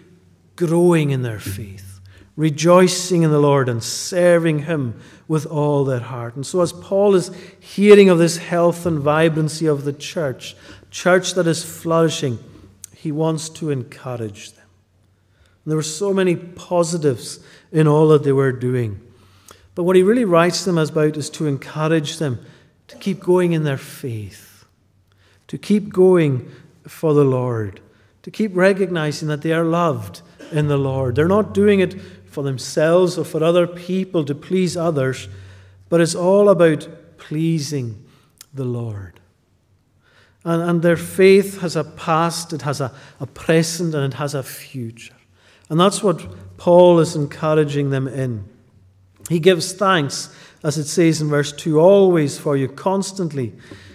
growing 0.56 1.10
in 1.10 1.22
their 1.22 1.38
faith, 1.38 2.00
rejoicing 2.36 3.22
in 3.22 3.30
the 3.30 3.38
Lord 3.38 3.68
and 3.68 3.82
serving 3.82 4.60
Him 4.60 5.00
with 5.26 5.46
all 5.46 5.84
their 5.84 6.00
heart. 6.00 6.36
And 6.36 6.44
so, 6.44 6.60
as 6.60 6.72
Paul 6.72 7.14
is 7.14 7.30
hearing 7.58 8.10
of 8.10 8.18
this 8.18 8.36
health 8.36 8.84
and 8.84 8.98
vibrancy 8.98 9.66
of 9.66 9.84
the 9.84 9.92
church, 9.92 10.54
church 10.90 11.34
that 11.34 11.46
is 11.46 11.64
flourishing, 11.64 12.38
he 13.04 13.12
wants 13.12 13.48
to 13.50 13.70
encourage 13.70 14.52
them. 14.52 14.66
And 15.64 15.70
there 15.70 15.76
were 15.76 15.82
so 15.82 16.12
many 16.12 16.34
positives 16.34 17.38
in 17.70 17.86
all 17.86 18.08
that 18.08 18.24
they 18.24 18.32
were 18.32 18.52
doing. 18.52 19.00
But 19.76 19.84
what 19.84 19.96
he 19.96 20.02
really 20.02 20.24
writes 20.24 20.64
them 20.64 20.78
about 20.78 21.16
is 21.16 21.30
to 21.30 21.46
encourage 21.46 22.18
them 22.18 22.44
to 22.88 22.96
keep 22.96 23.20
going 23.20 23.52
in 23.52 23.64
their 23.64 23.78
faith 23.78 24.54
to 25.48 25.58
keep 25.58 25.92
going 25.92 26.50
for 26.86 27.14
the 27.14 27.24
Lord, 27.24 27.80
to 28.22 28.30
keep 28.30 28.56
recognizing 28.56 29.28
that 29.28 29.42
they 29.42 29.52
are 29.52 29.64
loved 29.64 30.22
in 30.50 30.68
the 30.68 30.76
Lord. 30.76 31.16
They're 31.16 31.28
not 31.28 31.54
doing 31.54 31.80
it 31.80 32.00
for 32.26 32.42
themselves 32.42 33.18
or 33.18 33.24
for 33.24 33.42
other 33.42 33.66
people 33.66 34.24
to 34.24 34.34
please 34.34 34.76
others, 34.76 35.28
but 35.88 36.00
it's 36.00 36.14
all 36.14 36.48
about 36.48 36.88
pleasing 37.18 38.04
the 38.52 38.64
Lord. 38.64 39.20
And, 40.44 40.62
and 40.62 40.82
their 40.82 40.96
faith 40.96 41.60
has 41.60 41.76
a 41.76 41.84
past, 41.84 42.52
it 42.52 42.62
has 42.62 42.80
a, 42.80 42.92
a 43.20 43.26
present, 43.26 43.94
and 43.94 44.12
it 44.12 44.16
has 44.16 44.34
a 44.34 44.42
future. 44.42 45.14
And 45.70 45.80
that's 45.80 46.02
what 46.02 46.24
Paul 46.58 47.00
is 47.00 47.16
encouraging 47.16 47.90
them 47.90 48.06
in. 48.06 48.44
He 49.28 49.40
gives 49.40 49.72
thanks, 49.72 50.34
as 50.62 50.76
it 50.76 50.84
says 50.84 51.22
in 51.22 51.28
verse 51.28 51.52
2, 51.52 51.80
always 51.80 52.38
for 52.38 52.56
you, 52.56 52.68
constantly 52.68 53.54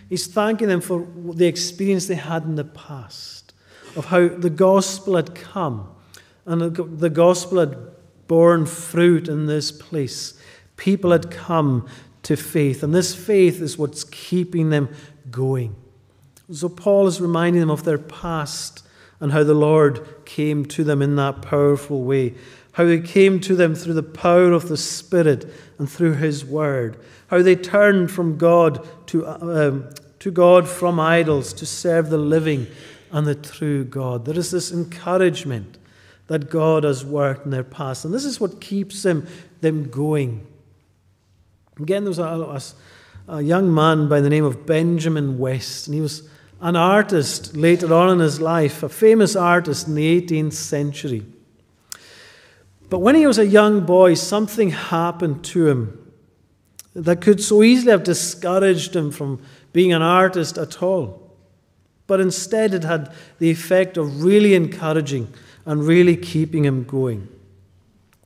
He's 0.10 0.26
thanking 0.26 0.68
them 0.68 0.82
for 0.82 1.08
the 1.16 1.46
experience 1.46 2.08
they 2.08 2.16
had 2.16 2.44
in 2.44 2.56
the 2.56 2.64
past, 2.64 3.54
of 3.96 4.06
how 4.06 4.28
the 4.28 4.50
gospel 4.50 5.16
had 5.16 5.36
come 5.36 5.88
and 6.46 6.76
the 6.76 7.12
gospel 7.12 7.60
had 7.60 7.78
borne 8.28 8.66
fruit 8.66 9.28
in 9.28 9.46
this 9.46 9.72
place. 9.72 10.34
People 10.78 11.12
had 11.12 11.30
come 11.30 11.88
to 12.24 12.36
faith, 12.36 12.82
and 12.82 12.94
this 12.94 13.14
faith 13.14 13.62
is 13.62 13.78
what's 13.78 14.04
keeping 14.06 14.72
them 14.72 14.90
going. 15.30 15.76
So, 16.52 16.68
Paul 16.68 17.06
is 17.08 17.22
reminding 17.22 17.60
them 17.60 17.70
of 17.70 17.84
their 17.84 18.00
past 18.00 18.84
and 19.20 19.32
how 19.32 19.44
the 19.44 19.54
Lord 19.54 20.26
came 20.26 20.66
to 20.66 20.84
them 20.84 21.02
in 21.02 21.16
that 21.18 21.42
powerful 21.42 22.04
way, 22.04 22.34
how 22.74 22.88
He 22.88 23.02
came 23.02 23.40
to 23.42 23.56
them 23.56 23.76
through 23.76 23.94
the 23.94 24.04
power 24.04 24.52
of 24.52 24.68
the 24.68 24.78
Spirit 24.78 25.52
and 25.78 25.90
through 25.90 26.14
His 26.14 26.44
Word, 26.44 26.98
how 27.28 27.42
they 27.42 27.56
turned 27.56 28.12
from 28.12 28.38
God 28.38 28.88
to, 29.08 29.28
um, 29.28 29.90
to 30.20 30.32
God 30.32 30.68
from 30.68 31.00
idols 31.00 31.54
to 31.54 31.66
serve 31.66 32.10
the 32.10 32.18
living 32.18 32.66
and 33.12 33.28
the 33.28 33.36
true 33.36 33.84
God. 33.84 34.26
There 34.26 34.38
is 34.38 34.52
this 34.52 34.72
encouragement 34.72 35.78
that 36.28 36.50
God 36.50 36.84
has 36.84 37.06
worked 37.06 37.46
in 37.46 37.52
their 37.52 37.64
past, 37.64 38.06
and 38.06 38.14
this 38.14 38.26
is 38.26 38.40
what 38.40 38.62
keeps 38.62 39.04
them, 39.04 39.28
them 39.62 39.90
going. 39.90 40.48
Again, 41.80 42.04
there 42.04 42.10
was 42.10 42.20
a, 42.20 42.24
a, 42.24 43.36
a 43.38 43.42
young 43.42 43.74
man 43.74 44.10
by 44.10 44.22
the 44.22 44.30
name 44.30 44.46
of 44.46 44.66
Benjamin 44.66 45.38
West, 45.38 45.88
and 45.88 45.94
he 45.94 46.02
was 46.02 46.30
an 46.62 46.76
artist 46.76 47.56
later 47.56 47.94
on 47.94 48.10
in 48.10 48.20
his 48.20 48.42
life, 48.42 48.84
a 48.84 48.90
famous 48.90 49.36
artist 49.36 49.88
in 49.88 49.96
the 49.96 50.22
18th 50.22 50.54
century. 50.54 51.26
But 52.90 53.00
when 53.00 53.16
he 53.16 53.28
was 53.28 53.38
a 53.38 53.46
young 53.46 53.86
boy, 53.86 54.16
something 54.16 54.72
happened 54.72 55.44
to 55.46 55.68
him 55.68 56.12
that 56.94 57.22
could 57.22 57.42
so 57.42 57.64
easily 57.64 57.92
have 57.92 58.04
discouraged 58.04 58.96
him 58.96 59.12
from 59.12 59.42
being 59.72 59.94
an 59.94 60.02
artist 60.02 60.58
at 60.58 60.82
all. 60.82 61.38
But 62.08 62.20
instead, 62.20 62.74
it 62.74 62.84
had 62.84 63.14
the 63.38 63.52
effect 63.52 63.96
of 63.96 64.24
really 64.24 64.56
encouraging 64.56 65.32
and 65.66 65.86
really 65.86 66.18
keeping 66.18 66.66
him 66.66 66.84
going. 66.84 67.28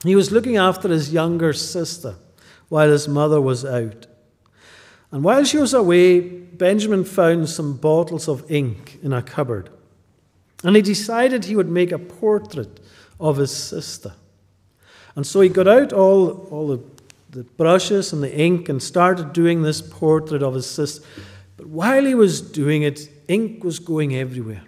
He 0.03 0.15
was 0.15 0.31
looking 0.31 0.57
after 0.57 0.87
his 0.87 1.11
younger 1.11 1.51
sister 1.53 2.15
while 2.69 2.89
his 2.89 3.07
mother 3.07 3.41
was 3.41 3.65
out. 3.65 4.07
And 5.13 5.23
while 5.23 5.43
she 5.43 5.57
was 5.57 5.75
away, 5.75 6.21
Benjamin 6.21 7.05
found 7.05 7.47
some 7.47 7.77
bottles 7.77 8.27
of 8.27 8.49
ink 8.51 8.97
in 9.03 9.13
a 9.13 9.21
cupboard. 9.21 9.69
And 10.63 10.75
he 10.75 10.81
decided 10.81 11.45
he 11.45 11.55
would 11.55 11.69
make 11.69 11.91
a 11.91 11.99
portrait 11.99 12.79
of 13.19 13.37
his 13.37 13.55
sister. 13.55 14.13
And 15.15 15.27
so 15.27 15.41
he 15.41 15.49
got 15.49 15.67
out 15.67 15.93
all, 15.93 16.47
all 16.49 16.67
the, 16.67 16.83
the 17.29 17.43
brushes 17.43 18.11
and 18.11 18.23
the 18.23 18.35
ink 18.35 18.69
and 18.69 18.81
started 18.81 19.33
doing 19.33 19.61
this 19.61 19.83
portrait 19.83 20.41
of 20.41 20.55
his 20.55 20.67
sister. 20.67 21.05
But 21.57 21.67
while 21.67 22.03
he 22.03 22.15
was 22.15 22.41
doing 22.41 22.81
it, 22.81 23.07
ink 23.27 23.63
was 23.63 23.77
going 23.77 24.15
everywhere. 24.15 24.63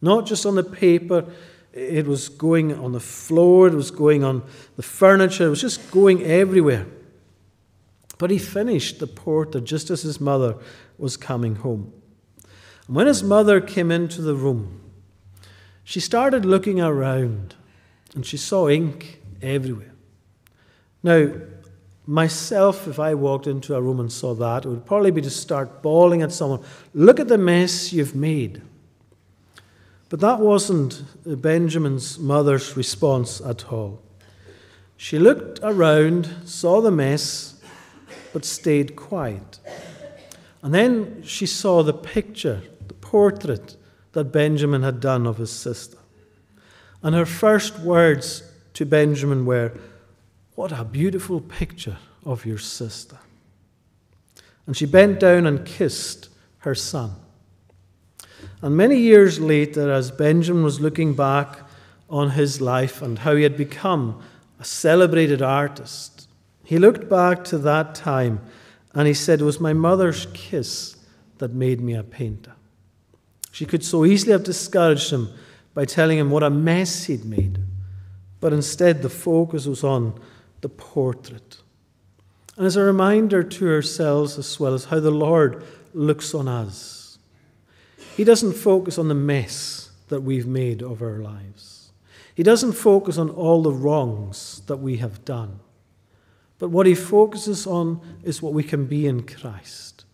Not 0.00 0.24
just 0.24 0.46
on 0.46 0.54
the 0.54 0.64
paper, 0.64 1.26
it 1.74 2.06
was 2.06 2.30
going 2.30 2.74
on 2.78 2.92
the 2.92 3.00
floor, 3.00 3.68
it 3.68 3.74
was 3.74 3.90
going 3.90 4.24
on 4.24 4.44
the 4.76 4.82
furniture, 4.82 5.44
it 5.44 5.50
was 5.50 5.60
just 5.60 5.90
going 5.90 6.22
everywhere. 6.22 6.86
But 8.24 8.30
he 8.30 8.38
finished 8.38 9.00
the 9.00 9.06
porter 9.06 9.60
just 9.60 9.90
as 9.90 10.00
his 10.00 10.18
mother 10.18 10.56
was 10.96 11.18
coming 11.18 11.56
home. 11.56 11.92
And 12.86 12.96
when 12.96 13.06
his 13.06 13.22
mother 13.22 13.60
came 13.60 13.90
into 13.90 14.22
the 14.22 14.34
room, 14.34 14.80
she 15.84 16.00
started 16.00 16.46
looking 16.46 16.80
around 16.80 17.54
and 18.14 18.24
she 18.24 18.38
saw 18.38 18.66
ink 18.70 19.20
everywhere. 19.42 19.92
Now, 21.02 21.32
myself, 22.06 22.88
if 22.88 22.98
I 22.98 23.12
walked 23.12 23.46
into 23.46 23.74
a 23.74 23.82
room 23.82 24.00
and 24.00 24.10
saw 24.10 24.32
that, 24.36 24.64
it 24.64 24.70
would 24.70 24.86
probably 24.86 25.10
be 25.10 25.20
to 25.20 25.28
start 25.28 25.82
bawling 25.82 26.22
at 26.22 26.32
someone, 26.32 26.62
Look 26.94 27.20
at 27.20 27.28
the 27.28 27.36
mess 27.36 27.92
you've 27.92 28.16
made. 28.16 28.62
But 30.08 30.20
that 30.20 30.40
wasn't 30.40 31.02
Benjamin's 31.26 32.18
mother's 32.18 32.74
response 32.74 33.42
at 33.42 33.70
all. 33.70 34.00
She 34.96 35.18
looked 35.18 35.60
around, 35.62 36.34
saw 36.46 36.80
the 36.80 36.90
mess, 36.90 37.53
but 38.34 38.44
stayed 38.44 38.96
quiet. 38.96 39.60
And 40.60 40.74
then 40.74 41.22
she 41.22 41.46
saw 41.46 41.82
the 41.82 41.94
picture, 41.94 42.62
the 42.88 42.94
portrait 42.94 43.76
that 44.12 44.32
Benjamin 44.32 44.82
had 44.82 45.00
done 45.00 45.26
of 45.26 45.38
his 45.38 45.50
sister. 45.50 45.96
And 47.02 47.14
her 47.14 47.24
first 47.24 47.78
words 47.78 48.42
to 48.74 48.84
Benjamin 48.84 49.46
were, 49.46 49.72
What 50.56 50.72
a 50.72 50.84
beautiful 50.84 51.40
picture 51.40 51.96
of 52.26 52.44
your 52.44 52.58
sister. 52.58 53.18
And 54.66 54.76
she 54.76 54.86
bent 54.86 55.20
down 55.20 55.46
and 55.46 55.64
kissed 55.64 56.28
her 56.58 56.74
son. 56.74 57.12
And 58.62 58.76
many 58.76 58.96
years 58.96 59.38
later, 59.38 59.92
as 59.92 60.10
Benjamin 60.10 60.64
was 60.64 60.80
looking 60.80 61.14
back 61.14 61.60
on 62.10 62.30
his 62.30 62.60
life 62.60 63.00
and 63.00 63.20
how 63.20 63.36
he 63.36 63.42
had 63.42 63.56
become 63.56 64.22
a 64.58 64.64
celebrated 64.64 65.42
artist, 65.42 66.13
he 66.64 66.78
looked 66.78 67.08
back 67.08 67.44
to 67.44 67.58
that 67.58 67.94
time 67.94 68.40
and 68.94 69.06
he 69.06 69.14
said, 69.14 69.40
It 69.40 69.44
was 69.44 69.60
my 69.60 69.72
mother's 69.72 70.26
kiss 70.34 70.96
that 71.38 71.52
made 71.52 71.80
me 71.80 71.94
a 71.94 72.02
painter. 72.02 72.52
She 73.52 73.66
could 73.66 73.84
so 73.84 74.04
easily 74.04 74.32
have 74.32 74.44
discouraged 74.44 75.10
him 75.10 75.28
by 75.74 75.84
telling 75.84 76.18
him 76.18 76.30
what 76.30 76.42
a 76.42 76.50
mess 76.50 77.04
he'd 77.04 77.24
made, 77.24 77.58
but 78.40 78.52
instead 78.52 79.02
the 79.02 79.08
focus 79.08 79.66
was 79.66 79.84
on 79.84 80.18
the 80.60 80.68
portrait. 80.68 81.58
And 82.56 82.66
as 82.66 82.76
a 82.76 82.82
reminder 82.82 83.42
to 83.42 83.70
ourselves 83.70 84.38
as 84.38 84.58
well 84.58 84.74
as 84.74 84.86
how 84.86 85.00
the 85.00 85.10
Lord 85.10 85.64
looks 85.92 86.34
on 86.34 86.48
us 86.48 87.04
he 88.16 88.22
doesn't 88.22 88.52
focus 88.52 88.96
on 88.96 89.08
the 89.08 89.14
mess 89.14 89.90
that 90.08 90.20
we've 90.20 90.46
made 90.46 90.82
of 90.82 91.02
our 91.02 91.18
lives. 91.18 91.90
He 92.34 92.42
doesn't 92.42 92.72
focus 92.72 93.18
on 93.18 93.28
all 93.30 93.62
the 93.62 93.72
wrongs 93.72 94.62
that 94.66 94.76
we 94.76 94.98
have 94.98 95.24
done. 95.24 95.60
But 96.58 96.70
what 96.70 96.86
he 96.86 96.94
focuses 96.94 97.66
on 97.66 98.00
is 98.22 98.40
what 98.40 98.52
we 98.52 98.62
can 98.62 98.86
be 98.86 99.06
in 99.06 99.24
Christ. 99.24 100.04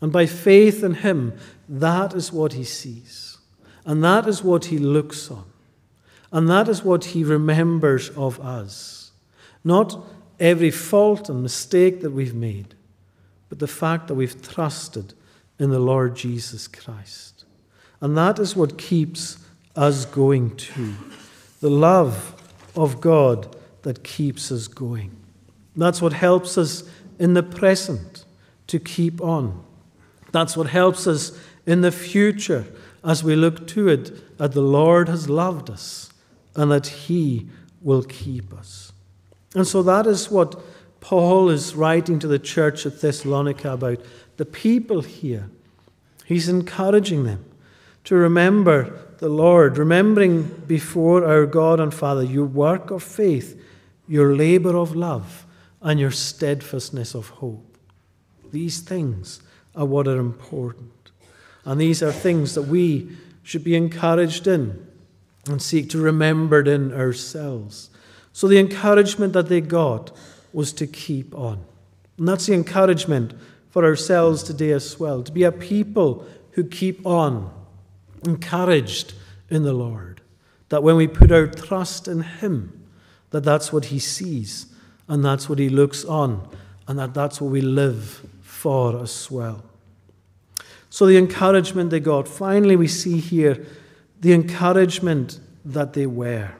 And 0.00 0.12
by 0.12 0.26
faith 0.26 0.82
in 0.82 0.94
him, 0.94 1.38
that 1.68 2.14
is 2.14 2.32
what 2.32 2.52
he 2.52 2.64
sees. 2.64 3.38
And 3.84 4.02
that 4.04 4.26
is 4.26 4.42
what 4.42 4.66
he 4.66 4.78
looks 4.78 5.30
on. 5.30 5.44
And 6.30 6.48
that 6.48 6.68
is 6.68 6.82
what 6.82 7.06
he 7.06 7.24
remembers 7.24 8.10
of 8.10 8.40
us. 8.40 9.12
Not 9.64 10.04
every 10.40 10.70
fault 10.70 11.28
and 11.28 11.42
mistake 11.42 12.00
that 12.00 12.10
we've 12.10 12.34
made, 12.34 12.74
but 13.48 13.58
the 13.58 13.66
fact 13.66 14.08
that 14.08 14.14
we've 14.14 14.40
trusted 14.42 15.14
in 15.58 15.70
the 15.70 15.78
Lord 15.78 16.16
Jesus 16.16 16.66
Christ. 16.66 17.44
And 18.00 18.16
that 18.16 18.38
is 18.38 18.56
what 18.56 18.78
keeps 18.78 19.38
us 19.76 20.04
going 20.04 20.56
too. 20.56 20.94
The 21.60 21.70
love 21.70 22.34
of 22.74 23.00
God 23.00 23.54
that 23.82 24.02
keeps 24.02 24.50
us 24.50 24.66
going. 24.66 25.21
That's 25.76 26.02
what 26.02 26.12
helps 26.12 26.58
us 26.58 26.84
in 27.18 27.34
the 27.34 27.42
present 27.42 28.24
to 28.66 28.78
keep 28.78 29.20
on. 29.20 29.64
That's 30.32 30.56
what 30.56 30.68
helps 30.68 31.06
us 31.06 31.38
in 31.66 31.80
the 31.82 31.92
future 31.92 32.66
as 33.04 33.22
we 33.22 33.36
look 33.36 33.66
to 33.68 33.88
it 33.88 34.38
that 34.38 34.52
the 34.52 34.62
Lord 34.62 35.08
has 35.08 35.28
loved 35.28 35.70
us 35.70 36.12
and 36.54 36.70
that 36.70 36.86
He 36.86 37.48
will 37.80 38.02
keep 38.02 38.52
us. 38.52 38.92
And 39.54 39.66
so 39.66 39.82
that 39.82 40.06
is 40.06 40.30
what 40.30 40.60
Paul 41.00 41.48
is 41.50 41.74
writing 41.74 42.18
to 42.20 42.26
the 42.26 42.38
church 42.38 42.86
at 42.86 43.00
Thessalonica 43.00 43.72
about 43.72 44.00
the 44.36 44.44
people 44.44 45.02
here. 45.02 45.50
He's 46.24 46.48
encouraging 46.48 47.24
them 47.24 47.44
to 48.04 48.14
remember 48.14 48.98
the 49.18 49.28
Lord, 49.28 49.78
remembering 49.78 50.42
before 50.66 51.24
our 51.24 51.46
God 51.46 51.80
and 51.80 51.92
Father 51.92 52.22
your 52.22 52.46
work 52.46 52.90
of 52.90 53.02
faith, 53.02 53.60
your 54.08 54.34
labor 54.34 54.76
of 54.76 54.96
love, 54.96 55.41
and 55.82 55.98
your 55.98 56.10
steadfastness 56.10 57.14
of 57.14 57.28
hope. 57.28 57.76
These 58.50 58.80
things 58.80 59.42
are 59.74 59.84
what 59.84 60.06
are 60.06 60.18
important. 60.18 61.10
And 61.64 61.80
these 61.80 62.02
are 62.02 62.12
things 62.12 62.54
that 62.54 62.62
we 62.62 63.16
should 63.42 63.64
be 63.64 63.74
encouraged 63.74 64.46
in 64.46 64.86
and 65.48 65.60
seek 65.60 65.90
to 65.90 65.98
remember 65.98 66.60
in 66.60 66.92
ourselves. 66.92 67.90
So 68.32 68.46
the 68.46 68.58
encouragement 68.58 69.32
that 69.32 69.48
they 69.48 69.60
got 69.60 70.12
was 70.52 70.72
to 70.74 70.86
keep 70.86 71.34
on. 71.34 71.64
And 72.18 72.28
that's 72.28 72.46
the 72.46 72.54
encouragement 72.54 73.34
for 73.70 73.84
ourselves 73.84 74.42
today 74.42 74.70
as 74.72 75.00
well, 75.00 75.22
to 75.22 75.32
be 75.32 75.44
a 75.44 75.52
people 75.52 76.26
who 76.52 76.64
keep 76.64 77.04
on, 77.06 77.52
encouraged 78.24 79.14
in 79.48 79.62
the 79.62 79.72
Lord. 79.72 80.20
That 80.68 80.82
when 80.82 80.96
we 80.96 81.08
put 81.08 81.32
our 81.32 81.46
trust 81.46 82.06
in 82.06 82.20
Him, 82.20 82.86
that 83.30 83.44
that's 83.44 83.72
what 83.72 83.86
He 83.86 83.98
sees 83.98 84.66
and 85.08 85.24
that's 85.24 85.48
what 85.48 85.58
He 85.58 85.68
looks 85.68 86.04
on 86.04 86.48
and 86.88 86.98
that 86.98 87.14
that's 87.14 87.40
what 87.40 87.50
we 87.50 87.60
live 87.60 88.24
for 88.42 89.00
as 89.02 89.30
well. 89.30 89.62
So 90.90 91.06
the 91.06 91.16
encouragement 91.16 91.90
they 91.90 92.00
got. 92.00 92.28
Finally, 92.28 92.76
we 92.76 92.88
see 92.88 93.18
here 93.18 93.64
the 94.20 94.34
encouragement 94.34 95.40
that 95.64 95.94
they 95.94 96.06
were. 96.06 96.50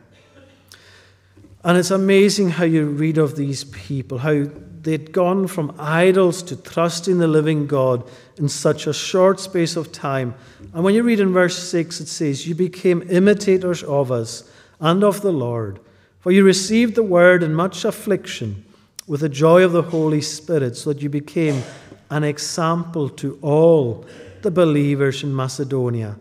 And 1.65 1.79
it's 1.79 1.91
amazing 1.91 2.51
how 2.51 2.65
you 2.65 2.87
read 2.87 3.19
of 3.19 3.37
these 3.37 3.65
people, 3.65 4.19
how 4.19 4.47
they'd 4.81 5.13
gone 5.13 5.47
from 5.47 5.75
idols 5.79 6.43
to 6.45 6.57
trusting 6.57 7.19
the 7.19 7.29
living 7.29 7.67
God 7.67 8.09
in 8.37 8.49
such 8.49 8.87
a 8.87 8.93
short 8.93 9.39
space 9.39 9.77
of 9.77 9.93
time. 9.93 10.35
And 10.73 10.83
when 10.83 10.95
you 10.95 11.03
read 11.03 11.21
in 11.21 11.33
verse 11.33 11.57
6, 11.69 12.01
it 12.01 12.09
says, 12.09 12.49
You 12.49 12.55
became 12.55 13.03
imitators 13.11 13.83
of 13.85 14.11
us 14.11 14.51
and 14.81 15.05
of 15.05 15.21
the 15.21 15.33
Lord, 15.33 15.79
for 16.23 16.33
you 16.33 16.45
received 16.45 16.95
the 16.95 17.03
word 17.03 17.43
in 17.43 17.53
much 17.53 17.85
affliction 17.85 18.65
with 19.07 19.21
the 19.21 19.29
joy 19.29 19.63
of 19.63 19.73
the 19.73 19.83
Holy 19.83 20.23
Spirit, 20.23 20.77
so 20.77 20.93
that 20.93 21.03
you 21.03 21.11
became 21.11 21.63
an 22.11 22.25
example 22.25 23.09
to 23.09 23.39
all 23.43 24.07
the 24.43 24.51
believers 24.51 25.23
in 25.23 25.35
Macedonia 25.35 26.17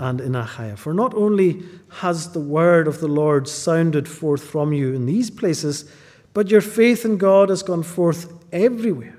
and 0.00 0.20
in 0.20 0.34
Achaia. 0.34 0.76
For 0.76 0.92
not 0.92 1.14
only 1.14 1.62
has 1.88 2.32
the 2.32 2.40
word 2.40 2.88
of 2.88 3.00
the 3.00 3.08
Lord 3.08 3.46
sounded 3.46 4.08
forth 4.08 4.42
from 4.42 4.72
you 4.72 4.92
in 4.92 5.06
these 5.06 5.30
places, 5.30 5.90
but 6.34 6.50
your 6.50 6.60
faith 6.60 7.04
in 7.04 7.16
God 7.16 7.48
has 7.48 7.62
gone 7.62 7.84
forth 7.84 8.32
everywhere, 8.52 9.16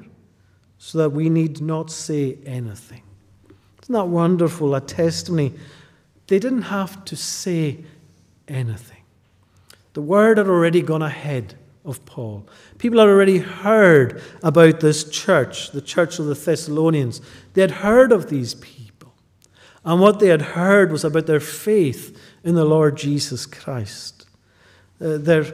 so 0.78 0.98
that 0.98 1.12
we 1.12 1.30
need 1.30 1.62
not 1.62 1.90
say 1.90 2.38
anything. 2.46 3.02
Isn't 3.84 3.94
that 3.94 4.08
wonderful? 4.10 4.76
A 4.76 4.82
testimony. 4.82 5.54
They 6.28 6.40
didn't 6.40 6.64
have 6.64 7.06
to 7.06 7.16
say 7.16 7.86
anything. 8.50 8.97
The 9.98 10.04
word 10.04 10.38
had 10.38 10.48
already 10.48 10.84
gone 10.84 11.02
ahead 11.02 11.56
of 11.84 12.06
Paul. 12.06 12.48
People 12.78 13.00
had 13.00 13.08
already 13.08 13.40
heard 13.40 14.22
about 14.44 14.80
this 14.80 15.10
church, 15.10 15.72
the 15.72 15.82
church 15.82 16.20
of 16.20 16.28
the 16.28 16.36
Thessalonians. 16.36 17.20
They 17.56 17.62
had 17.62 17.72
heard 17.72 18.12
of 18.12 18.30
these 18.30 18.54
people. 18.54 19.12
And 19.84 20.00
what 20.00 20.20
they 20.20 20.28
had 20.28 20.54
heard 20.54 20.92
was 20.92 21.04
about 21.04 21.26
their 21.26 21.40
faith 21.40 22.16
in 22.44 22.54
the 22.54 22.64
Lord 22.64 22.96
Jesus 22.96 23.48
Christ, 23.48 24.28
uh, 25.02 25.18
their 25.18 25.46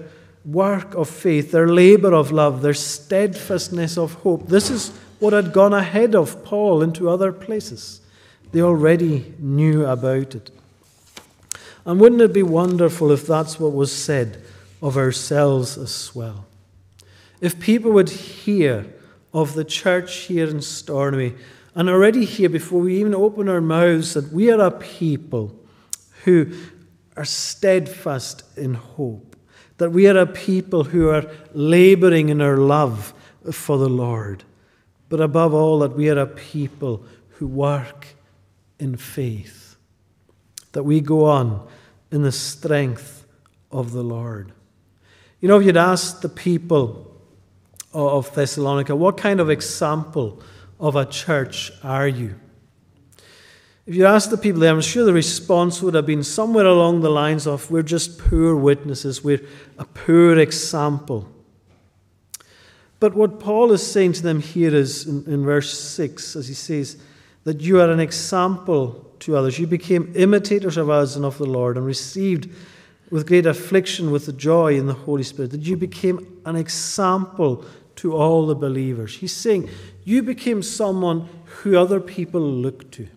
work 0.43 0.93
of 0.93 1.09
faith, 1.09 1.53
their 1.53 1.69
labor 1.69 2.13
of 2.13 2.33
love, 2.33 2.61
their 2.61 2.73
steadfastness 2.73 3.97
of 3.97 4.15
hope. 4.15 4.49
This 4.49 4.69
is 4.69 4.89
what 5.19 5.31
had 5.31 5.53
gone 5.53 5.73
ahead 5.73 6.15
of 6.15 6.43
Paul 6.43 6.81
into 6.81 7.09
other 7.09 7.31
places. 7.31 8.01
They 8.51 8.61
already 8.61 9.35
knew 9.39 9.85
about 9.85 10.35
it. 10.35 10.51
And 11.85 11.99
wouldn't 11.99 12.21
it 12.21 12.33
be 12.33 12.43
wonderful 12.43 13.11
if 13.11 13.27
that's 13.27 13.59
what 13.59 13.73
was 13.73 13.91
said 13.91 14.41
of 14.81 14.97
ourselves 14.97 15.77
as 15.77 16.15
well? 16.15 16.45
If 17.41 17.59
people 17.59 17.91
would 17.91 18.09
hear 18.09 18.85
of 19.33 19.53
the 19.53 19.65
church 19.65 20.15
here 20.15 20.47
in 20.47 20.61
Stornoway 20.61 21.35
and 21.75 21.89
already 21.89 22.23
hear, 22.23 22.49
before 22.49 22.81
we 22.81 22.99
even 22.99 23.15
open 23.15 23.49
our 23.49 23.61
mouths, 23.61 24.13
that 24.13 24.31
we 24.31 24.51
are 24.51 24.61
a 24.61 24.71
people 24.71 25.59
who 26.23 26.53
are 27.17 27.25
steadfast 27.25 28.43
in 28.57 28.75
hope, 28.75 29.35
that 29.77 29.91
we 29.91 30.07
are 30.07 30.17
a 30.17 30.25
people 30.25 30.85
who 30.85 31.09
are 31.09 31.25
laboring 31.53 32.29
in 32.29 32.41
our 32.41 32.57
love 32.57 33.13
for 33.51 33.77
the 33.77 33.89
Lord, 33.89 34.43
but 35.09 35.19
above 35.19 35.53
all, 35.53 35.79
that 35.79 35.95
we 35.95 36.09
are 36.09 36.19
a 36.19 36.27
people 36.27 37.03
who 37.31 37.47
work 37.47 38.07
in 38.79 38.95
faith, 38.95 39.72
that 40.73 40.83
we 40.83 41.01
go 41.01 41.25
on 41.25 41.67
in 42.11 42.21
the 42.21 42.31
strength 42.31 43.25
of 43.71 43.91
the 43.91 44.03
Lord. 44.03 44.51
You 45.39 45.47
know, 45.47 45.59
if 45.59 45.65
you'd 45.65 45.77
asked 45.77 46.21
the 46.21 46.29
people 46.29 47.09
of 47.91 48.33
Thessalonica, 48.33 48.95
what 48.95 49.17
kind 49.17 49.39
of 49.39 49.49
example 49.49 50.41
of 50.79 50.95
a 50.95 51.05
church 51.05 51.71
are 51.83 52.07
you? 52.07 52.35
If 53.85 53.95
you 53.95 54.05
ask 54.05 54.29
the 54.29 54.37
people 54.37 54.61
there, 54.61 54.71
I'm 54.71 54.79
sure 54.79 55.03
the 55.03 55.13
response 55.13 55.81
would 55.81 55.93
have 55.93 56.05
been 56.05 56.23
somewhere 56.23 56.65
along 56.65 57.01
the 57.01 57.09
lines 57.09 57.45
of, 57.45 57.69
We're 57.69 57.83
just 57.83 58.17
poor 58.17 58.55
witnesses, 58.55 59.23
we're 59.23 59.45
a 59.77 59.85
poor 59.85 60.39
example. 60.39 61.29
But 63.01 63.13
what 63.13 63.41
Paul 63.41 63.73
is 63.73 63.85
saying 63.85 64.13
to 64.13 64.23
them 64.23 64.39
here 64.39 64.73
is 64.73 65.05
in, 65.05 65.25
in 65.25 65.43
verse 65.43 65.77
6, 65.77 66.37
as 66.37 66.47
he 66.47 66.53
says, 66.53 66.97
that 67.43 67.59
you 67.59 67.81
are 67.81 67.91
an 67.91 67.99
example 67.99 69.12
to 69.23 69.35
others. 69.35 69.59
You 69.59 69.67
became 69.67 70.11
imitators 70.15 70.77
of 70.77 70.89
us 70.89 71.15
and 71.15 71.25
of 71.25 71.37
the 71.37 71.45
Lord 71.45 71.77
and 71.77 71.85
received 71.85 72.49
with 73.09 73.27
great 73.27 73.45
affliction 73.45 74.11
with 74.11 74.25
the 74.25 74.33
joy 74.33 74.75
in 74.75 74.87
the 74.87 74.93
Holy 74.93 75.23
Spirit, 75.23 75.51
that 75.51 75.61
you 75.61 75.77
became 75.77 76.41
an 76.45 76.55
example 76.55 77.63
to 77.95 78.15
all 78.15 78.47
the 78.47 78.55
believers. 78.55 79.15
He's 79.15 79.35
saying 79.35 79.69
you 80.03 80.23
became 80.23 80.63
someone 80.63 81.29
who 81.45 81.77
other 81.77 81.99
people 81.99 82.41
looked 82.41 82.91
to. 82.93 83.07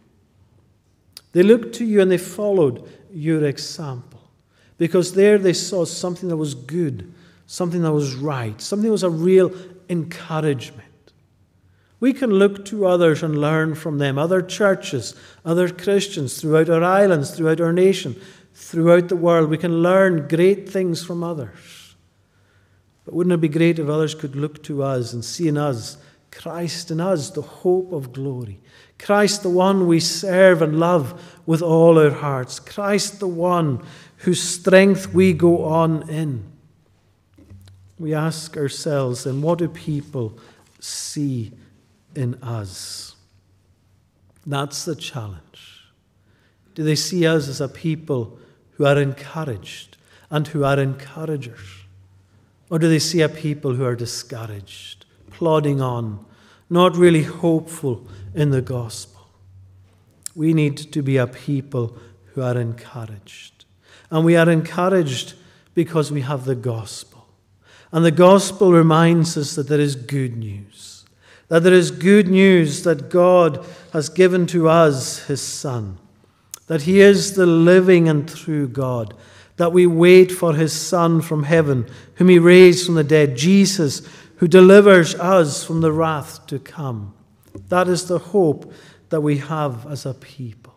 They 1.32 1.42
looked 1.42 1.74
to 1.76 1.84
you 1.84 2.00
and 2.00 2.11
they 2.11 2.18
followed 2.18 2.88
your 3.11 3.44
example 3.44 4.20
because 4.78 5.14
there 5.14 5.38
they 5.38 5.52
saw 5.52 5.84
something 5.84 6.28
that 6.28 6.36
was 6.36 6.54
good, 6.54 7.12
something 7.46 7.82
that 7.82 7.92
was 7.92 8.14
right, 8.14 8.61
something 8.61 8.86
that 8.86 8.92
was 8.92 9.02
a 9.02 9.11
real 9.11 9.52
encouragement. 9.88 10.86
We 11.99 12.12
can 12.12 12.30
look 12.30 12.64
to 12.66 12.86
others 12.86 13.22
and 13.22 13.40
learn 13.40 13.74
from 13.74 13.99
them, 13.99 14.18
other 14.18 14.42
churches, 14.42 15.14
other 15.44 15.68
Christians 15.68 16.40
throughout 16.40 16.68
our 16.68 16.84
islands, 16.84 17.30
throughout 17.30 17.61
our 17.61 17.72
nation, 17.72 18.20
throughout 18.53 19.09
the 19.09 19.16
world. 19.16 19.49
We 19.49 19.59
can 19.59 19.82
learn 19.82 20.28
great 20.28 20.68
things 20.68 21.03
from 21.05 21.24
others. 21.24 21.94
But 23.05 23.14
wouldn't 23.14 23.32
it 23.32 23.40
be 23.40 23.49
great 23.49 23.78
if 23.78 23.88
others 23.88 24.14
could 24.14 24.36
look 24.36 24.62
to 24.64 24.82
us 24.82 25.12
and 25.12 25.24
see 25.24 25.49
in 25.49 25.57
us 25.57 25.97
Christ 26.32 26.90
in 26.90 27.01
us, 27.01 27.30
the 27.30 27.40
hope 27.40 27.92
of 27.92 28.12
glory? 28.12 28.61
Christ, 28.99 29.42
the 29.42 29.51
one 29.51 29.86
we 29.86 30.01
serve 30.01 30.61
and 30.61 30.78
love 30.78 31.40
with 31.47 31.62
all 31.62 31.99
our 31.99 32.11
hearts. 32.11 32.61
Christ, 32.61 33.20
the 33.20 33.28
one 33.28 33.82
whose 34.18 34.42
strength 34.42 35.14
we 35.14 35.32
go 35.32 35.64
on 35.64 36.09
in. 36.11 36.44
We 37.99 38.12
ask 38.12 38.57
ourselves, 38.57 39.24
then, 39.24 39.40
what 39.40 39.59
do 39.59 39.68
people 39.68 40.38
see 40.78 41.53
in 42.17 42.35
us? 42.43 43.17
That's 44.47 44.85
the 44.85 44.95
challenge. 44.95 45.85
Do 46.75 46.85
they 46.85 46.95
see 46.95 47.27
us 47.27 47.49
as 47.49 47.61
a 47.61 47.69
people 47.69 48.39
who 48.73 48.87
are 48.87 49.01
encouraged 49.01 49.97
and 50.31 50.47
who 50.49 50.64
are 50.64 50.79
encouragers? 50.79 51.85
Or 52.71 52.79
do 52.79 52.89
they 52.89 52.99
see 52.99 53.21
a 53.21 53.29
people 53.29 53.75
who 53.75 53.85
are 53.85 53.97
discouraged, 53.97 55.07
plodding 55.31 55.81
on, 55.81 56.25
not 56.69 56.97
really 56.97 57.23
hopeful 57.23 58.07
in 58.35 58.51
the 58.51 58.62
gospel? 58.62 59.29
We 60.35 60.53
need 60.53 60.77
to 60.77 61.03
be 61.03 61.17
a 61.17 61.27
people 61.27 61.97
who 62.35 62.43
are 62.43 62.59
encouraged. 62.59 63.64
And 64.11 64.25
we 64.25 64.37
are 64.37 64.51
encouraged 64.51 65.35
because 65.75 66.12
we 66.12 66.21
have 66.23 66.45
the 66.45 66.55
gospel. 66.55 67.27
And 67.93 68.05
the 68.05 68.11
gospel 68.11 68.73
reminds 68.73 69.37
us 69.37 69.55
that 69.55 69.69
there 69.69 69.81
is 69.81 69.97
good 69.97 70.37
news. 70.37 70.95
That 71.49 71.62
there 71.62 71.72
is 71.72 71.90
good 71.90 72.28
news 72.28 72.82
that 72.84 73.09
God 73.09 73.64
has 73.92 74.09
given 74.09 74.47
to 74.49 74.68
us, 74.68 75.26
His 75.26 75.40
Son. 75.40 75.99
That 76.66 76.82
He 76.82 77.01
is 77.01 77.36
the 77.36 77.47
living 77.47 78.09
and 78.09 78.28
true 78.28 78.68
God. 78.68 79.14
That 79.57 79.72
we 79.72 79.86
wait 79.86 80.32
for 80.32 80.55
His 80.55 80.72
Son 80.72 81.20
from 81.20 81.44
heaven, 81.44 81.86
whom 82.14 82.28
He 82.28 82.38
raised 82.38 82.86
from 82.86 82.97
the 82.97 83.05
dead, 83.05 83.36
Jesus, 83.36 84.07
who 84.36 84.49
delivers 84.49 85.14
us 85.14 85.64
from 85.64 85.80
the 85.80 85.92
wrath 85.92 86.47
to 86.49 86.59
come. 86.59 87.14
That 87.68 87.88
is 87.88 88.07
the 88.07 88.18
hope 88.18 88.72
that 89.09 89.20
we 89.20 89.38
have 89.38 89.86
as 89.86 90.05
a 90.05 90.14
people. 90.14 90.74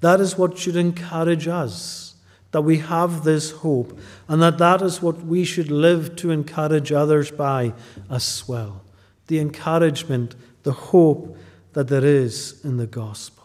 That 0.00 0.20
is 0.20 0.36
what 0.36 0.58
should 0.58 0.76
encourage 0.76 1.48
us 1.48 2.08
that 2.50 2.62
we 2.62 2.78
have 2.78 3.24
this 3.24 3.50
hope, 3.50 3.98
and 4.26 4.40
that 4.42 4.58
that 4.58 4.80
is 4.80 5.02
what 5.02 5.22
we 5.22 5.44
should 5.44 5.70
live 5.70 6.16
to 6.16 6.30
encourage 6.30 6.92
others 6.92 7.30
by 7.30 7.74
as 8.10 8.48
well. 8.48 8.82
The 9.28 9.38
encouragement, 9.38 10.34
the 10.64 10.72
hope 10.72 11.36
that 11.72 11.88
there 11.88 12.04
is 12.04 12.62
in 12.64 12.76
the 12.76 12.86
gospel. 12.86 13.44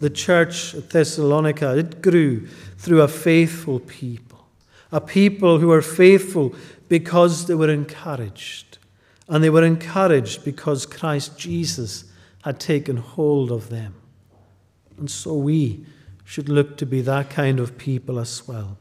The 0.00 0.10
church 0.10 0.74
at 0.74 0.90
Thessalonica, 0.90 1.76
it 1.76 2.02
grew 2.02 2.46
through 2.78 3.02
a 3.02 3.08
faithful 3.08 3.80
people, 3.80 4.46
a 4.90 5.00
people 5.00 5.58
who 5.58 5.68
were 5.68 5.82
faithful 5.82 6.54
because 6.88 7.46
they 7.46 7.54
were 7.54 7.70
encouraged. 7.70 8.78
And 9.28 9.42
they 9.42 9.50
were 9.50 9.64
encouraged 9.64 10.44
because 10.44 10.84
Christ 10.84 11.38
Jesus 11.38 12.04
had 12.42 12.60
taken 12.60 12.96
hold 12.96 13.50
of 13.50 13.70
them. 13.70 13.94
And 14.98 15.10
so 15.10 15.34
we 15.34 15.86
should 16.24 16.48
look 16.48 16.76
to 16.78 16.86
be 16.86 17.00
that 17.02 17.30
kind 17.30 17.60
of 17.60 17.78
people 17.78 18.18
as 18.18 18.46
well 18.46 18.78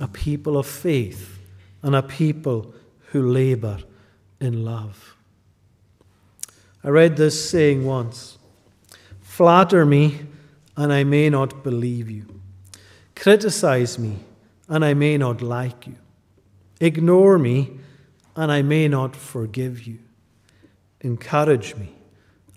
a 0.00 0.08
people 0.08 0.56
of 0.56 0.66
faith 0.66 1.38
and 1.82 1.94
a 1.94 2.02
people 2.02 2.74
who 3.10 3.30
labor 3.30 3.78
in 4.40 4.64
love. 4.64 5.13
I 6.84 6.88
read 6.88 7.16
this 7.16 7.48
saying 7.50 7.84
once 7.84 8.38
Flatter 9.22 9.84
me, 9.84 10.20
and 10.76 10.92
I 10.92 11.02
may 11.02 11.28
not 11.30 11.64
believe 11.64 12.10
you. 12.10 12.26
Criticize 13.16 13.98
me, 13.98 14.18
and 14.68 14.84
I 14.84 14.94
may 14.94 15.18
not 15.18 15.42
like 15.42 15.86
you. 15.86 15.96
Ignore 16.80 17.38
me, 17.38 17.70
and 18.36 18.52
I 18.52 18.62
may 18.62 18.86
not 18.86 19.16
forgive 19.16 19.82
you. 19.86 19.98
Encourage 21.00 21.74
me, 21.74 21.94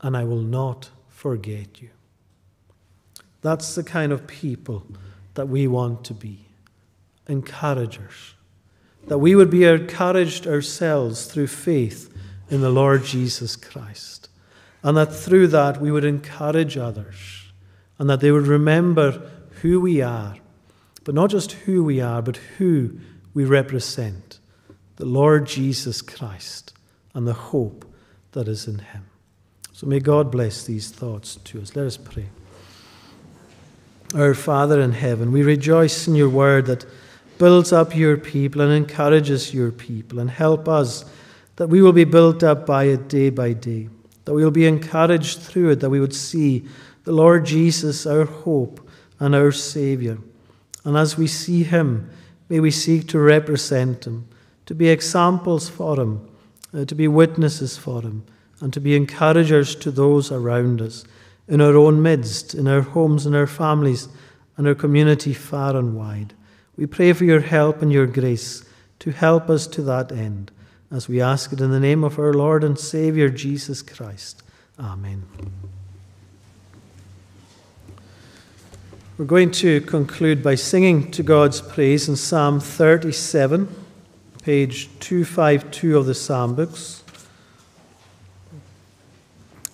and 0.02 0.16
I 0.16 0.24
will 0.24 0.42
not 0.42 0.90
forget 1.10 1.82
you. 1.82 1.90
That's 3.42 3.76
the 3.76 3.84
kind 3.84 4.12
of 4.12 4.28
people 4.28 4.86
that 5.36 5.48
we 5.48 5.68
want 5.68 6.04
to 6.06 6.14
be 6.14 6.46
encouragers. 7.28 8.36
That 9.08 9.20
we 9.20 9.36
would 9.36 9.50
be 9.50 9.64
encouraged 9.64 10.48
ourselves 10.48 11.26
through 11.26 11.48
faith 11.48 12.14
in 12.50 12.62
the 12.62 12.70
Lord 12.70 13.04
Jesus 13.04 13.56
Christ. 13.56 14.17
And 14.84 14.96
that 14.98 15.14
through 15.14 15.48
that 15.48 15.82
we 15.82 15.92
would 15.92 16.06
encourage 16.06 16.78
others. 16.78 17.52
And 17.98 18.10
that 18.10 18.20
they 18.20 18.32
would 18.32 18.48
remember 18.48 19.30
who 19.62 19.82
we 19.82 20.02
are. 20.02 20.36
But 21.04 21.16
not 21.16 21.30
just 21.30 21.54
who 21.54 21.84
we 21.84 22.02
are, 22.02 22.22
but 22.22 22.38
who 22.58 23.00
we 23.34 23.46
represent 23.46 24.40
the 24.98 25.06
Lord 25.06 25.46
Jesus 25.46 26.02
Christ 26.02 26.74
and 27.14 27.28
the 27.28 27.34
hope 27.34 27.86
that 28.34 28.48
is 28.48 28.68
in 28.68 28.80
Him. 28.80 29.06
So 29.72 29.88
may 29.88 30.00
God 30.00 30.32
bless 30.32 30.64
these 30.64 30.90
thoughts 30.90 31.36
to 31.36 31.62
us. 31.62 31.76
Let 31.76 31.86
us 31.86 31.98
pray. 31.98 32.26
Our 34.16 34.34
Father 34.34 34.82
in 34.82 34.94
heaven, 34.94 35.32
we 35.32 35.44
rejoice 35.44 36.08
in 36.08 36.16
your 36.16 36.30
word 36.30 36.66
that 36.66 36.86
builds 37.38 37.72
up 37.72 37.96
your 37.96 38.18
people 38.18 38.62
and 38.62 38.74
encourages 38.74 39.54
your 39.54 39.72
people, 39.72 40.20
and 40.20 40.30
help 40.30 40.68
us 40.68 41.06
that 41.58 41.68
we 41.68 41.82
will 41.82 41.94
be 41.94 42.04
built 42.04 42.44
up 42.44 42.66
by 42.66 42.86
it 42.86 43.08
day 43.08 43.30
by 43.30 43.54
day, 43.54 43.90
that 44.28 44.34
we 44.34 44.44
will 44.44 44.52
be 44.52 44.68
encouraged 44.68 45.40
through 45.40 45.70
it, 45.70 45.80
that 45.80 45.90
we 45.90 46.02
would 46.02 46.14
see 46.14 46.66
the 47.06 47.14
Lord 47.14 47.46
Jesus, 47.46 48.06
our 48.06 48.26
hope 48.26 48.86
and 49.22 49.34
our 49.34 49.54
Saviour. 49.54 50.18
And 50.84 50.98
as 50.98 51.18
we 51.18 51.28
see 51.28 51.64
him, 51.64 52.10
may 52.50 52.60
we 52.60 52.70
seek 52.70 53.08
to 53.08 53.20
represent 53.20 54.06
him, 54.06 54.28
to 54.66 54.76
be 54.76 54.90
examples 54.90 55.70
for 55.70 55.98
him, 55.98 56.28
uh, 56.74 56.84
to 56.84 56.94
be 56.94 57.08
witnesses 57.08 57.78
for 57.78 58.02
him, 58.02 58.26
and 58.60 58.74
to 58.74 58.82
be 58.82 58.98
encouragers 58.98 59.76
to 59.76 59.92
those 59.92 60.30
around 60.30 60.82
us 60.82 61.06
in 61.48 61.62
our 61.62 61.78
own 61.78 62.02
midst, 62.02 62.54
in 62.54 62.68
our 62.68 62.82
homes 62.82 63.26
and 63.26 63.34
our 63.34 63.48
families, 63.48 64.10
and 64.58 64.68
our 64.68 64.76
community 64.76 65.34
far 65.34 65.78
and 65.78 65.96
wide. 65.96 66.34
We 66.76 66.86
pray 66.86 67.14
for 67.14 67.24
your 67.24 67.40
help 67.40 67.82
and 67.82 67.94
your 67.94 68.08
grace 68.08 68.66
to 69.00 69.12
help 69.12 69.50
us 69.50 69.68
to 69.68 69.82
that 69.84 70.12
end, 70.12 70.52
as 70.90 71.10
we 71.10 71.22
ask 71.22 71.52
it 71.52 71.60
in 71.60 71.72
the 71.72 71.80
name 71.80 72.04
of 72.04 72.18
our 72.18 72.34
Lord 72.34 72.64
and 72.64 72.80
Saviour 72.80 73.30
Jesus 73.30 73.82
Christ. 73.82 74.42
Amen. 74.80 75.26
We're 79.18 79.26
going 79.26 79.52
to 79.52 79.82
conclude 79.82 80.44
by 80.44 80.56
singing 80.56 81.10
to 81.12 81.24
God's 81.24 81.60
praise 81.60 82.08
in 82.08 82.16
Psalm 82.16 82.60
37, 82.60 83.68
page 84.44 84.90
252 85.00 85.98
of 85.98 86.06
the 86.06 86.14
Psalm 86.14 86.56
books. 86.56 87.04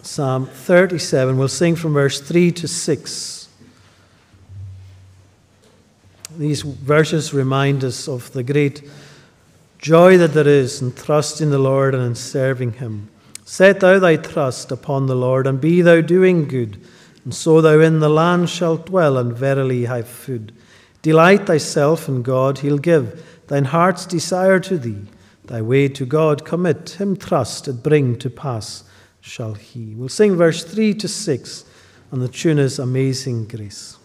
Psalm 0.01 0.47
37. 0.47 1.38
We'll 1.38 1.47
sing 1.47 1.76
from 1.76 1.93
verse 1.93 2.22
3 2.22 2.51
to 2.53 2.68
6. 2.68 3.49
These 6.38 6.61
verses 6.64 7.34
remind 7.34 7.84
us 7.84 8.07
of 8.07 8.32
the 8.34 8.43
great 8.43 8.89
joy 9.84 10.17
that 10.17 10.34
there 10.34 10.47
is 10.47 10.81
in 10.81 10.93
trusting 10.93 11.49
the 11.49 11.59
Lord 11.59 11.93
and 11.93 12.01
in 12.01 12.15
serving 12.15 12.71
Him. 12.71 13.09
Set 13.43 13.81
thou 13.81 13.99
thy 13.99 14.15
trust 14.15 14.71
upon 14.71 15.07
the 15.07 15.15
Lord, 15.15 15.45
and 15.45 15.59
be 15.59 15.81
thou 15.81 15.99
doing 15.99 16.47
good, 16.47 16.81
and 17.25 17.36
so 17.36 17.59
thou 17.59 17.81
in 17.81 17.99
the 17.99 18.09
land 18.09 18.49
shalt 18.49 18.86
dwell, 18.86 19.17
and 19.17 19.36
verily 19.36 19.84
have 19.84 20.07
food. 20.07 20.53
Delight 21.01 21.47
thyself 21.47 22.07
in 22.07 22.21
God, 22.21 22.59
He'll 22.59 22.77
give 22.77 23.25
thine 23.47 23.65
heart's 23.65 24.05
desire 24.05 24.61
to 24.61 24.77
thee. 24.77 25.01
Thy 25.43 25.61
way 25.61 25.89
to 25.89 26.05
God 26.05 26.45
commit, 26.45 26.91
Him 26.91 27.17
trust, 27.17 27.67
it 27.67 27.84
bring 27.84 28.17
to 28.19 28.29
pass 28.29 28.86
shall 29.19 29.53
He. 29.53 29.95
We'll 29.95 30.07
sing 30.07 30.38
verse 30.38 30.63
3 30.63 30.93
to 30.93 31.09
6, 31.09 31.65
and 32.09 32.21
the 32.21 32.29
tune 32.29 32.57
is 32.57 32.79
Amazing 32.79 33.47
Grace. 33.47 33.97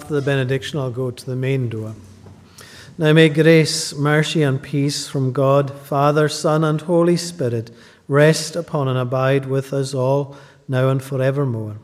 After 0.00 0.14
the 0.14 0.22
benediction, 0.22 0.78
I'll 0.78 0.92
go 0.92 1.10
to 1.10 1.26
the 1.26 1.34
main 1.34 1.68
door. 1.68 1.92
Now 2.98 3.12
may 3.12 3.28
grace, 3.28 3.92
mercy, 3.96 4.44
and 4.44 4.62
peace 4.62 5.08
from 5.08 5.32
God, 5.32 5.72
Father, 5.72 6.28
Son, 6.28 6.62
and 6.62 6.80
Holy 6.80 7.16
Spirit 7.16 7.72
rest 8.06 8.54
upon 8.54 8.86
and 8.86 8.96
abide 8.96 9.46
with 9.46 9.72
us 9.72 9.94
all 9.94 10.36
now 10.68 10.88
and 10.88 11.02
forevermore. 11.02 11.78